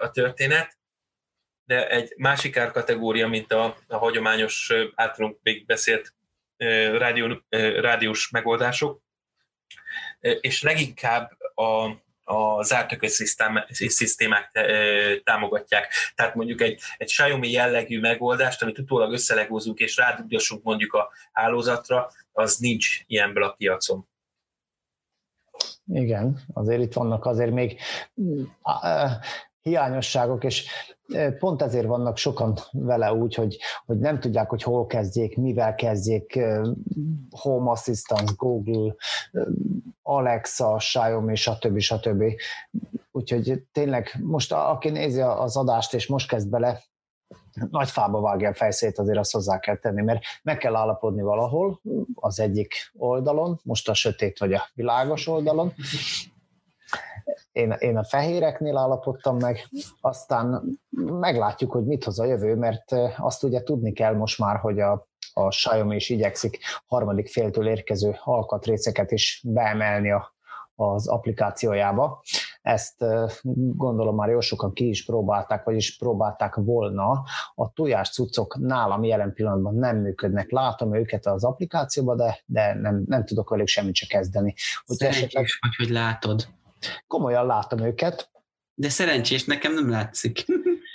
[0.00, 0.78] a történet,
[1.64, 6.14] de egy másik árkategória, mint a, a hagyományos általunk még beszélt
[6.96, 7.42] rádió,
[7.80, 9.02] rádiós megoldások,
[10.20, 11.90] és leginkább a,
[12.30, 12.96] a zárt
[13.70, 14.50] szisztémák
[15.24, 15.92] támogatják.
[16.14, 22.10] Tehát mondjuk egy, egy Xiaomi jellegű megoldást, amit utólag összelegózunk és rádugjassunk mondjuk a hálózatra,
[22.32, 24.08] az nincs ilyenből a piacon.
[25.86, 27.80] Igen, azért itt vannak azért még
[29.60, 30.66] hiányosságok, és
[31.38, 36.38] pont ezért vannak sokan vele úgy, hogy, hogy nem tudják, hogy hol kezdjék, mivel kezdjék,
[37.30, 38.94] Home Assistant, Google,
[40.02, 41.78] Alexa, Xiaomi, stb.
[41.78, 42.22] stb.
[43.12, 46.82] Úgyhogy tényleg most aki nézi az adást, és most kezd bele,
[47.70, 51.80] nagy fába vágja a fejszét, azért azt hozzá kell tenni, mert meg kell állapodni valahol,
[52.14, 55.72] az egyik oldalon, most a sötét vagy a világos oldalon,
[57.52, 59.68] én, én a fehéreknél állapodtam meg,
[60.00, 60.62] aztán
[61.20, 65.08] meglátjuk, hogy mit hoz a jövő, mert azt ugye tudni kell most már, hogy a,
[65.32, 70.34] a Xiaomi is igyekszik harmadik féltől érkező alkatrészeket is beemelni a,
[70.74, 72.22] az applikációjába.
[72.62, 73.04] Ezt
[73.76, 77.22] gondolom már jó sokan ki is próbálták, vagyis próbálták volna.
[77.54, 80.50] A tojás cuccok nálam jelen pillanatban nem működnek.
[80.50, 84.54] Látom őket az applikációban, de, de nem, nem tudok velük semmit se kezdeni.
[84.86, 85.46] Hogy esetleg...
[85.60, 86.46] vagy, hogy látod.
[87.06, 88.30] Komolyan látom őket.
[88.74, 90.44] De szerencsés, nekem nem látszik.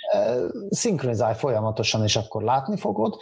[0.70, 3.18] Szinkronizálj folyamatosan, és akkor látni fogod.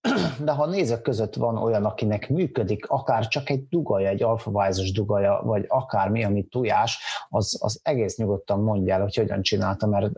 [0.44, 5.40] De ha nézők között van olyan, akinek működik, akár csak egy dugaja, egy alfavájzos dugaja,
[5.44, 10.12] vagy akármi, ami tojás, az, az egész nyugodtan mondja el, hogy hogyan csinálta, mert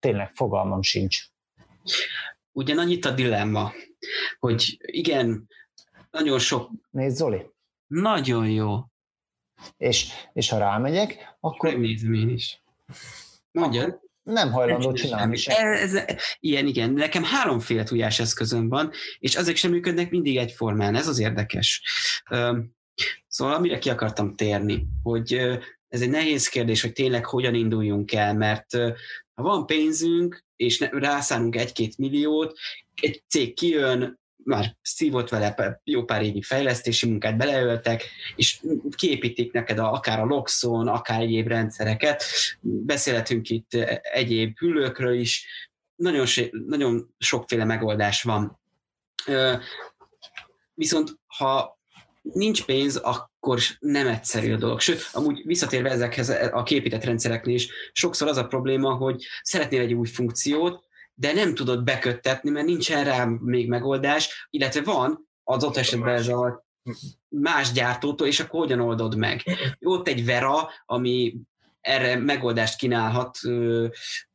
[0.00, 1.24] tényleg fogalmam sincs.
[2.52, 3.72] Ugyanannyit a dilemma,
[4.38, 5.48] hogy igen,
[6.10, 6.70] nagyon sok...
[6.90, 7.50] Nézd, Zoli.
[7.86, 8.89] Nagyon jó.
[9.76, 11.70] És, és ha rámegyek, akkor...
[11.70, 12.62] Megnézem én is.
[13.52, 14.00] Mondjad.
[14.22, 15.66] Nem hajlandó csinálni sem.
[15.66, 16.92] Ez, ez, ilyen, igen.
[16.92, 20.94] Nekem háromféle tujás eszközöm van, és azok sem működnek mindig egyformán.
[20.94, 21.82] Ez az érdekes.
[23.28, 25.34] Szóval amire ki akartam térni, hogy
[25.88, 28.72] ez egy nehéz kérdés, hogy tényleg hogyan induljunk el, mert
[29.34, 32.58] ha van pénzünk, és rászánunk egy-két milliót,
[33.02, 38.04] egy cég kijön, már szívott vele jó pár évi fejlesztési munkát beleöltek,
[38.36, 38.60] és
[38.96, 42.24] kiépítik neked a, akár a Loxon, akár egyéb rendszereket.
[42.60, 45.46] Beszélhetünk itt egyéb hüllőkről is.
[45.96, 48.60] Nagyon, nagyon sokféle megoldás van.
[50.74, 51.78] Viszont ha
[52.22, 54.80] nincs pénz, akkor nem egyszerű a dolog.
[54.80, 59.94] Sőt, amúgy visszatérve ezekhez a képített rendszereknél is, sokszor az a probléma, hogy szeretnél egy
[59.94, 60.88] új funkciót,
[61.20, 66.28] de nem tudod beköttetni, mert nincsen rá még megoldás, illetve van az ott esetben ez
[66.28, 66.66] a
[67.28, 69.42] más gyártótól, és akkor hogyan oldod meg?
[69.80, 71.36] Ott egy Vera, ami
[71.80, 73.38] erre megoldást kínálhat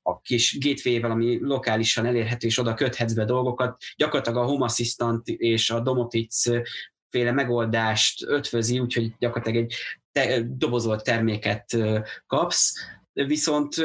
[0.01, 3.81] a kis gateway-vel, ami lokálisan elérhető, és oda köthetsz be dolgokat.
[3.95, 6.43] Gyakorlatilag a Home Assistant és a Domotic
[7.09, 9.75] féle megoldást ötvözi, úgyhogy gyakorlatilag egy
[10.11, 11.77] te, dobozolt terméket
[12.27, 12.73] kapsz,
[13.13, 13.75] viszont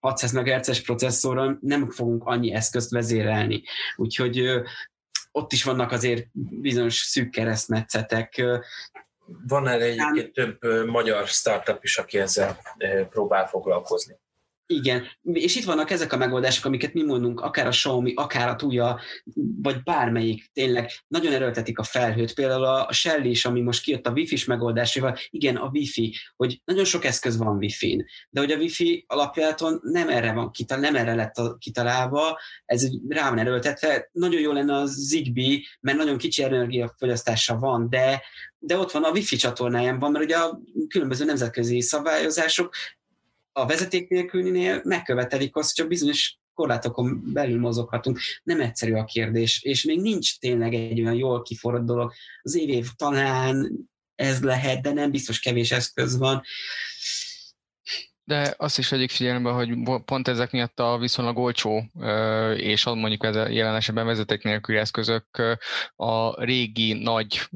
[0.00, 3.62] 600 MHz-es processzorral nem fogunk annyi eszközt vezérelni.
[3.96, 4.62] Úgyhogy
[5.32, 6.26] ott is vannak azért
[6.60, 8.42] bizonyos szűk keresztmetszetek.
[9.46, 12.58] Van erre egyébként több magyar startup is, aki ezzel
[13.10, 14.16] próbál foglalkozni.
[14.70, 18.56] Igen, és itt vannak ezek a megoldások, amiket mi mondunk, akár a Xiaomi, akár a
[18.56, 19.00] Tuya,
[19.62, 22.34] vagy bármelyik tényleg nagyon erőltetik a felhőt.
[22.34, 26.84] Például a Shell is, ami most kijött a Wi-Fi-s megoldásával, igen, a Wi-Fi, hogy nagyon
[26.84, 31.14] sok eszköz van Wi-Fi-n, de hogy a Wi-Fi alapjáton nem erre van kitalálva, nem erre
[31.14, 34.08] lett kitalálva, ez rá van erőltetve.
[34.12, 38.22] Nagyon jó lenne a Zigbee, mert nagyon kicsi energiafogyasztása van, de
[38.60, 42.74] de ott van a Wi-Fi csatornáján van, mert ugye a különböző nemzetközi szabályozások
[43.52, 48.18] a vezeték nélkülinél megkövetelik azt, hogy csak bizonyos korlátokon belül mozoghatunk.
[48.42, 52.12] Nem egyszerű a kérdés, és még nincs tényleg egy olyan jól kiforrott dolog.
[52.42, 53.70] Az év, év talán
[54.14, 56.42] ez lehet, de nem biztos kevés eszköz van.
[58.24, 59.68] De azt is vegyük figyelembe, hogy
[60.04, 61.90] pont ezek miatt a viszonylag olcsó,
[62.56, 65.58] és mondjuk ez a jelen esetben vezeték nélküli eszközök
[65.96, 67.48] a régi nagy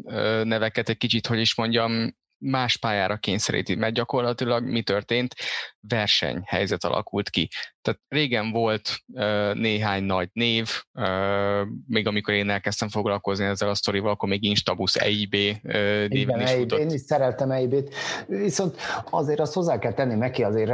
[0.43, 5.35] neveket egy kicsit, hogy is mondjam, más pályára kényszeríti, mert gyakorlatilag mi történt?
[5.81, 7.49] Versenyhelyzet alakult ki.
[7.81, 13.75] Tehát régen volt uh, néhány nagy név, uh, még amikor én elkezdtem foglalkozni ezzel a
[13.75, 16.79] sztorival, akkor még Instabus EIB uh, néven is futott.
[16.79, 17.95] Én is szereltem EIB-t,
[18.27, 18.77] viszont
[19.11, 20.73] azért azt hozzá kell tenni neki azért,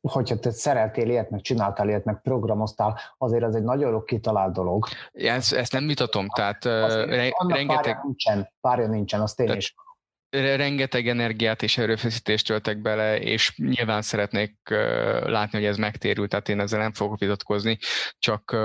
[0.00, 4.52] hogyha te szereltél ilyet, meg csináltál ilyet, meg programoztál, azért az egy nagyon jó kitalált
[4.52, 4.86] dolog.
[5.12, 6.72] Ezt, ezt nem vitatom, tehát uh,
[7.48, 7.66] rengeteg...
[7.66, 9.74] Párja nincsen, párja nincsen, azt én is
[10.56, 14.56] rengeteg energiát és erőfeszítést töltek bele, és nyilván szeretnék
[15.24, 17.78] látni, hogy ez megtérül, tehát én ezzel nem fogok vitatkozni,
[18.18, 18.56] csak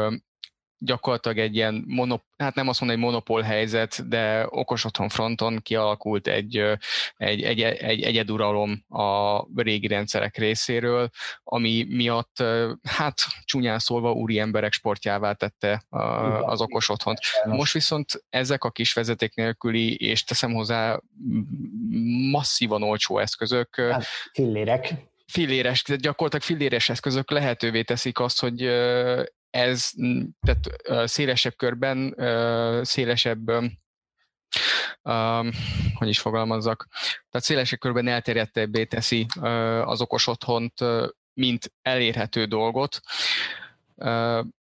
[0.83, 5.59] gyakorlatilag egy ilyen monop, hát nem azt mondom, egy monopól helyzet, de okos otthon fronton
[5.61, 6.57] kialakult egy,
[7.17, 11.09] egy, egy, egy egyeduralom a régi rendszerek részéről,
[11.43, 12.43] ami miatt,
[12.83, 15.83] hát csúnyán szólva úri emberek sportjává tette
[16.41, 17.19] az okos otthont.
[17.45, 20.99] Most viszont ezek a kis vezeték nélküli, és teszem hozzá
[22.31, 23.75] masszívan olcsó eszközök.
[23.75, 24.93] Hát, fillérek
[25.31, 28.61] filléres, gyakorlatilag filléres eszközök lehetővé teszik azt, hogy
[29.51, 29.89] ez
[30.41, 32.15] tehát szélesebb körben,
[32.85, 33.49] szélesebb
[35.03, 35.51] um,
[35.93, 36.87] hogy is fogalmazzak,
[37.29, 39.25] tehát szélesebb körben elterjedtebbé teszi
[39.83, 40.73] az okos otthont,
[41.33, 42.99] mint elérhető dolgot,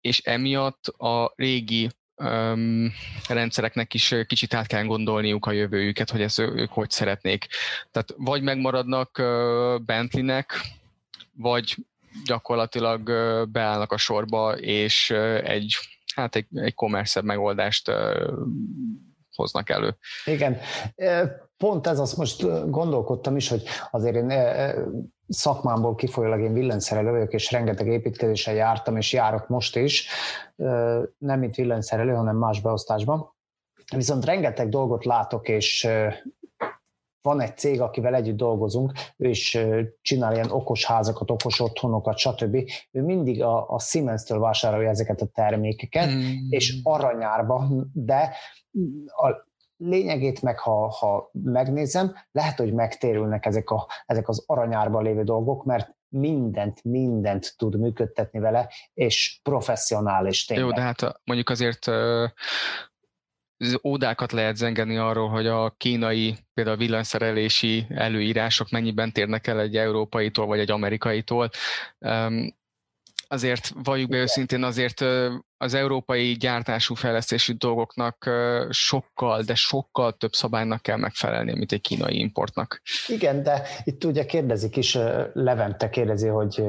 [0.00, 1.90] és emiatt a régi
[3.28, 7.46] rendszereknek is kicsit át kell gondolniuk a jövőjüket, hogy ezt ők hogy szeretnék.
[7.90, 10.60] Tehát vagy megmaradnak uh, Bentleynek,
[11.32, 11.76] vagy
[12.24, 13.02] gyakorlatilag
[13.50, 15.10] beállnak a sorba, és
[15.44, 15.74] egy,
[16.14, 17.90] hát egy, egy kommerszebb megoldást
[19.34, 19.96] hoznak elő.
[20.24, 20.56] Igen,
[21.56, 24.32] pont ez azt most gondolkodtam is, hogy azért én
[25.28, 30.08] szakmámból kifolyólag én villanyszerelő vagyok, és rengeteg építkezéssel jártam, és járok most is,
[31.18, 33.36] nem mint villanyszerelő, hanem más beosztásban.
[33.96, 35.88] Viszont rengeteg dolgot látok, és
[37.22, 39.58] van egy cég, akivel együtt dolgozunk, ő is
[40.00, 42.56] csinál ilyen okos házakat, okos otthonokat, stb.
[42.90, 46.32] Ő mindig a, a Siemens-től vásárolja ezeket a termékeket, mm.
[46.48, 48.34] és aranyárba, de
[49.06, 49.46] a
[49.76, 55.64] lényegét meg, ha, ha megnézem, lehet, hogy megtérülnek ezek, a, ezek az aranyárban lévő dolgok,
[55.64, 60.66] mert mindent, mindent tud működtetni vele, és professzionális tényleg.
[60.66, 61.86] Jó, de hát mondjuk azért
[63.82, 70.46] ódákat lehet zengeni arról, hogy a kínai például villanyszerelési előírások mennyiben térnek el egy európaitól
[70.46, 71.50] vagy egy amerikaitól.
[73.30, 75.04] Azért valljuk be őszintén, azért
[75.56, 78.30] az európai gyártású fejlesztésű dolgoknak
[78.70, 82.82] sokkal, de sokkal több szabálynak kell megfelelni, mint egy kínai importnak.
[83.06, 84.98] Igen, de itt ugye kérdezik is,
[85.32, 86.62] Levente kérdezi, hogy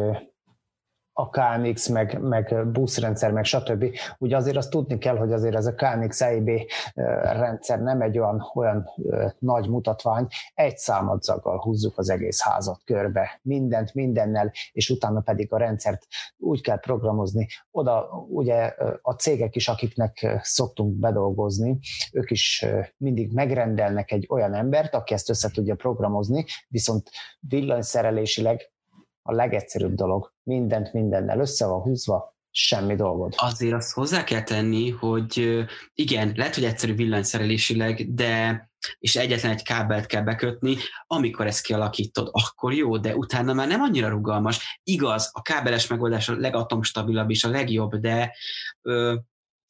[1.20, 3.86] a KNX, meg, meg buszrendszer, meg stb.
[4.18, 6.50] Ugye azért azt tudni kell, hogy azért ez a KNX EIB
[7.24, 8.90] rendszer nem egy olyan, olyan
[9.40, 15.58] nagy mutatvány, egy számadzaggal húzzuk az egész házat körbe, mindent mindennel, és utána pedig a
[15.58, 16.06] rendszert
[16.38, 17.48] úgy kell programozni.
[17.72, 21.80] Oda ugye a cégek is, akiknek szoktunk bedolgozni,
[22.12, 22.66] ők is
[22.98, 27.10] mindig megrendelnek egy olyan embert, aki ezt össze tudja programozni, viszont
[27.40, 28.72] villanyszerelésileg
[29.30, 30.34] a legegyszerűbb dolog.
[30.44, 33.34] Mindent mindennel össze van húzva, semmi dolgod.
[33.38, 38.68] Azért azt hozzá kell tenni, hogy igen, lehet, hogy egyszerű villanyszerelésileg, de
[39.00, 40.76] és egyetlen egy kábelt kell bekötni,
[41.08, 44.80] amikor ezt kialakítod, akkor jó, de utána már nem annyira rugalmas.
[44.84, 48.36] Igaz, a kábeles megoldás a legatomstabilabb és a legjobb, de
[48.82, 49.16] ö,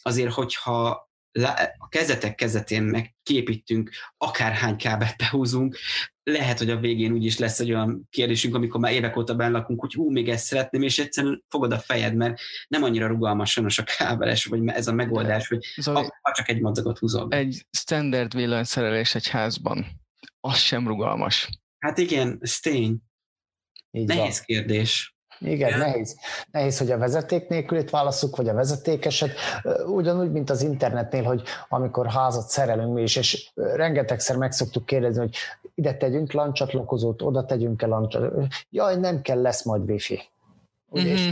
[0.01, 1.08] azért, hogyha
[1.77, 5.77] a kezetek kezetén meg képítünk, akárhány kábelt behúzunk,
[6.23, 9.79] lehet, hogy a végén úgyis lesz egy olyan kérdésünk, amikor már évek óta benn lakunk,
[9.79, 13.77] hogy ú, még ezt szeretném, és egyszerűen fogod a fejed, mert nem annyira rugalmas sajnos
[13.77, 15.65] a kábeles, vagy ez a megoldás, hogy
[16.21, 17.27] ha csak egy madzagot húzol.
[17.29, 19.85] Egy standard villanyszerelés egy házban,
[20.39, 21.49] az sem rugalmas.
[21.79, 22.97] Hát igen, ez tény.
[23.91, 24.43] Így Nehéz van.
[24.45, 25.15] kérdés.
[25.39, 26.17] Igen, Igen, nehéz.
[26.51, 29.31] Nehéz, hogy a vezeték nélkülit válaszuk, vagy a vezetékeset.
[29.85, 35.19] Ugyanúgy, mint az internetnél, hogy amikor házat szerelünk mi is, és rengetegszer meg szoktuk kérdezni,
[35.19, 35.35] hogy
[35.75, 38.47] ide tegyünk lancsatlakozót, oda tegyünk el lancsatlakozót.
[38.69, 40.21] Jaj, nem kell, lesz majd wifi.
[40.89, 41.11] Ugye?
[41.11, 41.31] És,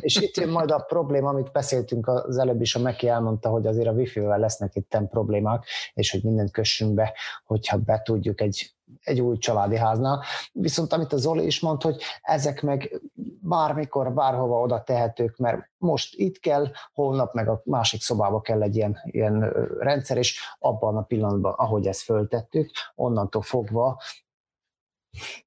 [0.00, 3.66] és itt jön majd a probléma, amit beszéltünk az előbb is, a Meki elmondta, hogy
[3.66, 5.64] azért a wifi-vel lesznek itt problémák,
[5.94, 7.12] és hogy mindent kössünk be,
[7.44, 10.24] hogyha be tudjuk egy egy új családi háznál.
[10.52, 13.00] Viszont amit a Zoli is mond, hogy ezek meg
[13.40, 18.76] bármikor, bárhova oda tehetők, mert most itt kell, holnap meg a másik szobába kell egy
[18.76, 24.00] ilyen, ilyen rendszer, és abban a pillanatban, ahogy ezt föltettük, onnantól fogva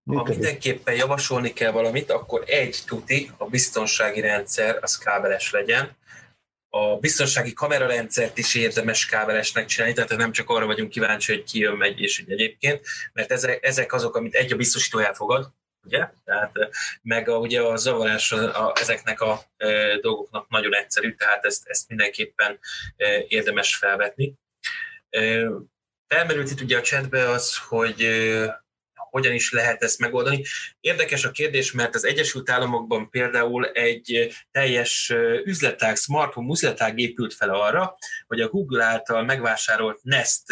[0.03, 0.28] Működik.
[0.28, 5.98] Ha mindenképpen javasolni kell valamit, akkor egy tuti, a biztonsági rendszer az kábeles legyen,
[6.70, 11.60] a biztonsági kamerarendszert is érdemes kávelesnek csinálni, tehát nem csak arra vagyunk kíváncsi, hogy ki
[11.60, 12.82] jön, megy, és hogy egyébként,
[13.14, 15.52] mert ezek, ezek azok, amit egy a biztosító elfogad,
[15.86, 16.10] ugye?
[16.26, 16.52] Tehát
[17.02, 21.68] meg a, ugye a zavarás a, a, ezeknek a e, dolgoknak nagyon egyszerű, tehát ezt,
[21.68, 22.60] ezt mindenképpen
[22.98, 24.34] e, érdemes felvetni.
[25.10, 25.48] E,
[26.08, 28.64] felmerült itt ugye a chatbe az, hogy e,
[29.10, 30.44] hogyan is lehet ezt megoldani.
[30.80, 35.14] Érdekes a kérdés, mert az Egyesült Államokban például egy teljes
[35.44, 37.95] üzletág, smart home üzletág épült fel arra,
[38.27, 40.44] hogy a Google által megvásárolt Nest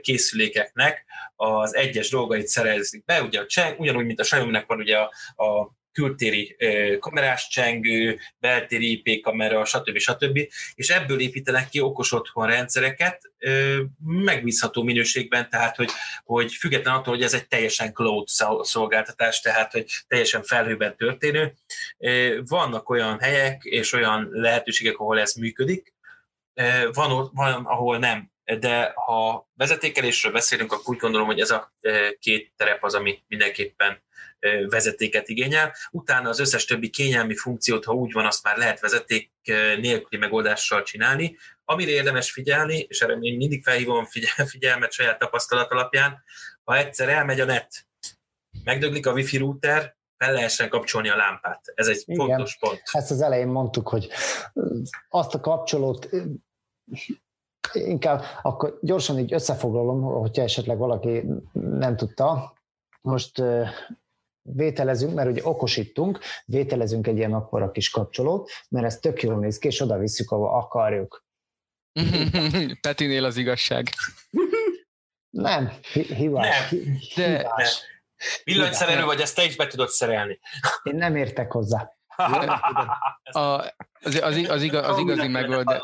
[0.00, 1.04] készülékeknek
[1.36, 5.12] az egyes dolgait szerezik be, ugye a Cseng, ugyanúgy, mint a Xiaomi-nek van ugye a,
[5.44, 6.56] a kültéri
[6.98, 9.98] kamerás csengő, beltéri IP kamera, stb.
[9.98, 10.38] stb.
[10.74, 13.20] És ebből építenek ki okos otthon rendszereket
[14.04, 15.90] megbízható minőségben, tehát hogy,
[16.24, 18.28] hogy független attól, hogy ez egy teljesen cloud
[18.60, 21.54] szolgáltatás, tehát hogy teljesen felhőben történő.
[22.46, 25.94] Vannak olyan helyek és olyan lehetőségek, ahol ez működik,
[26.92, 31.72] van, van ahol nem de ha vezetékelésről beszélünk, akkor úgy gondolom, hogy ez a
[32.18, 34.02] két terep az, ami mindenképpen
[34.68, 35.74] vezetéket igényel.
[35.90, 39.30] Utána az összes többi kényelmi funkciót, ha úgy van, azt már lehet vezeték
[39.80, 41.36] nélküli megoldással csinálni.
[41.64, 46.22] Amire érdemes figyelni, és erre én mindig felhívom figyel, figyelmet saját tapasztalat alapján,
[46.64, 47.86] ha egyszer elmegy a net,
[48.64, 51.72] megdöglik a wifi router, fel lehessen kapcsolni a lámpát.
[51.74, 52.26] Ez egy Igen.
[52.26, 52.82] fontos pont.
[52.92, 54.08] Ezt az elején mondtuk, hogy
[55.08, 56.08] azt a kapcsolót
[57.72, 62.54] inkább akkor gyorsan így összefoglalom, hogyha esetleg valaki nem tudta.
[63.00, 63.42] Most
[64.42, 69.58] vételezünk, mert ugye okosítunk, vételezünk egy ilyen akkora kis kapcsolót, mert ez tök jól néz
[69.58, 71.24] ki, és oda visszük, ahova akarjuk.
[72.80, 73.88] Petinél az igazság.
[75.30, 76.70] Nem, hibás.
[76.70, 77.82] Nem, de, hibás.
[78.44, 80.38] Villanyszerelő vagy, ezt te is be tudod szerelni.
[80.82, 81.96] Én nem értek hozzá.
[83.22, 83.70] a, az,
[84.00, 85.80] az, az, az, igaz, az igazi megoldás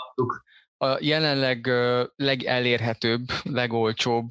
[0.79, 1.71] a jelenleg
[2.17, 4.29] legelérhetőbb, legolcsóbb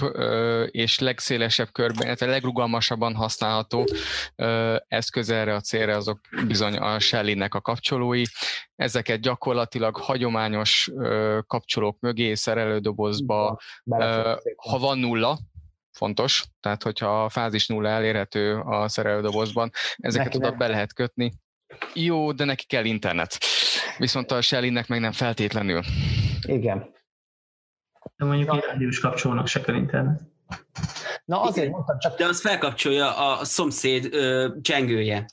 [0.71, 3.85] és legszélesebb körben, illetve legrugalmasabban használható
[4.87, 8.23] eszköz erre a célra azok bizony a Shelly-nek a kapcsolói.
[8.75, 10.89] Ezeket gyakorlatilag hagyományos
[11.47, 13.59] kapcsolók mögé, szerelődobozba,
[14.55, 15.39] ha van nulla,
[15.91, 21.33] fontos, tehát hogyha a fázis nulla elérhető a szerelődobozban, ezeket oda be lehet kötni.
[21.93, 23.37] Jó, de neki kell internet.
[23.97, 25.81] Viszont a Shelly-nek meg nem feltétlenül.
[26.41, 26.95] Igen.
[28.15, 30.21] De mondjuk egy rádiós kapcsolónak se kell internet.
[31.25, 32.17] Na azért mondtam csak...
[32.17, 35.25] De az felkapcsolja a szomszéd ö, csengője.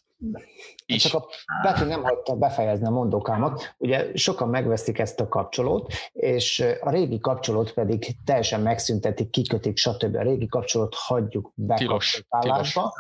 [0.87, 1.03] Is.
[1.03, 1.27] Csak a
[1.63, 3.75] Pető nem hagyta befejezni a mondókámat.
[3.79, 10.17] Ugye sokan megvesztik ezt a kapcsolót, és a régi kapcsolót pedig teljesen megszüntetik, kikötik, stb.
[10.17, 12.93] A régi kapcsolót hagyjuk bekapcsolásba,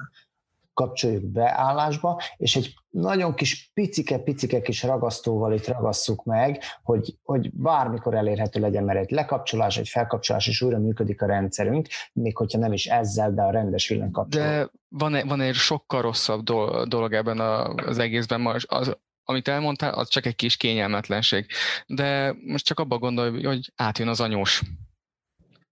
[0.74, 7.51] kapcsoljuk be állásba, és egy nagyon kis picike-picike kis ragasztóval itt ragasszuk meg, hogy, hogy
[7.52, 12.59] bármikor elérhető legyen, mert egy lekapcsolás, egy felkapcsolás, és újra működik a rendszerünk, még hogyha
[12.59, 14.44] nem is ezzel, de a rendes villanykapcsoló.
[14.44, 16.42] De van egy, van egy sokkal rosszabb
[16.88, 21.46] dolog ebben az egészben, az, az, amit elmondtál, az csak egy kis kényelmetlenség.
[21.86, 24.62] De most csak abba gondolj, hogy átjön az anyós.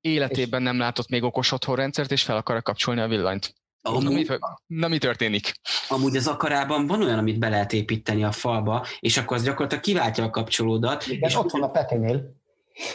[0.00, 3.54] Életében nem látott még okos otthonrendszert, és fel akarja kapcsolni a villanyt.
[3.82, 4.26] Amúgy, na, mi,
[4.66, 5.52] na mi történik?
[5.88, 9.84] Amúgy az akarában van olyan, amit be lehet építeni a falba, és akkor az gyakorlatilag
[9.84, 11.06] kiváltja a kapcsolódat.
[11.06, 12.36] Igen, és ott van a Petinél.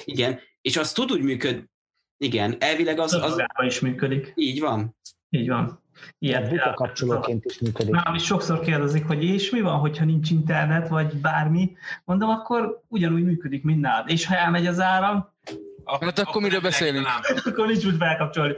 [0.05, 1.69] Igen, és az tud úgy működni,
[2.17, 3.13] igen, elvileg az...
[3.13, 4.33] Az, az is működik.
[4.35, 4.95] Így van.
[5.29, 5.83] Így van.
[6.19, 7.91] Ilyen buka kapcsolóként is működik.
[7.91, 11.75] Már is sokszor kérdezik, hogy és mi van, hogyha nincs internet, vagy bármi.
[12.05, 14.09] Mondom, akkor ugyanúgy működik, mint nálad.
[14.09, 15.33] És ha elmegy az áram,
[15.87, 17.07] akkor, hát akkor miről beszélünk?
[17.45, 18.53] akkor nincs úgy felkapcsolni.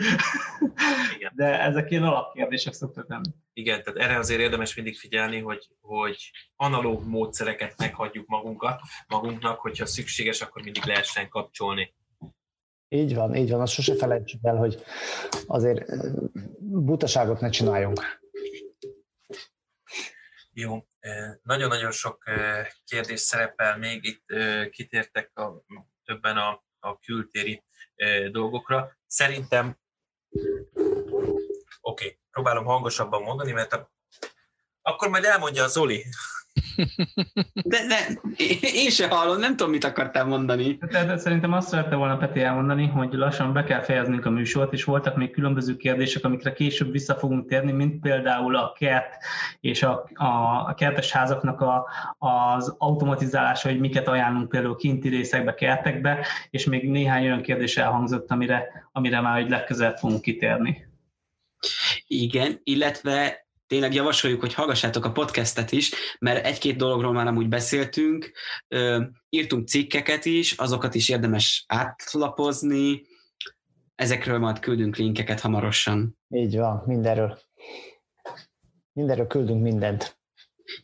[1.18, 1.32] Igen.
[1.36, 3.30] De ezek ilyen alapkérdések szoktak lenni.
[3.54, 9.86] Igen, tehát erre azért érdemes mindig figyelni, hogy, hogy analóg módszereket meghagyjuk magunkat, magunknak, hogyha
[9.86, 11.94] szükséges, akkor mindig lehessen kapcsolni.
[12.88, 14.84] Így van, így van, azt sose felejtsük el, hogy
[15.48, 15.86] azért
[16.60, 18.20] butaságot ne csináljunk.
[20.54, 20.88] Jó,
[21.44, 22.24] nagyon-nagyon sok
[22.86, 24.26] kérdés szerepel még, itt
[24.70, 25.64] kitértek a,
[26.04, 27.64] többen a a kültéri
[28.32, 28.98] dolgokra.
[29.08, 29.80] Szerintem,
[31.82, 33.92] oké, okay, próbálom hangosabban mondani, mert a,
[34.82, 36.06] akkor majd elmondja a Zoli.
[37.64, 38.20] De, de
[38.74, 40.78] én se hallom, nem tudom, mit akartál mondani.
[40.92, 44.74] De, de szerintem azt szerette volna Peti elmondani, hogy lassan be kell fejeznünk a műsort,
[44.74, 49.18] és voltak még különböző kérdések, amikre később vissza fogunk térni, mint például a kert
[49.60, 50.26] és a, a,
[50.68, 51.88] a kertes házaknak a,
[52.18, 58.32] az automatizálása, hogy miket ajánlunk például kinti részekbe, kertekbe, és még néhány olyan kérdés elhangzott,
[58.32, 60.88] amire, amire már egy legközelebb fogunk kitérni.
[62.08, 68.32] Igen, illetve tényleg javasoljuk, hogy hallgassátok a podcastet is, mert egy-két dologról már amúgy beszéltünk,
[69.30, 73.06] írtunk cikkeket is, azokat is érdemes átlapozni,
[73.96, 76.18] ezekről majd küldünk linkeket hamarosan.
[76.30, 77.40] Így van, mindenről.
[78.94, 80.18] Mindenről küldünk mindent.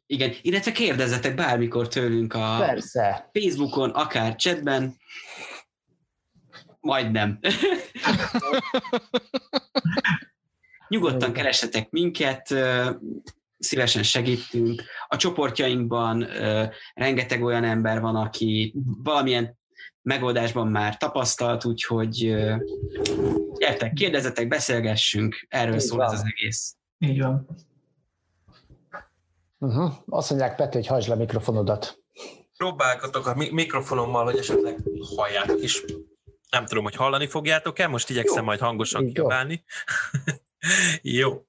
[0.06, 3.30] Igen, illetve kérdezzetek bármikor tőlünk a Persze.
[3.34, 4.98] Facebookon, akár chatben.
[6.80, 7.40] Majdnem.
[10.96, 12.56] Nyugodtan keressetek minket,
[13.58, 14.84] szívesen segítünk.
[15.08, 16.28] A csoportjainkban
[16.94, 18.74] rengeteg olyan ember van, aki
[19.04, 19.58] valamilyen
[20.02, 22.36] megoldásban már tapasztalt, úgyhogy
[23.58, 26.08] gyertek, kérdezzetek, beszélgessünk, erről Így szól van.
[26.08, 26.76] ez az egész.
[27.00, 27.48] Így van.
[29.58, 29.92] Uh-huh.
[30.10, 32.00] Azt mondják, Peti, hogy hagyd le a mikrofonodat.
[32.58, 34.80] Próbálgatok a mi- mikrofonommal, hogy esetleg
[35.16, 35.84] halljátok is.
[36.50, 38.44] Nem tudom, hogy hallani fogjátok-e, most igyekszem Jó.
[38.44, 39.64] majd hangosan kiabálni.
[41.02, 41.46] Jó.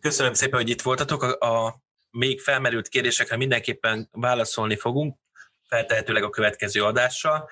[0.00, 1.22] Köszönöm szépen, hogy itt voltatok.
[1.22, 5.16] A, a még felmerült kérdésekre mindenképpen válaszolni fogunk,
[5.68, 7.48] feltehetőleg a következő adással.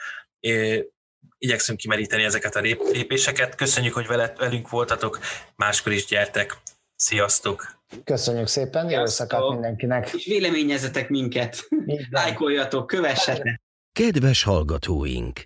[1.39, 3.55] Igyekszünk kimeríteni ezeket a lép- lépéseket.
[3.55, 5.18] Köszönjük, hogy veled, velünk voltatok.
[5.56, 6.56] Máskor is gyertek.
[6.97, 7.74] Sziasztok!
[8.05, 10.12] Köszönjük szépen, jó éjszakát mindenkinek.
[10.12, 11.68] És véleményezzetek minket,
[12.10, 13.60] lájkoljatok, kövessetek.
[13.93, 15.40] Kedves hallgatóink!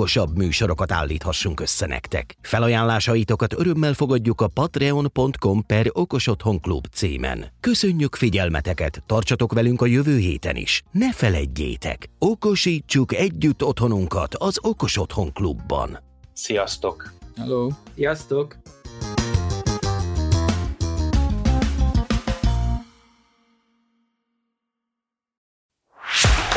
[0.00, 2.36] okosabb műsorokat állíthassunk össze nektek.
[2.42, 7.46] Felajánlásaitokat örömmel fogadjuk a patreon.com per okosotthon klub címen.
[7.60, 10.82] Köszönjük figyelmeteket, tartsatok velünk a jövő héten is.
[10.90, 15.98] Ne feledjétek, okosítsuk együtt otthonunkat az Okos Otthon Klubban.
[16.32, 17.12] Sziasztok!
[17.36, 17.68] Hello.
[17.94, 18.56] Sziasztok!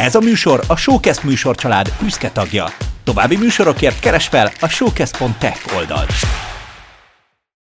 [0.04, 2.66] Ez a műsor a Showcast műsorcsalád büszke tagja.
[3.04, 6.14] További műsorokért keres fel a showcast.tech oldalt.